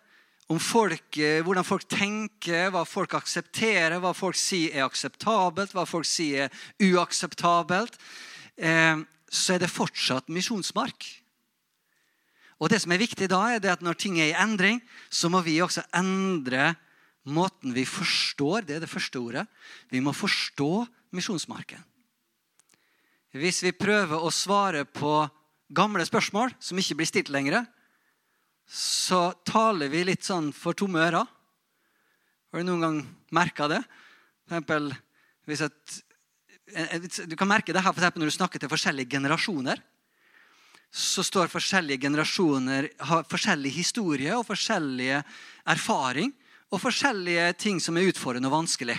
om 0.52 0.60
folk, 0.60 1.16
hvordan 1.46 1.66
folk 1.66 1.86
tenker, 1.88 2.72
hva 2.74 2.84
folk 2.88 3.16
aksepterer, 3.16 4.00
hva 4.04 4.12
folk 4.18 4.36
sier 4.40 4.76
er 4.76 4.86
akseptabelt, 4.88 5.72
hva 5.76 5.86
folk 5.88 6.08
sier 6.08 6.50
er 6.50 6.92
uakseptabelt, 6.92 7.96
eh, 8.58 9.00
så 9.32 9.56
er 9.56 9.64
det 9.64 9.72
fortsatt 9.72 10.32
misjonsmark. 10.34 11.08
Og 12.62 12.70
det 12.70 12.82
som 12.84 12.92
er 12.94 13.02
viktig 13.02 13.30
da, 13.32 13.42
er 13.56 13.72
at 13.72 13.82
når 13.82 13.98
ting 13.98 14.20
er 14.20 14.34
i 14.34 14.38
endring, 14.38 14.82
så 15.10 15.32
må 15.32 15.42
vi 15.46 15.62
også 15.64 15.86
endre 15.98 16.76
måten 17.24 17.74
vi 17.74 17.86
forstår 17.86 18.66
Det 18.66 18.76
er 18.76 18.82
det 18.82 18.90
første 18.90 19.20
ordet. 19.20 19.46
Vi 19.90 20.02
må 20.02 20.12
forstå 20.14 20.86
misjonsmarken. 21.14 21.82
Hvis 23.32 23.62
vi 23.64 23.72
prøver 23.72 24.20
å 24.20 24.34
svare 24.34 24.84
på 24.86 25.30
gamle 25.72 26.04
spørsmål 26.06 26.52
som 26.60 26.78
ikke 26.78 26.98
blir 27.00 27.08
stilt 27.08 27.30
lenger, 27.32 27.64
så 28.72 29.34
taler 29.44 29.92
vi 29.92 30.06
litt 30.08 30.24
sånn 30.24 30.54
for 30.56 30.78
tomme 30.80 31.02
ører. 31.04 31.28
Har 32.52 32.62
du 32.62 32.68
noen 32.68 32.86
gang 32.86 33.00
merka 33.36 33.68
det? 33.68 33.82
For 34.48 34.56
eksempel, 34.56 34.92
hvis 35.48 35.64
et, 35.68 35.98
du 37.28 37.36
kan 37.36 37.50
merke 37.52 37.76
det 37.76 37.84
her 37.84 37.92
for 37.92 38.20
når 38.20 38.32
du 38.32 38.36
snakker 38.38 38.64
til 38.64 38.72
forskjellige 38.72 39.12
generasjoner. 39.12 39.82
Så 40.92 41.24
står 41.24 41.52
forskjellige 41.52 42.04
generasjoner 42.06 42.90
har 43.12 43.28
forskjellig 43.32 43.72
historie 43.76 44.36
og 44.36 44.48
forskjellige 44.48 45.22
erfaring 45.72 46.32
og 46.72 46.80
forskjellige 46.80 47.52
ting 47.60 47.80
som 47.84 48.00
er 48.00 48.08
utfordrende 48.12 48.48
og 48.48 48.56
vanskelig. 48.56 48.96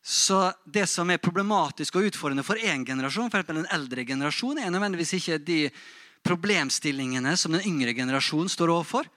Så 0.00 0.50
det 0.64 0.86
som 0.88 1.08
er 1.12 1.20
problematisk 1.20 1.96
og 1.96 2.08
utfordrende 2.08 2.44
for 2.44 2.60
én 2.60 2.84
generasjon, 2.88 3.32
for 3.32 3.44
en 3.52 3.68
eldre 3.72 4.04
generasjon, 4.08 4.60
er 4.60 4.72
nødvendigvis 4.72 5.16
ikke 5.16 5.40
de 5.44 5.60
problemstillingene 6.26 7.36
som 7.36 7.54
den 7.54 7.64
yngre 7.66 7.94
generasjonen 7.96 8.50
står 8.52 8.72
overfor. 8.74 9.08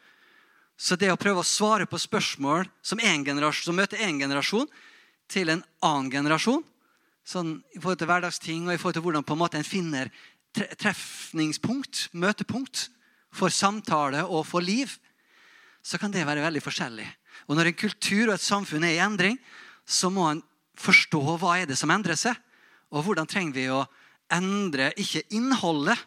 Så 0.77 0.97
det 0.99 1.11
å 1.13 1.19
prøve 1.19 1.43
å 1.43 1.47
svare 1.47 1.85
på 1.89 1.99
spørsmål 2.01 2.65
som, 2.81 2.99
som 2.99 3.77
møter 3.77 4.01
én 4.03 4.19
generasjon, 4.21 4.69
til 5.31 5.49
en 5.49 5.63
annen 5.85 6.11
generasjon, 6.11 6.63
sånn 7.23 7.55
i 7.71 7.79
forhold 7.79 8.01
til 8.01 8.09
hverdagsting 8.09 8.65
og 8.67 8.73
i 8.73 8.79
forhold 8.79 8.97
til 8.97 9.05
hvordan 9.05 9.25
på 9.25 9.35
en 9.37 9.39
måte 9.39 9.59
en 9.59 9.67
finner 9.67 10.11
trefningspunkt, 10.53 12.09
møtepunkt, 12.13 12.89
for 13.33 13.49
samtale 13.49 14.21
og 14.27 14.43
for 14.45 14.61
liv, 14.61 14.91
så 15.81 15.97
kan 15.97 16.13
det 16.13 16.25
være 16.27 16.43
veldig 16.43 16.61
forskjellig. 16.61 17.07
Og 17.49 17.57
når 17.57 17.71
en 17.71 17.79
kultur 17.79 18.27
og 18.27 18.35
et 18.35 18.45
samfunn 18.45 18.85
er 18.85 18.93
i 18.93 19.01
endring, 19.01 19.39
så 19.85 20.11
må 20.13 20.27
en 20.29 20.43
forstå 20.79 21.21
hva 21.41 21.57
er 21.57 21.69
det 21.69 21.77
som 21.79 21.91
endrer 21.91 22.19
seg. 22.19 22.37
Og 22.93 23.07
hvordan 23.07 23.27
trenger 23.29 23.57
vi 23.57 23.65
å 23.73 23.81
endre 24.33 24.91
ikke 25.01 25.25
innholdet 25.33 25.97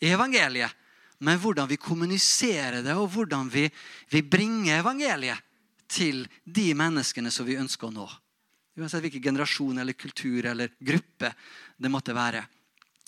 evangeliet, 0.00 0.72
men 1.24 1.38
hvordan 1.40 1.68
vi 1.70 1.78
kommuniserer 1.80 2.82
det, 2.84 2.94
og 2.94 3.08
hvordan 3.14 3.48
vi, 3.52 3.64
vi 4.12 4.22
bringer 4.22 4.82
evangeliet 4.82 5.40
til 5.88 6.26
de 6.44 6.72
menneskene 6.76 7.30
som 7.32 7.46
vi 7.46 7.56
ønsker 7.56 7.88
å 7.88 7.94
nå. 7.94 8.06
Uansett 8.76 9.06
hvilken 9.06 9.24
generasjon 9.30 9.78
eller 9.80 9.96
kultur 9.96 10.50
eller 10.50 10.74
gruppe 10.84 11.32
det 11.80 11.92
måtte 11.92 12.16
være. 12.16 12.42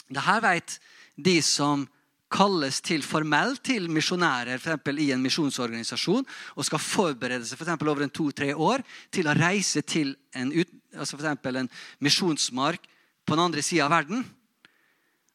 Dette 0.09 0.37
vet 0.41 0.79
de 1.19 1.37
som 1.45 1.85
kalles 2.33 2.81
til 2.85 3.03
formelt 3.05 3.63
til 3.65 3.89
misjonærer 3.93 4.61
for 4.61 5.01
i 5.01 5.11
en 5.15 5.23
misjonsorganisasjon 5.25 6.27
og 6.57 6.67
skal 6.67 6.83
forberede 6.83 7.49
seg 7.49 7.61
for 7.61 7.89
over 7.89 8.05
en 8.05 8.13
to-tre 8.13 8.53
år 8.53 8.85
til 9.13 9.29
å 9.29 9.37
reise 9.37 9.83
til 9.83 10.15
en, 10.37 10.53
altså 10.93 11.17
en 11.25 11.71
misjonsmark 12.05 12.85
på 13.25 13.37
den 13.37 13.45
andre 13.45 13.65
sida 13.65 13.89
av 13.89 13.97
verden. 13.97 14.25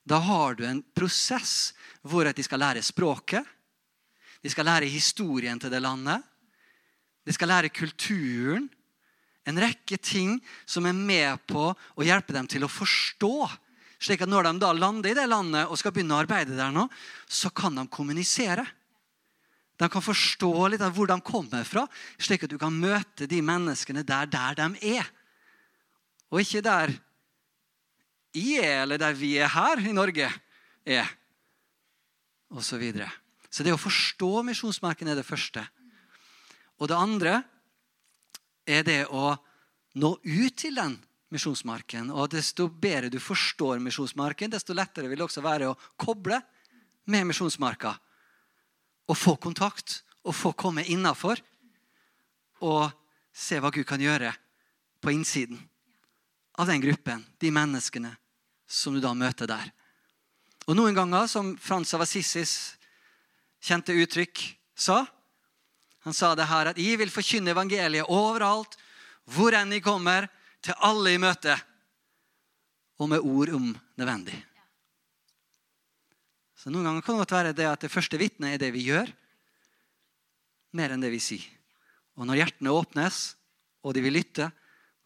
Da 0.04 0.20
har 0.20 0.56
du 0.60 0.66
en 0.68 0.84
prosess 0.96 1.74
hvor 2.04 2.28
de 2.28 2.44
skal 2.44 2.60
lære 2.60 2.84
språket, 2.84 3.44
de 4.44 4.52
skal 4.52 4.68
lære 4.68 4.92
historien 4.92 5.60
til 5.60 5.72
det 5.72 5.80
landet, 5.84 6.20
de 7.24 7.32
skal 7.32 7.48
lære 7.48 7.72
kulturen. 7.72 8.68
En 9.48 9.60
rekke 9.60 9.98
ting 10.00 10.38
som 10.68 10.86
er 10.88 10.96
med 10.96 11.40
på 11.48 11.70
å 11.72 12.04
hjelpe 12.04 12.36
dem 12.36 12.48
til 12.48 12.64
å 12.64 12.72
forstå 12.72 13.36
slik 14.04 14.24
at 14.24 14.32
når 14.32 14.48
de 14.48 14.54
da 14.62 14.72
lander 14.76 15.12
i 15.12 15.18
det 15.18 15.26
landet 15.30 15.70
og 15.70 15.80
skal 15.80 15.94
begynne 15.96 16.18
å 16.18 16.24
arbeide 16.24 16.58
der 16.58 16.74
nå, 16.76 16.88
så 17.28 17.52
kan 17.56 17.76
de 17.78 17.86
kommunisere. 17.92 18.66
De 19.80 19.90
kan 19.90 20.04
forstå 20.04 20.52
litt 20.72 20.84
av 20.84 20.94
hvor 20.96 21.10
de 21.10 21.18
kommer 21.26 21.66
fra, 21.68 21.86
slik 22.22 22.46
at 22.46 22.52
du 22.52 22.60
kan 22.62 22.76
møte 22.76 23.28
de 23.30 23.40
menneskene 23.44 24.04
der, 24.08 24.30
der 24.32 24.60
de 24.60 24.98
er. 24.98 25.08
Og 26.34 26.44
ikke 26.44 26.64
der 26.66 26.94
jeg 28.34 28.64
er, 28.66 28.82
eller 28.84 28.98
der 29.02 29.14
vi 29.14 29.36
er 29.38 29.52
her 29.54 29.82
i 29.82 29.94
Norge, 29.94 30.30
er. 30.86 31.10
Og 32.54 32.64
så 32.66 32.78
videre. 32.82 33.10
Så 33.54 33.64
det 33.66 33.74
å 33.74 33.82
forstå 33.82 34.42
misjonsmarken 34.50 35.10
er 35.10 35.20
det 35.20 35.28
første. 35.28 35.62
Og 36.82 36.90
det 36.90 36.98
andre 36.98 37.36
er 38.66 38.86
det 38.86 39.02
å 39.14 39.36
nå 40.02 40.16
ut 40.18 40.56
til 40.58 40.78
den 40.78 40.98
misjonsmarken. 41.34 42.10
Og 42.14 42.32
desto 42.34 42.68
bedre 42.68 43.12
du 43.14 43.20
forstår 43.22 43.82
misjonsmarken, 43.84 44.54
desto 44.54 44.74
lettere 44.74 45.10
vil 45.10 45.22
det 45.22 45.28
også 45.28 45.46
være 45.46 45.70
å 45.70 45.78
koble 46.02 46.40
med 47.14 47.30
misjonsmarka. 47.30 47.94
Og 49.10 49.20
få 49.20 49.36
kontakt 49.38 50.02
og 50.24 50.34
få 50.34 50.54
komme 50.58 50.86
innafor 50.90 51.42
og 52.64 52.90
se 53.34 53.60
hva 53.60 53.70
Gud 53.74 53.86
kan 53.86 54.02
gjøre 54.02 54.32
på 55.04 55.12
innsiden 55.12 55.60
av 56.58 56.70
den 56.70 56.82
gruppen, 56.82 57.26
de 57.42 57.50
menneskene 57.52 58.14
som 58.74 58.96
du 58.96 59.02
da 59.04 59.14
møter 59.14 59.50
der. 59.50 59.70
Og 60.66 60.78
noen 60.78 60.96
ganger, 60.96 61.28
som 61.28 61.54
Frans 61.62 61.94
av 61.94 62.06
Assisis 62.06 62.76
kjente 63.64 63.96
uttrykk 63.96 64.42
sa 64.76 65.06
Han 66.04 66.14
sa 66.14 66.36
det 66.36 66.50
her 66.50 66.68
at 66.68 66.78
'Jeg 66.78 66.98
vil 67.00 67.10
forkynne 67.10 67.52
evangeliet 67.56 68.10
overalt, 68.12 68.76
hvor 69.24 69.54
enn 69.56 69.72
jeg 69.72 69.84
kommer' 69.84 70.28
til 70.62 70.74
alle 70.82 71.14
i 71.14 71.18
møter.' 71.18 71.64
og 73.00 73.10
med 73.10 73.20
ord 73.20 73.50
om 73.50 73.80
nødvendig. 73.98 74.36
Så 76.56 76.70
Noen 76.70 76.86
ganger 76.86 77.02
kan 77.02 77.20
det 77.20 77.32
være 77.32 77.54
det 77.54 77.68
at 77.68 77.82
det 77.82 77.92
første 77.92 78.18
vitnet 78.18 78.56
er 78.56 78.62
det 78.62 78.72
vi 78.74 78.86
gjør, 78.88 79.10
mer 80.74 80.94
enn 80.94 81.02
det 81.02 81.12
vi 81.12 81.20
sier. 81.20 81.44
Og 82.16 82.28
når 82.28 82.40
hjertene 82.40 82.72
åpnes, 82.72 83.36
og 83.84 83.94
de 83.94 84.04
vil 84.06 84.14
lytte, 84.14 84.52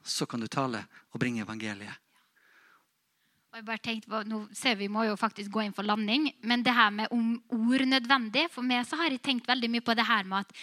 så 0.04 0.28
kan 0.30 0.40
du 0.40 0.48
tale 0.48 0.84
og 1.12 1.20
bringe 1.20 1.42
evangeliet. 1.42 1.96
Jeg 3.58 3.66
bare 3.66 3.82
tenkte, 3.82 4.20
nå 4.30 4.44
ser 4.54 4.76
Vi 4.78 4.86
må 4.86 5.02
jo 5.08 5.16
faktisk 5.18 5.50
gå 5.50 5.64
inn 5.66 5.74
for 5.74 5.88
landing, 5.88 6.28
men 6.46 6.62
det 6.62 6.76
her 6.78 6.92
med 6.94 7.10
om 7.16 7.32
ord 7.56 7.84
nødvendig 7.90 8.44
For 8.54 8.62
meg 8.62 8.84
så 8.86 9.00
har 9.00 9.10
jeg 9.10 9.24
tenkt 9.26 9.50
veldig 9.50 9.72
mye 9.74 9.86
på 9.86 9.96
det 9.98 10.06
her 10.06 10.28
med 10.30 10.46
at 10.46 10.54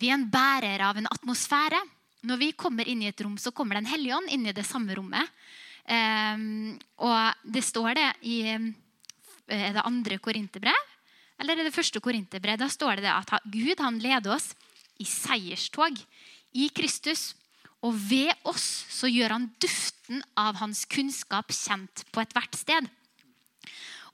vi 0.00 0.08
er 0.08 0.16
en 0.16 0.24
bærer 0.32 0.82
av 0.82 0.96
en 0.98 1.06
atmosfære. 1.06 1.78
Når 2.26 2.40
vi 2.40 2.48
kommer 2.58 2.88
inn 2.88 3.04
i 3.04 3.10
et 3.10 3.20
rom, 3.22 3.36
så 3.38 3.52
kommer 3.54 3.76
Den 3.76 3.86
hellige 3.86 4.16
ånd 4.16 4.32
inn 4.32 4.48
i 4.48 4.56
det 4.56 4.64
samme 4.66 4.96
rommet. 4.96 5.28
Um, 5.84 6.72
og 7.04 7.44
det 7.44 7.62
står 7.62 7.92
det 8.00 8.08
i 8.32 8.40
eh, 8.56 8.66
Er 9.46 9.76
det 9.76 9.84
andre 9.84 10.18
korinterbrev? 10.18 10.90
Eller 11.38 11.60
er 11.60 11.68
det 11.68 11.76
første 11.76 12.00
korinterbrev? 12.00 12.56
Da 12.58 12.72
står 12.72 13.04
det 13.04 13.12
at 13.12 13.36
Gud 13.44 13.84
han 13.84 14.00
leder 14.00 14.34
oss 14.34 14.54
i 14.96 15.04
seierstog 15.04 16.00
i 16.56 16.72
Kristus. 16.72 17.34
Og 17.84 17.96
ved 18.08 18.32
oss 18.48 18.64
så 18.92 19.10
gjør 19.10 19.36
han 19.36 19.50
duften 19.60 20.22
av 20.40 20.56
hans 20.62 20.84
kunnskap 20.88 21.52
kjent 21.52 22.04
på 22.12 22.22
ethvert 22.22 22.56
sted. 22.56 22.88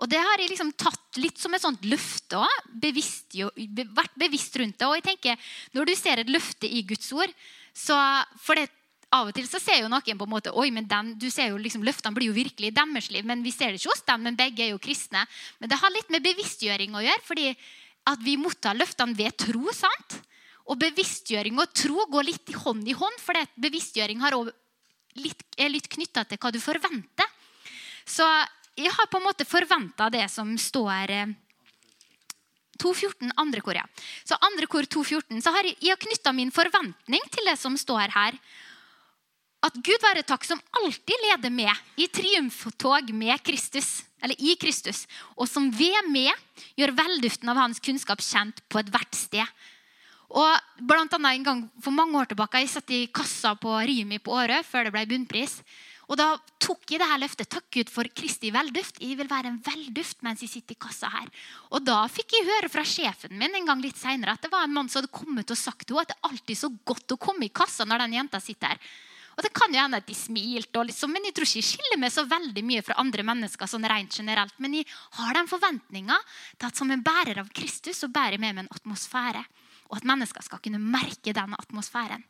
Og 0.00 0.08
det 0.08 0.20
har 0.22 0.40
jeg 0.40 0.54
liksom 0.54 0.72
tatt 0.80 1.18
litt 1.20 1.38
som 1.38 1.52
et 1.54 1.62
sånt 1.62 1.84
løfte 1.84 2.40
òg. 2.40 2.68
Vært 2.80 4.16
bevisst 4.18 4.56
rundt 4.56 4.78
det. 4.80 4.88
Og 4.88 4.96
jeg 4.96 5.06
tenker, 5.10 5.36
Når 5.76 5.86
du 5.86 5.94
ser 5.94 6.18
et 6.18 6.30
løfte 6.30 6.66
i 6.66 6.82
Guds 6.82 7.12
ord, 7.12 7.32
så 7.74 7.96
for 8.40 8.56
det, 8.56 8.70
Av 9.12 9.26
og 9.26 9.34
til 9.34 9.46
så 9.50 9.58
ser 9.58 9.80
jo 9.82 9.88
noen 9.90 10.18
på 10.18 10.22
en 10.22 10.30
måte, 10.30 10.52
oi, 10.54 10.70
men 10.70 10.86
den, 10.86 11.18
du 11.18 11.26
ser 11.34 11.48
jo 11.50 11.56
liksom, 11.58 11.82
Løftene 11.82 12.14
blir 12.14 12.28
jo 12.30 12.32
virkelig 12.32 12.68
i 12.70 12.74
deres 12.74 13.10
liv. 13.10 13.24
men 13.26 13.42
Vi 13.42 13.50
ser 13.50 13.72
det 13.72 13.80
ikke 13.80 13.90
hos 13.90 14.06
dem, 14.06 14.22
men 14.22 14.36
begge 14.38 14.62
er 14.62 14.70
jo 14.70 14.78
kristne. 14.78 15.26
Men 15.58 15.68
det 15.68 15.80
har 15.82 15.90
litt 15.90 16.10
med 16.10 16.22
bevisstgjøring 16.22 16.94
å 16.94 17.02
gjøre. 17.02 17.26
fordi 17.26 17.56
at 18.06 18.22
vi 18.24 18.36
mottar 18.36 18.78
løftene 18.78 19.16
ved 19.16 19.36
tro. 19.36 19.66
sant? 19.72 20.22
Og 20.70 20.78
bevisstgjøring 20.78 21.58
og 21.58 21.72
tro 21.74 22.06
går 22.12 22.28
litt 22.28 22.54
hånd 22.62 22.86
i 22.86 22.94
hånd, 22.94 23.18
for 23.18 23.38
bevisstgjøring 23.58 24.22
litt, 25.18 25.44
er 25.58 25.72
litt 25.72 25.90
knytta 25.90 26.24
til 26.24 26.38
hva 26.38 26.52
du 26.54 26.60
forventer. 26.62 27.26
Så 28.06 28.26
jeg 28.78 28.92
har 28.94 29.08
på 29.10 29.18
en 29.18 29.26
måte 29.26 29.46
forventa 29.48 30.08
det 30.12 30.26
som 30.30 30.52
står 30.58 31.10
eh, 31.14 31.32
2.14, 32.80 33.32
andre 33.36 33.60
kor, 33.60 33.76
ja. 33.76 33.84
Så 34.24 34.38
andre 34.40 34.66
kor 34.70 34.86
2.14, 34.88 35.42
så 35.44 35.52
har 35.52 35.68
jeg, 35.68 35.76
jeg 35.84 36.00
knytta 36.06 36.32
min 36.32 36.52
forventning 36.54 37.26
til 37.34 37.50
det 37.50 37.58
som 37.60 37.76
står 37.76 38.14
her. 38.14 38.38
At 39.60 39.76
Gud 39.84 40.00
være 40.00 40.24
takk 40.24 40.46
som 40.48 40.60
alltid 40.80 41.26
leder 41.26 41.52
med 41.52 42.00
i 42.00 42.06
triumftog 42.08 43.10
med 43.12 43.42
Kristus, 43.44 44.06
eller 44.24 44.38
i 44.40 44.54
Kristus, 44.60 45.04
og 45.36 45.48
som 45.50 45.68
ved 45.68 46.08
med 46.08 46.32
gjør 46.80 46.94
velduften 46.96 47.52
av 47.52 47.60
hans 47.60 47.82
kunnskap 47.84 48.24
kjent 48.24 48.62
på 48.72 48.80
ethvert 48.80 49.18
sted. 49.18 49.44
Og 50.30 50.86
blant 50.86 51.14
annet 51.16 51.40
en 51.40 51.46
gang 51.46 51.60
For 51.82 51.94
mange 51.94 52.14
år 52.20 52.28
tilbake 52.30 52.60
jeg 52.62 52.70
satt 52.70 52.92
i 52.94 53.06
kassa 53.10 53.56
på 53.58 53.72
Rimi 53.82 54.20
på 54.22 54.36
Årø 54.38 54.60
før 54.66 54.86
det 54.86 54.94
ble 54.94 55.08
bunnpris. 55.10 55.58
Og 56.10 56.18
da 56.18 56.32
tok 56.58 56.90
jeg 56.90 56.98
det 56.98 57.06
her 57.06 57.20
løftet. 57.22 57.46
Takk 57.50 57.68
Gud 57.70 57.90
for 57.90 58.08
Kristi 58.14 58.50
velduft. 58.50 58.98
Jeg 58.98 59.14
vil 59.18 59.30
være 59.30 59.52
en 59.52 59.60
velduft 59.62 60.24
mens 60.26 60.42
jeg 60.42 60.50
sitter 60.50 60.74
i 60.74 60.80
kassa 60.82 61.10
her. 61.12 61.28
Og 61.70 61.84
da 61.86 62.00
fikk 62.10 62.34
jeg 62.34 62.48
høre 62.48 62.70
fra 62.72 62.82
sjefen 62.86 63.36
min 63.38 63.54
en 63.54 63.68
gang 63.68 63.82
litt 63.82 63.98
senere 63.98 64.34
at 64.34 64.42
det 64.42 64.50
var 64.50 64.66
en 64.66 64.74
mann 64.74 64.90
som 64.90 65.00
hadde 65.00 65.14
kommet 65.14 65.54
og 65.54 65.58
sagt 65.58 65.86
til 65.86 65.94
henne 65.94 66.08
at 66.08 66.10
det 66.10 66.18
er 66.18 66.32
alltid 66.32 66.62
så 66.64 66.72
godt 66.90 67.14
å 67.14 67.20
komme 67.28 67.46
i 67.46 67.54
kassa 67.54 67.86
når 67.86 68.04
den 68.06 68.18
jenta 68.18 68.42
sitter 68.42 68.74
her. 68.74 68.90
Og 69.38 69.44
det 69.46 69.52
kan 69.54 69.72
jo 69.72 69.78
hende 69.78 70.00
at 70.02 70.08
de 70.10 70.16
smilte, 70.18 70.82
liksom, 70.84 71.14
men 71.14 71.28
jeg 71.28 71.32
tror 71.36 71.46
ikke 71.46 71.60
jeg 71.62 71.68
skiller 71.70 72.00
meg 72.02 72.10
så 72.12 72.26
veldig 72.28 72.64
mye 72.66 72.82
fra 72.84 72.98
andre 73.00 73.24
mennesker. 73.24 73.70
sånn 73.70 73.86
rent 73.88 74.18
generelt, 74.18 74.54
Men 74.58 74.74
jeg 74.74 74.86
har 75.16 75.34
den 75.34 75.48
forventninga 75.48 76.18
til 76.58 76.66
at 76.66 76.76
som 76.76 76.90
en 76.90 77.02
bærer 77.02 77.38
av 77.38 77.48
Kristus 77.48 78.02
så 78.02 78.08
bærer 78.08 78.36
jeg 78.36 78.40
med 78.40 78.54
meg 78.54 78.64
en 78.66 78.74
atmosfære. 78.74 79.44
Og 79.91 79.99
at 79.99 80.07
mennesker 80.07 80.45
skal 80.47 80.62
kunne 80.62 80.80
merke 80.82 81.34
den 81.34 81.59
atmosfæren. 81.59 82.24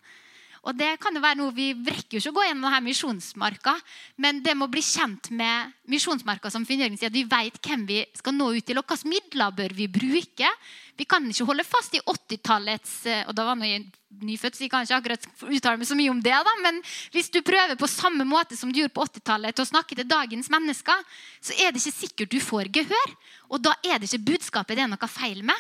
Og 0.69 0.77
det 0.77 0.91
kan 1.01 1.15
jo 1.17 1.23
være 1.25 1.39
noe, 1.39 1.55
Vi 1.57 1.73
rekker 1.73 2.19
jo 2.19 2.21
ikke 2.21 2.33
å 2.35 2.37
gå 2.37 2.43
gjennom 2.45 2.67
denne 2.69 2.81
misjonsmarka, 2.85 3.75
men 4.21 4.43
det 4.45 4.53
må 4.57 4.69
bli 4.69 4.83
kjent 4.85 5.31
med 5.33 5.73
misjonsmarka 5.89 6.51
som 6.53 6.67
Finn 6.69 6.83
Jørgen 6.83 6.99
sier, 7.01 7.09
at 7.09 7.17
vi 7.17 7.25
vet 7.25 7.57
hvem 7.65 7.87
vi 7.89 8.03
skal 8.17 8.37
nå 8.37 8.51
ut 8.53 8.67
til, 8.69 8.77
og 8.77 8.85
hvilke 8.85 9.09
midler 9.09 9.57
bør 9.57 9.75
vi 9.77 9.89
bruke. 9.89 10.53
Vi 11.01 11.09
kan 11.09 11.25
ikke 11.25 11.49
holde 11.49 11.65
fast 11.65 11.97
i 11.97 12.03
80-tallets 12.05 12.93
eh, 13.09 13.25
og 13.25 13.33
da 13.39 13.47
var 13.49 13.65
jeg 13.65 13.87
nyfødt, 14.21 14.57
så 14.57 14.67
jeg 14.67 14.73
kan 14.73 14.85
ikke 14.85 14.99
akkurat 14.99 15.27
uttale 15.49 15.81
meg 15.81 15.89
så 15.89 15.97
mye 15.97 16.13
om 16.13 16.21
det, 16.21 16.37
da, 16.45 16.55
men 16.61 16.83
hvis 17.15 17.33
du 17.33 17.41
prøver 17.47 17.79
på 17.81 17.89
samme 17.89 18.27
måte 18.29 18.59
som 18.59 18.69
du 18.69 18.83
gjorde 18.83 18.93
på 18.99 19.07
80-tallet 19.09 19.57
til 19.57 19.65
å 19.65 19.71
snakke 19.71 19.97
til 19.97 20.09
dagens 20.11 20.53
mennesker, 20.53 21.05
så 21.41 21.57
er 21.57 21.73
det 21.73 21.81
ikke 21.81 22.01
sikkert 22.03 22.35
du 22.35 22.41
får 22.45 22.69
gehør. 22.75 23.15
Og 23.49 23.65
da 23.65 23.73
er 23.81 23.97
det 23.97 24.11
ikke 24.11 24.35
budskapet 24.35 24.77
det 24.77 24.85
er 24.85 24.93
noe 24.93 25.09
feil 25.09 25.41
med. 25.47 25.57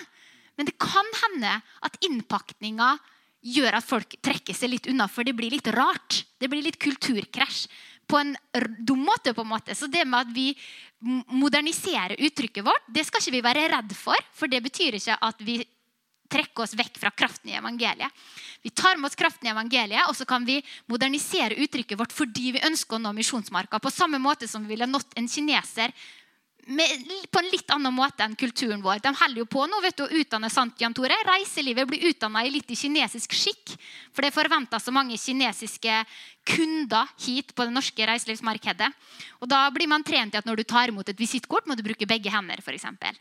Men 0.60 0.68
det 0.68 0.76
kan 0.76 1.06
hende 1.22 1.54
at 1.56 1.94
innpakninga 2.04 2.90
gjør 3.40 3.78
at 3.78 3.86
folk 3.86 4.18
trekker 4.20 4.52
seg 4.52 4.74
litt 4.74 4.88
unna, 4.92 5.06
for 5.08 5.24
det 5.24 5.32
blir 5.32 5.54
litt 5.54 5.70
rart. 5.72 6.18
Det 6.36 6.50
blir 6.52 6.66
litt 6.66 6.76
kulturkrasj 6.76 7.62
på 8.10 8.18
en 8.20 8.34
dum 8.84 9.00
måte. 9.08 9.32
på 9.32 9.40
en 9.40 9.48
måte. 9.48 9.74
Så 9.74 9.88
det 9.88 10.04
med 10.04 10.20
at 10.20 10.36
vi 10.36 10.52
moderniserer 11.32 12.20
uttrykket 12.20 12.66
vårt, 12.66 12.84
det 12.92 13.06
skal 13.08 13.24
ikke 13.24 13.38
vi 13.38 13.44
være 13.48 13.68
redd 13.72 13.96
for. 13.96 14.20
For 14.36 14.52
det 14.52 14.60
betyr 14.68 15.00
ikke 15.00 15.16
at 15.16 15.40
vi 15.40 15.62
trekker 16.30 16.66
oss 16.66 16.76
vekk 16.76 17.00
fra 17.00 17.10
kraften 17.10 17.50
i 17.50 17.56
evangeliet. 17.56 18.12
Vi 18.62 18.70
tar 18.70 19.00
med 19.00 19.08
oss 19.08 19.18
kraften 19.18 19.48
i 19.48 19.54
evangeliet, 19.54 20.04
og 20.08 20.14
så 20.14 20.28
kan 20.28 20.44
vi 20.44 20.60
modernisere 20.92 21.56
uttrykket 21.56 21.98
vårt 21.98 22.12
fordi 22.12 22.52
vi 22.58 22.66
ønsker 22.68 22.98
å 22.98 23.02
nå 23.02 23.14
misjonsmarka. 23.16 23.80
På 23.80 23.90
samme 23.90 24.20
måte 24.20 24.48
som 24.48 24.62
vi 24.62 24.74
ville 24.76 24.86
nådd 24.86 25.16
en 25.16 25.28
kineser 25.28 25.96
med, 26.66 27.04
på 27.32 27.40
en 27.40 27.48
litt 27.52 27.70
annen 27.72 27.94
måte 27.94 28.24
enn 28.24 28.36
kulturen 28.38 28.82
vår. 28.82 29.00
De 29.04 29.12
holder 29.16 29.42
jo 29.42 29.46
på 29.50 29.64
nå 29.68 29.80
vet 29.84 29.96
du, 29.98 30.04
å 30.04 30.20
utdanne 30.20 30.50
sant, 30.52 30.76
Jan 30.80 30.94
Tore. 30.96 31.16
Reiselivet 31.26 31.88
blir 31.88 32.08
utdanna 32.10 32.42
litt 32.48 32.70
i 32.70 32.78
kinesisk 32.78 33.34
skikk. 33.36 33.74
For 34.14 34.26
det 34.26 34.34
forventes 34.34 34.86
så 34.86 34.94
mange 34.94 35.18
kinesiske 35.20 36.02
kunder 36.50 37.10
hit 37.24 37.54
på 37.54 37.66
det 37.66 37.74
norske 37.74 38.10
reiselivsmarkedet. 38.12 38.90
Og 39.40 39.50
Da 39.50 39.64
blir 39.74 39.90
man 39.90 40.04
trent 40.06 40.34
i 40.34 40.40
at 40.40 40.48
når 40.48 40.62
du 40.62 40.68
tar 40.68 40.92
imot 40.92 41.08
et 41.08 41.20
visittkort, 41.20 41.66
må 41.66 41.76
du 41.78 41.84
bruke 41.86 42.08
begge 42.08 42.32
hender. 42.32 42.62
For 42.64 42.76
eksempel. 42.76 43.16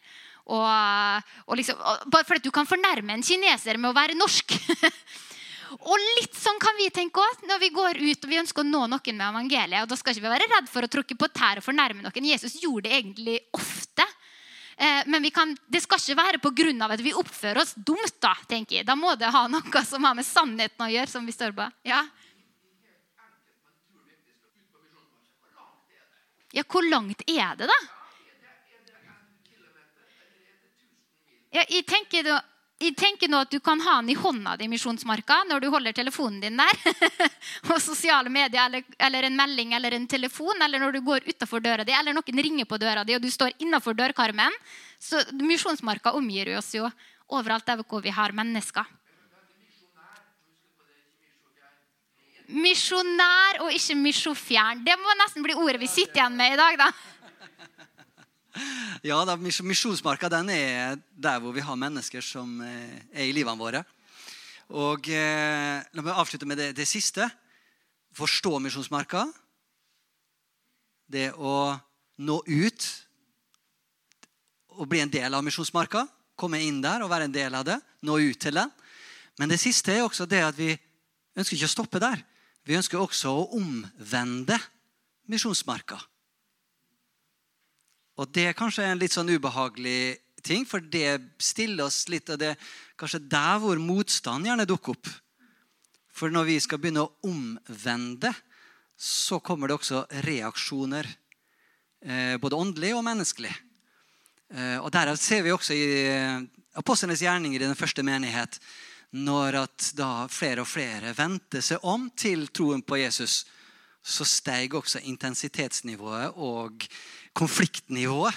og, 0.49 1.33
og 1.45 1.57
liksom, 1.57 1.77
bare 2.09 2.25
fordi 2.25 2.47
du 2.47 2.51
kan 2.51 2.65
fornærme 2.65 3.13
en 3.13 3.23
kineser 3.23 3.77
med 3.77 3.91
å 3.91 3.97
være 3.97 4.17
norsk. 4.17 4.55
Og 5.77 6.01
litt 6.17 6.33
sånn 6.33 6.57
kan 6.61 6.77
vi 6.79 6.89
tenke 6.93 7.21
òg 7.21 7.43
når 7.49 7.59
vi 7.61 7.69
går 7.73 7.99
ut 8.01 8.23
og 8.25 8.31
vi 8.31 8.39
ønsker 8.41 8.63
å 8.63 8.67
nå 8.67 8.85
noen 8.89 9.17
med 9.19 9.27
evangeliet. 9.27 9.83
og 9.83 9.91
Da 9.91 9.97
skal 9.99 10.15
ikke 10.15 10.25
vi 10.25 10.31
være 10.33 10.47
redd 10.49 10.71
for 10.71 10.85
å 10.85 10.89
tråkke 10.89 11.17
på 11.19 11.29
tær 11.29 11.61
og 11.61 11.65
fornærme 11.65 12.01
noen. 12.01 12.29
Jesus 12.31 12.57
gjorde 12.63 12.89
det 12.89 12.97
egentlig 12.97 13.37
ofte. 13.53 14.07
Eh, 14.79 15.03
men 15.11 15.27
kan, 15.35 15.53
det 15.67 15.83
skal 15.83 16.01
ikke 16.01 16.17
være 16.17 16.41
pga. 16.41 16.87
at 16.89 17.03
vi 17.05 17.13
oppfører 17.13 17.61
oss 17.61 17.75
dumt. 17.75 18.17
Da 18.19 18.33
tenker 18.47 18.79
jeg. 18.79 18.85
Da 18.87 18.95
må 18.95 19.13
det 19.15 19.29
ha 19.29 19.45
noe 19.47 19.85
som 19.85 20.03
har 20.03 20.15
med 20.15 20.25
sannheten 20.25 20.85
å 20.85 20.89
gjøre. 20.89 21.07
som 21.07 21.25
vi 21.25 21.31
står 21.31 21.53
på. 21.53 21.69
Ja, 21.83 22.07
ja 26.51 26.63
hvor 26.65 26.81
langt 26.81 27.21
er 27.27 27.55
det, 27.55 27.69
da? 27.69 27.79
Ja, 31.49 31.63
jeg 31.65 31.85
tenker 31.89 32.23
da, 32.23 32.41
jeg 32.79 32.95
tenker 32.95 33.27
nå 33.27 33.41
at 33.43 33.51
Du 33.51 33.59
kan 33.59 33.81
ha 33.83 33.97
den 33.99 34.13
i 34.13 34.15
hånda 34.15 34.55
di 34.59 34.69
misjonsmarka 34.71 35.41
når 35.49 35.63
du 35.63 35.67
holder 35.73 35.95
telefonen 35.95 36.39
din 36.39 36.59
der. 36.59 36.83
og 37.73 37.81
sosiale 37.83 38.31
medier, 38.31 38.61
eller, 38.65 38.85
eller, 38.97 39.27
en 39.27 39.35
melding 39.35 39.73
eller 39.75 39.97
en 39.97 40.07
telefon, 40.07 40.61
eller 40.63 40.79
når 40.79 40.95
du 40.95 41.01
går 41.03 41.27
utafor 41.27 41.63
døra 41.63 41.83
di, 41.83 41.91
eller 41.95 42.15
noen 42.15 42.43
ringer 42.43 42.69
på 42.69 42.79
døra 42.79 43.03
di 43.03 43.17
og 43.17 43.23
du 43.23 43.27
står 43.31 43.57
innafor 43.59 43.97
dørkarmen. 43.99 44.55
Så 44.99 45.19
Misjonsmarka 45.35 46.15
omgir 46.15 46.55
oss 46.57 46.71
jo 46.75 46.87
overalt 47.27 47.67
der 47.67 47.83
hvor 47.83 48.01
vi 48.03 48.15
har 48.15 48.31
mennesker. 48.35 48.87
Misjonær 52.49 53.59
og 53.61 53.75
ikke 53.75 53.93
misjofjern. 53.99 54.79
Det 54.87 54.95
må 54.97 55.13
nesten 55.19 55.43
bli 55.45 55.53
ordet 55.53 55.83
vi 55.83 55.91
sitter 55.91 56.23
igjen 56.23 56.39
med 56.39 56.55
i 56.55 56.57
dag. 56.57 56.79
da. 56.79 56.87
Ja, 59.05 59.21
da, 59.23 59.37
Misjonsmarka 59.39 60.27
den 60.31 60.49
er 60.51 60.97
der 61.15 61.39
hvor 61.39 61.53
vi 61.55 61.63
har 61.63 61.77
mennesker 61.79 62.23
som 62.25 62.57
eh, 62.65 62.97
er 63.13 63.29
i 63.29 63.35
livene 63.35 63.59
våre. 63.59 63.83
Og 64.75 65.07
eh, 65.09 65.79
La 65.95 66.03
meg 66.03 66.17
avslutte 66.19 66.47
med 66.49 66.59
det, 66.59 66.73
det 66.77 66.87
siste. 66.89 67.25
Forstå 68.17 68.57
misjonsmarka. 68.59 69.23
Det 71.09 71.29
å 71.37 71.77
nå 72.19 72.37
ut 72.45 72.89
og 74.79 74.87
bli 74.89 75.01
en 75.03 75.11
del 75.11 75.33
av 75.33 75.45
misjonsmarka. 75.45 76.05
Komme 76.39 76.61
inn 76.63 76.83
der 76.83 77.03
og 77.03 77.11
være 77.11 77.29
en 77.29 77.35
del 77.35 77.55
av 77.55 77.65
det. 77.67 77.79
Nå 78.05 78.19
ut 78.19 78.39
til 78.41 78.59
den. 78.59 78.71
Men 79.39 79.51
det 79.51 79.61
siste 79.61 79.95
er 79.95 80.03
også 80.03 80.27
det 80.29 80.43
at 80.43 80.59
vi 80.59 80.73
ønsker 81.39 81.55
ikke 81.55 81.71
å 81.71 81.77
stoppe 81.77 82.03
der. 82.03 82.21
Vi 82.67 82.77
ønsker 82.77 82.99
også 82.99 83.31
å 83.31 83.49
omvende 83.57 84.59
misjonsmarka. 85.31 85.97
Og 88.19 88.27
det 88.35 88.49
er 88.49 88.57
kanskje 88.57 88.83
en 88.89 88.99
litt 88.99 89.15
sånn 89.15 89.31
ubehagelig 89.31 90.19
ting, 90.43 90.65
for 90.67 90.83
det 90.83 91.17
stiller 91.39 91.87
oss 91.87 92.05
litt 92.11 92.29
av 92.31 92.39
det 92.41 92.55
Kanskje 92.99 93.21
der 93.31 93.61
hvor 93.63 93.79
motstand 93.79 94.43
gjerne 94.43 94.65
dukker 94.67 94.91
opp. 94.91 95.07
For 96.11 96.27
når 96.27 96.49
vi 96.49 96.57
skal 96.59 96.81
begynne 96.83 97.05
å 97.05 97.29
omvende, 97.29 98.33
så 98.99 99.37
kommer 99.39 99.71
det 99.71 99.77
også 99.77 100.01
reaksjoner. 100.25 101.07
Eh, 102.03 102.35
både 102.43 102.59
åndelig 102.59 102.91
og 102.97 103.05
menneskelig. 103.07 103.53
Eh, 104.51 104.75
og 104.81 104.91
Derav 104.91 105.15
ser 105.15 105.45
vi 105.45 105.53
også 105.55 105.77
i 105.77 105.85
eh, 106.11 106.43
apostlenes 106.81 107.23
gjerninger 107.23 107.63
i 107.63 107.69
den 107.69 107.79
første 107.79 108.03
menighet 108.03 108.59
når 109.15 109.61
at 109.63 109.87
da 109.97 110.27
flere 110.27 110.65
og 110.65 110.69
flere 110.69 111.15
vendte 111.17 111.63
seg 111.65 111.87
om 111.87 112.09
til 112.19 112.49
troen 112.53 112.83
på 112.83 112.99
Jesus, 112.99 113.45
så 114.03 114.27
steg 114.27 114.75
også 114.77 115.01
intensitetsnivået 115.07 116.35
og 116.35 116.85
konfliktnivået. 117.33 118.35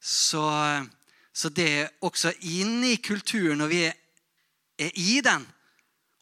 Så, 0.00 0.42
så 1.32 1.48
det 1.54 1.68
er 1.68 1.90
også 2.02 2.32
inn 2.40 2.82
i 2.84 2.96
kulturen, 3.02 3.60
når 3.62 3.70
vi 3.70 3.82
er, 3.86 3.98
er 4.82 4.96
i 4.98 5.20
den 5.22 5.46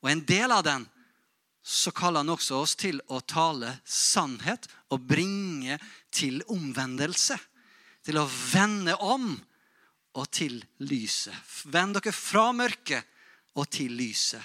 og 0.00 0.10
en 0.10 0.24
del 0.24 0.52
av 0.52 0.64
den, 0.64 0.86
så 1.62 1.92
kaller 1.92 2.24
han 2.24 2.32
også 2.32 2.62
oss 2.64 2.74
til 2.80 3.00
å 3.12 3.20
tale 3.20 3.74
sannhet 3.84 4.66
og 4.90 5.04
bringe 5.04 5.76
til 6.12 6.40
omvendelse. 6.48 7.36
Til 8.00 8.16
å 8.16 8.24
vende 8.24 8.96
om 9.04 9.34
og 10.16 10.30
til 10.32 10.56
lyset. 10.82 11.36
Vend 11.68 11.98
dere 11.98 12.14
fra 12.16 12.48
mørket 12.56 13.04
og 13.60 13.68
til 13.70 13.92
lyset. 13.98 14.40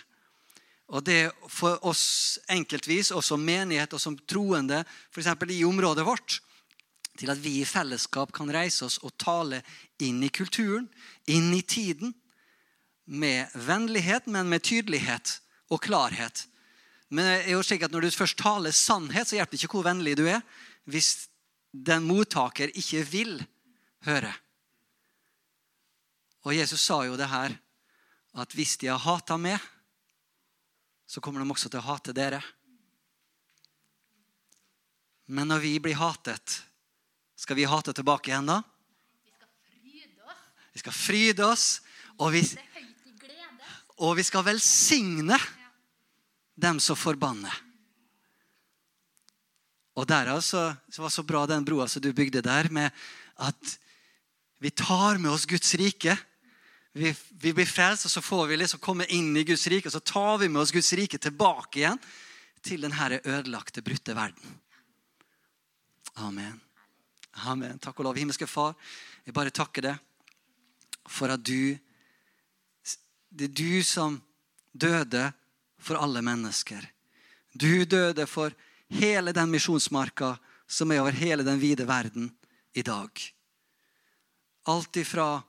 Og 0.94 1.02
det 1.08 1.32
for 1.50 1.80
oss 1.88 2.38
enkeltvis, 2.52 3.10
og 3.16 3.24
som 3.26 3.42
menighet 3.42 3.96
og 3.96 4.02
som 4.02 4.18
troende, 4.28 4.84
f.eks. 5.10 5.32
i 5.56 5.64
området 5.66 6.06
vårt, 6.06 6.42
til 7.20 7.32
at 7.32 7.40
vi 7.42 7.60
i 7.62 7.68
fellesskap 7.68 8.34
kan 8.36 8.52
reise 8.52 8.86
oss 8.88 9.00
og 9.04 9.16
tale 9.22 9.62
inn 10.04 10.22
i 10.26 10.32
kulturen, 10.34 10.88
inn 11.32 11.54
i 11.56 11.64
tiden, 11.64 12.14
med 13.06 13.54
vennlighet, 13.54 14.26
men 14.28 14.50
med 14.50 14.64
tydelighet 14.66 15.38
og 15.70 15.84
klarhet. 15.86 16.48
Men 17.14 17.28
det 17.28 17.36
er 17.44 17.54
jo 17.54 17.62
slik 17.66 17.86
at 17.86 17.94
når 17.94 18.08
du 18.08 18.16
først 18.18 18.40
taler 18.40 18.74
sannhet, 18.74 19.30
så 19.30 19.38
hjelper 19.38 19.54
det 19.54 19.62
ikke 19.62 19.78
hvor 19.78 19.86
vennlig 19.86 20.16
du 20.18 20.26
er, 20.26 20.42
hvis 20.90 21.28
den 21.70 22.08
mottaker 22.10 22.74
ikke 22.74 23.04
vil 23.06 23.38
høre. 24.08 24.34
Og 26.46 26.56
Jesus 26.58 26.82
sa 26.82 27.02
jo 27.06 27.18
det 27.18 27.30
her, 27.30 27.56
at 28.36 28.54
hvis 28.58 28.76
de 28.82 28.90
har 28.92 29.02
hata 29.02 29.38
meg, 29.40 29.62
så 31.06 31.22
kommer 31.22 31.42
de 31.42 31.54
også 31.54 31.70
til 31.70 31.82
å 31.82 31.88
hate 31.88 32.14
dere. 32.18 32.42
Men 35.30 35.50
når 35.50 35.62
vi 35.64 35.74
blir 35.82 35.98
hatet, 35.98 36.60
skal 37.36 37.60
vi 37.60 37.68
hate 37.68 37.94
tilbake 37.94 38.32
igjen 38.32 38.48
da? 38.48 38.62
Vi 40.76 40.82
skal 40.84 40.96
fryde 40.96 41.46
oss. 41.48 41.82
Og 42.20 42.32
vi, 42.32 42.42
og 44.00 44.16
vi 44.16 44.24
skal 44.24 44.46
velsigne 44.48 45.38
dem 46.56 46.80
som 46.84 46.96
forbanner. 47.00 47.62
Og 49.96 50.08
derav 50.08 50.42
så, 50.44 50.70
så 50.92 51.04
var 51.04 51.12
så 51.12 51.24
bra 51.24 51.46
den 51.48 51.64
broa 51.68 51.88
som 51.92 52.04
du 52.04 52.12
bygde 52.16 52.44
der, 52.44 52.68
med 52.72 52.92
at 53.40 53.76
vi 54.60 54.72
tar 54.72 55.20
med 55.20 55.32
oss 55.32 55.48
Guds 55.48 55.76
rike. 55.80 56.16
Vi, 56.96 57.12
vi 57.32 57.54
blir 57.56 57.68
frelst, 57.68 58.08
og 58.08 58.12
så 58.12 58.24
får 58.24 58.48
vi 58.52 58.60
liksom 58.60 58.84
komme 58.84 59.08
inn 59.12 59.36
i 59.36 59.44
Guds 59.48 59.68
rike. 59.72 59.88
Og 59.88 59.96
så 59.96 60.04
tar 60.04 60.40
vi 60.44 60.52
med 60.52 60.64
oss 60.64 60.76
Guds 60.76 60.92
rike 60.96 61.20
tilbake 61.20 61.84
igjen 61.84 62.00
til 62.66 62.84
denne 62.84 63.20
ødelagte, 63.24 63.84
brutte 63.86 64.16
verden. 64.16 64.60
Amen. 66.24 66.65
Amen. 67.44 67.80
Takk 67.80 68.00
og 68.00 68.08
lov. 68.08 68.20
Himmelske 68.20 68.48
Far, 68.48 68.76
jeg 69.26 69.36
bare 69.36 69.52
takker 69.52 69.90
deg 69.90 69.98
for 71.12 71.32
at 71.34 71.44
du 71.44 71.78
Det 73.36 73.50
er 73.50 73.58
du 73.58 73.84
som 73.84 74.22
døde 74.72 75.34
for 75.78 76.00
alle 76.00 76.22
mennesker. 76.24 76.86
Du 77.52 77.84
døde 77.84 78.26
for 78.28 78.54
hele 78.88 79.34
den 79.36 79.52
misjonsmarka 79.52 80.38
som 80.68 80.92
er 80.92 81.02
over 81.02 81.12
hele 81.12 81.44
den 81.44 81.60
vide 81.60 81.84
verden 81.88 82.30
i 82.74 82.82
dag. 82.82 83.12
Alt 84.72 84.96
ifra 84.98 85.44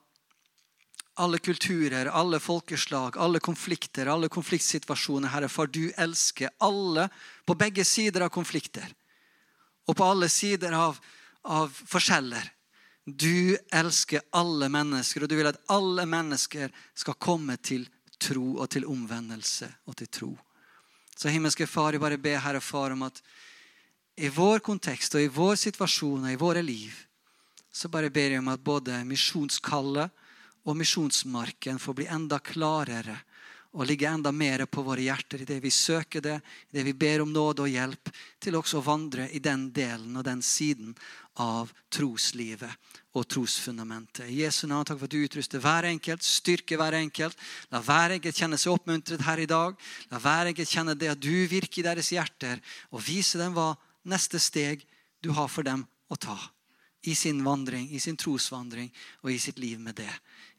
alle 1.19 1.39
kulturer, 1.39 2.07
alle 2.07 2.41
folkeslag, 2.41 3.17
alle 3.17 3.41
konflikter, 3.41 4.07
alle 4.07 4.29
konfliktsituasjoner. 4.29 5.31
Herre, 5.33 5.49
for 5.49 5.71
du 5.71 5.89
elsker 5.97 6.51
alle 6.59 7.09
på 7.47 7.55
begge 7.55 7.85
sider 7.89 8.27
av 8.27 8.35
konflikter. 8.35 8.91
Og 9.87 9.97
på 9.97 10.05
alle 10.05 10.29
sider 10.29 10.75
av 10.77 10.99
av 11.47 11.73
forskjeller. 11.87 12.53
Du 13.07 13.57
elsker 13.71 14.25
alle 14.35 14.69
mennesker, 14.73 15.23
og 15.23 15.31
du 15.31 15.37
vil 15.39 15.49
at 15.51 15.61
alle 15.71 16.07
mennesker 16.11 16.73
skal 16.95 17.19
komme 17.23 17.55
til 17.63 17.87
tro 18.19 18.57
og 18.57 18.69
til 18.73 18.87
omvendelse 18.89 19.69
og 19.87 19.97
til 20.01 20.11
tro. 20.11 20.33
Så 21.17 21.31
himmelske 21.33 21.69
Far, 21.71 21.95
jeg 21.95 22.03
bare 22.03 22.19
ber 22.21 22.43
Herre 22.43 22.61
Far 22.61 22.93
om 22.93 23.07
at 23.07 23.23
i 24.17 24.29
vår 24.33 24.63
kontekst 24.65 25.15
og 25.15 25.23
i 25.23 25.33
vår 25.33 25.55
situasjon 25.61 26.25
og 26.25 26.33
i 26.33 26.41
våre 26.41 26.63
liv, 26.65 26.93
så 27.73 27.89
bare 27.93 28.11
ber 28.11 28.33
jeg 28.33 28.41
om 28.41 28.49
at 28.49 28.65
både 28.65 29.03
misjonskallet 29.05 30.25
og 30.67 30.77
misjonsmarken 30.77 31.79
får 31.79 31.97
bli 31.97 32.09
enda 32.11 32.39
klarere 32.41 33.19
og 33.77 33.85
ligge 33.85 34.09
enda 34.09 34.33
mer 34.33 34.65
på 34.73 34.81
våre 34.83 35.05
hjerter 35.05 35.43
i 35.45 35.49
det 35.49 35.59
vi 35.61 35.71
søker 35.71 36.25
det, 36.25 36.37
i 36.73 36.79
det 36.79 36.85
vi 36.87 36.95
ber 36.97 37.23
om 37.23 37.33
nåde 37.33 37.67
og 37.67 37.69
hjelp, 37.69 38.09
til 38.41 38.57
også 38.57 38.81
å 38.81 38.87
vandre 38.87 39.29
i 39.37 39.41
den 39.43 39.69
delen 39.77 40.17
og 40.17 40.25
den 40.25 40.41
siden 40.45 40.95
av 41.45 41.69
troslivet 41.93 42.73
og 43.17 43.27
trosfundamentet. 43.29 44.31
I 44.33 44.41
Jesu 44.41 44.65
navn, 44.65 44.87
takk 44.89 45.01
for 45.03 45.09
at 45.09 45.13
du 45.13 45.21
utruster 45.21 45.61
hver 45.61 45.91
enkelt, 45.91 46.25
styrker 46.25 46.81
hver 46.81 46.97
enkelt. 46.97 47.37
La 47.73 47.83
hver 47.85 48.17
enkelt 48.17 48.41
kjenne 48.41 48.59
seg 48.61 48.73
oppmuntret 48.73 49.25
her 49.29 49.45
i 49.45 49.49
dag. 49.51 49.77
La 50.13 50.21
hver 50.25 50.53
enkelt 50.53 50.73
kjenne 50.73 50.97
det 50.97 51.13
at 51.13 51.21
du 51.21 51.45
virker 51.51 51.83
i 51.83 51.89
deres 51.91 52.13
hjerter, 52.17 52.61
og 52.93 53.05
vise 53.05 53.41
dem 53.41 53.57
hva 53.57 53.75
neste 54.09 54.41
steg 54.41 54.85
du 55.21 55.33
har 55.37 55.53
for 55.53 55.67
dem 55.67 55.85
å 56.09 56.17
ta. 56.17 56.39
i 57.07 57.15
sin 57.15 57.45
vandring, 57.45 57.87
i 57.95 58.01
sin 58.03 58.17
trosvandring 58.19 58.89
og 59.23 59.31
i 59.31 59.39
sitt 59.39 59.61
liv 59.63 59.79
med 59.79 59.95
det. 59.95 60.11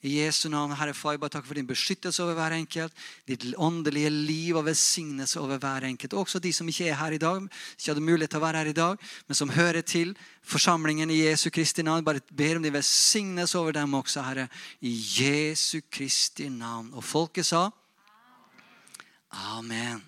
I 0.06 0.12
Jesu 0.20 0.46
navn, 0.50 0.76
Herre 0.78 0.94
Far, 0.94 1.16
jeg 1.16 1.22
bare 1.24 1.34
takk 1.34 1.46
for 1.48 1.58
din 1.58 1.66
beskyttelse 1.66 2.22
over 2.22 2.36
hver 2.38 2.54
enkelt. 2.54 2.94
Ditt 3.26 3.48
åndelige 3.58 4.12
liv 4.14 4.60
og 4.60 4.68
velsignelse 4.68 5.40
over 5.42 5.58
hver 5.58 5.88
enkelt. 5.90 6.14
Også 6.14 6.40
de 6.40 6.52
som 6.54 6.68
ikke 6.70 6.92
er 6.92 7.00
her 7.00 7.16
i 7.16 7.22
dag, 7.22 7.48
ikke 7.74 7.90
hadde 7.90 8.04
mulighet 8.06 8.36
til 8.36 8.42
å 8.42 8.46
være 8.46 8.62
her 8.62 8.70
i 8.70 8.78
dag, 8.78 9.08
men 9.28 9.40
som 9.40 9.54
hører 9.56 9.82
til 9.82 10.14
forsamlingen 10.46 11.10
i 11.10 11.24
Jesu 11.24 11.50
Kristi 11.50 11.82
navn. 11.82 12.06
Bare 12.06 12.22
ber 12.30 12.60
om 12.60 12.68
din 12.68 12.78
velsignelse 12.78 13.58
over 13.58 13.74
dem 13.80 13.98
også, 13.98 14.22
Herre. 14.28 14.46
I 14.86 14.94
Jesu 14.94 15.82
Kristi 15.90 16.52
navn. 16.54 16.94
Og 16.94 17.04
folket 17.04 17.50
sa 17.50 17.66
Amen. 19.58 20.06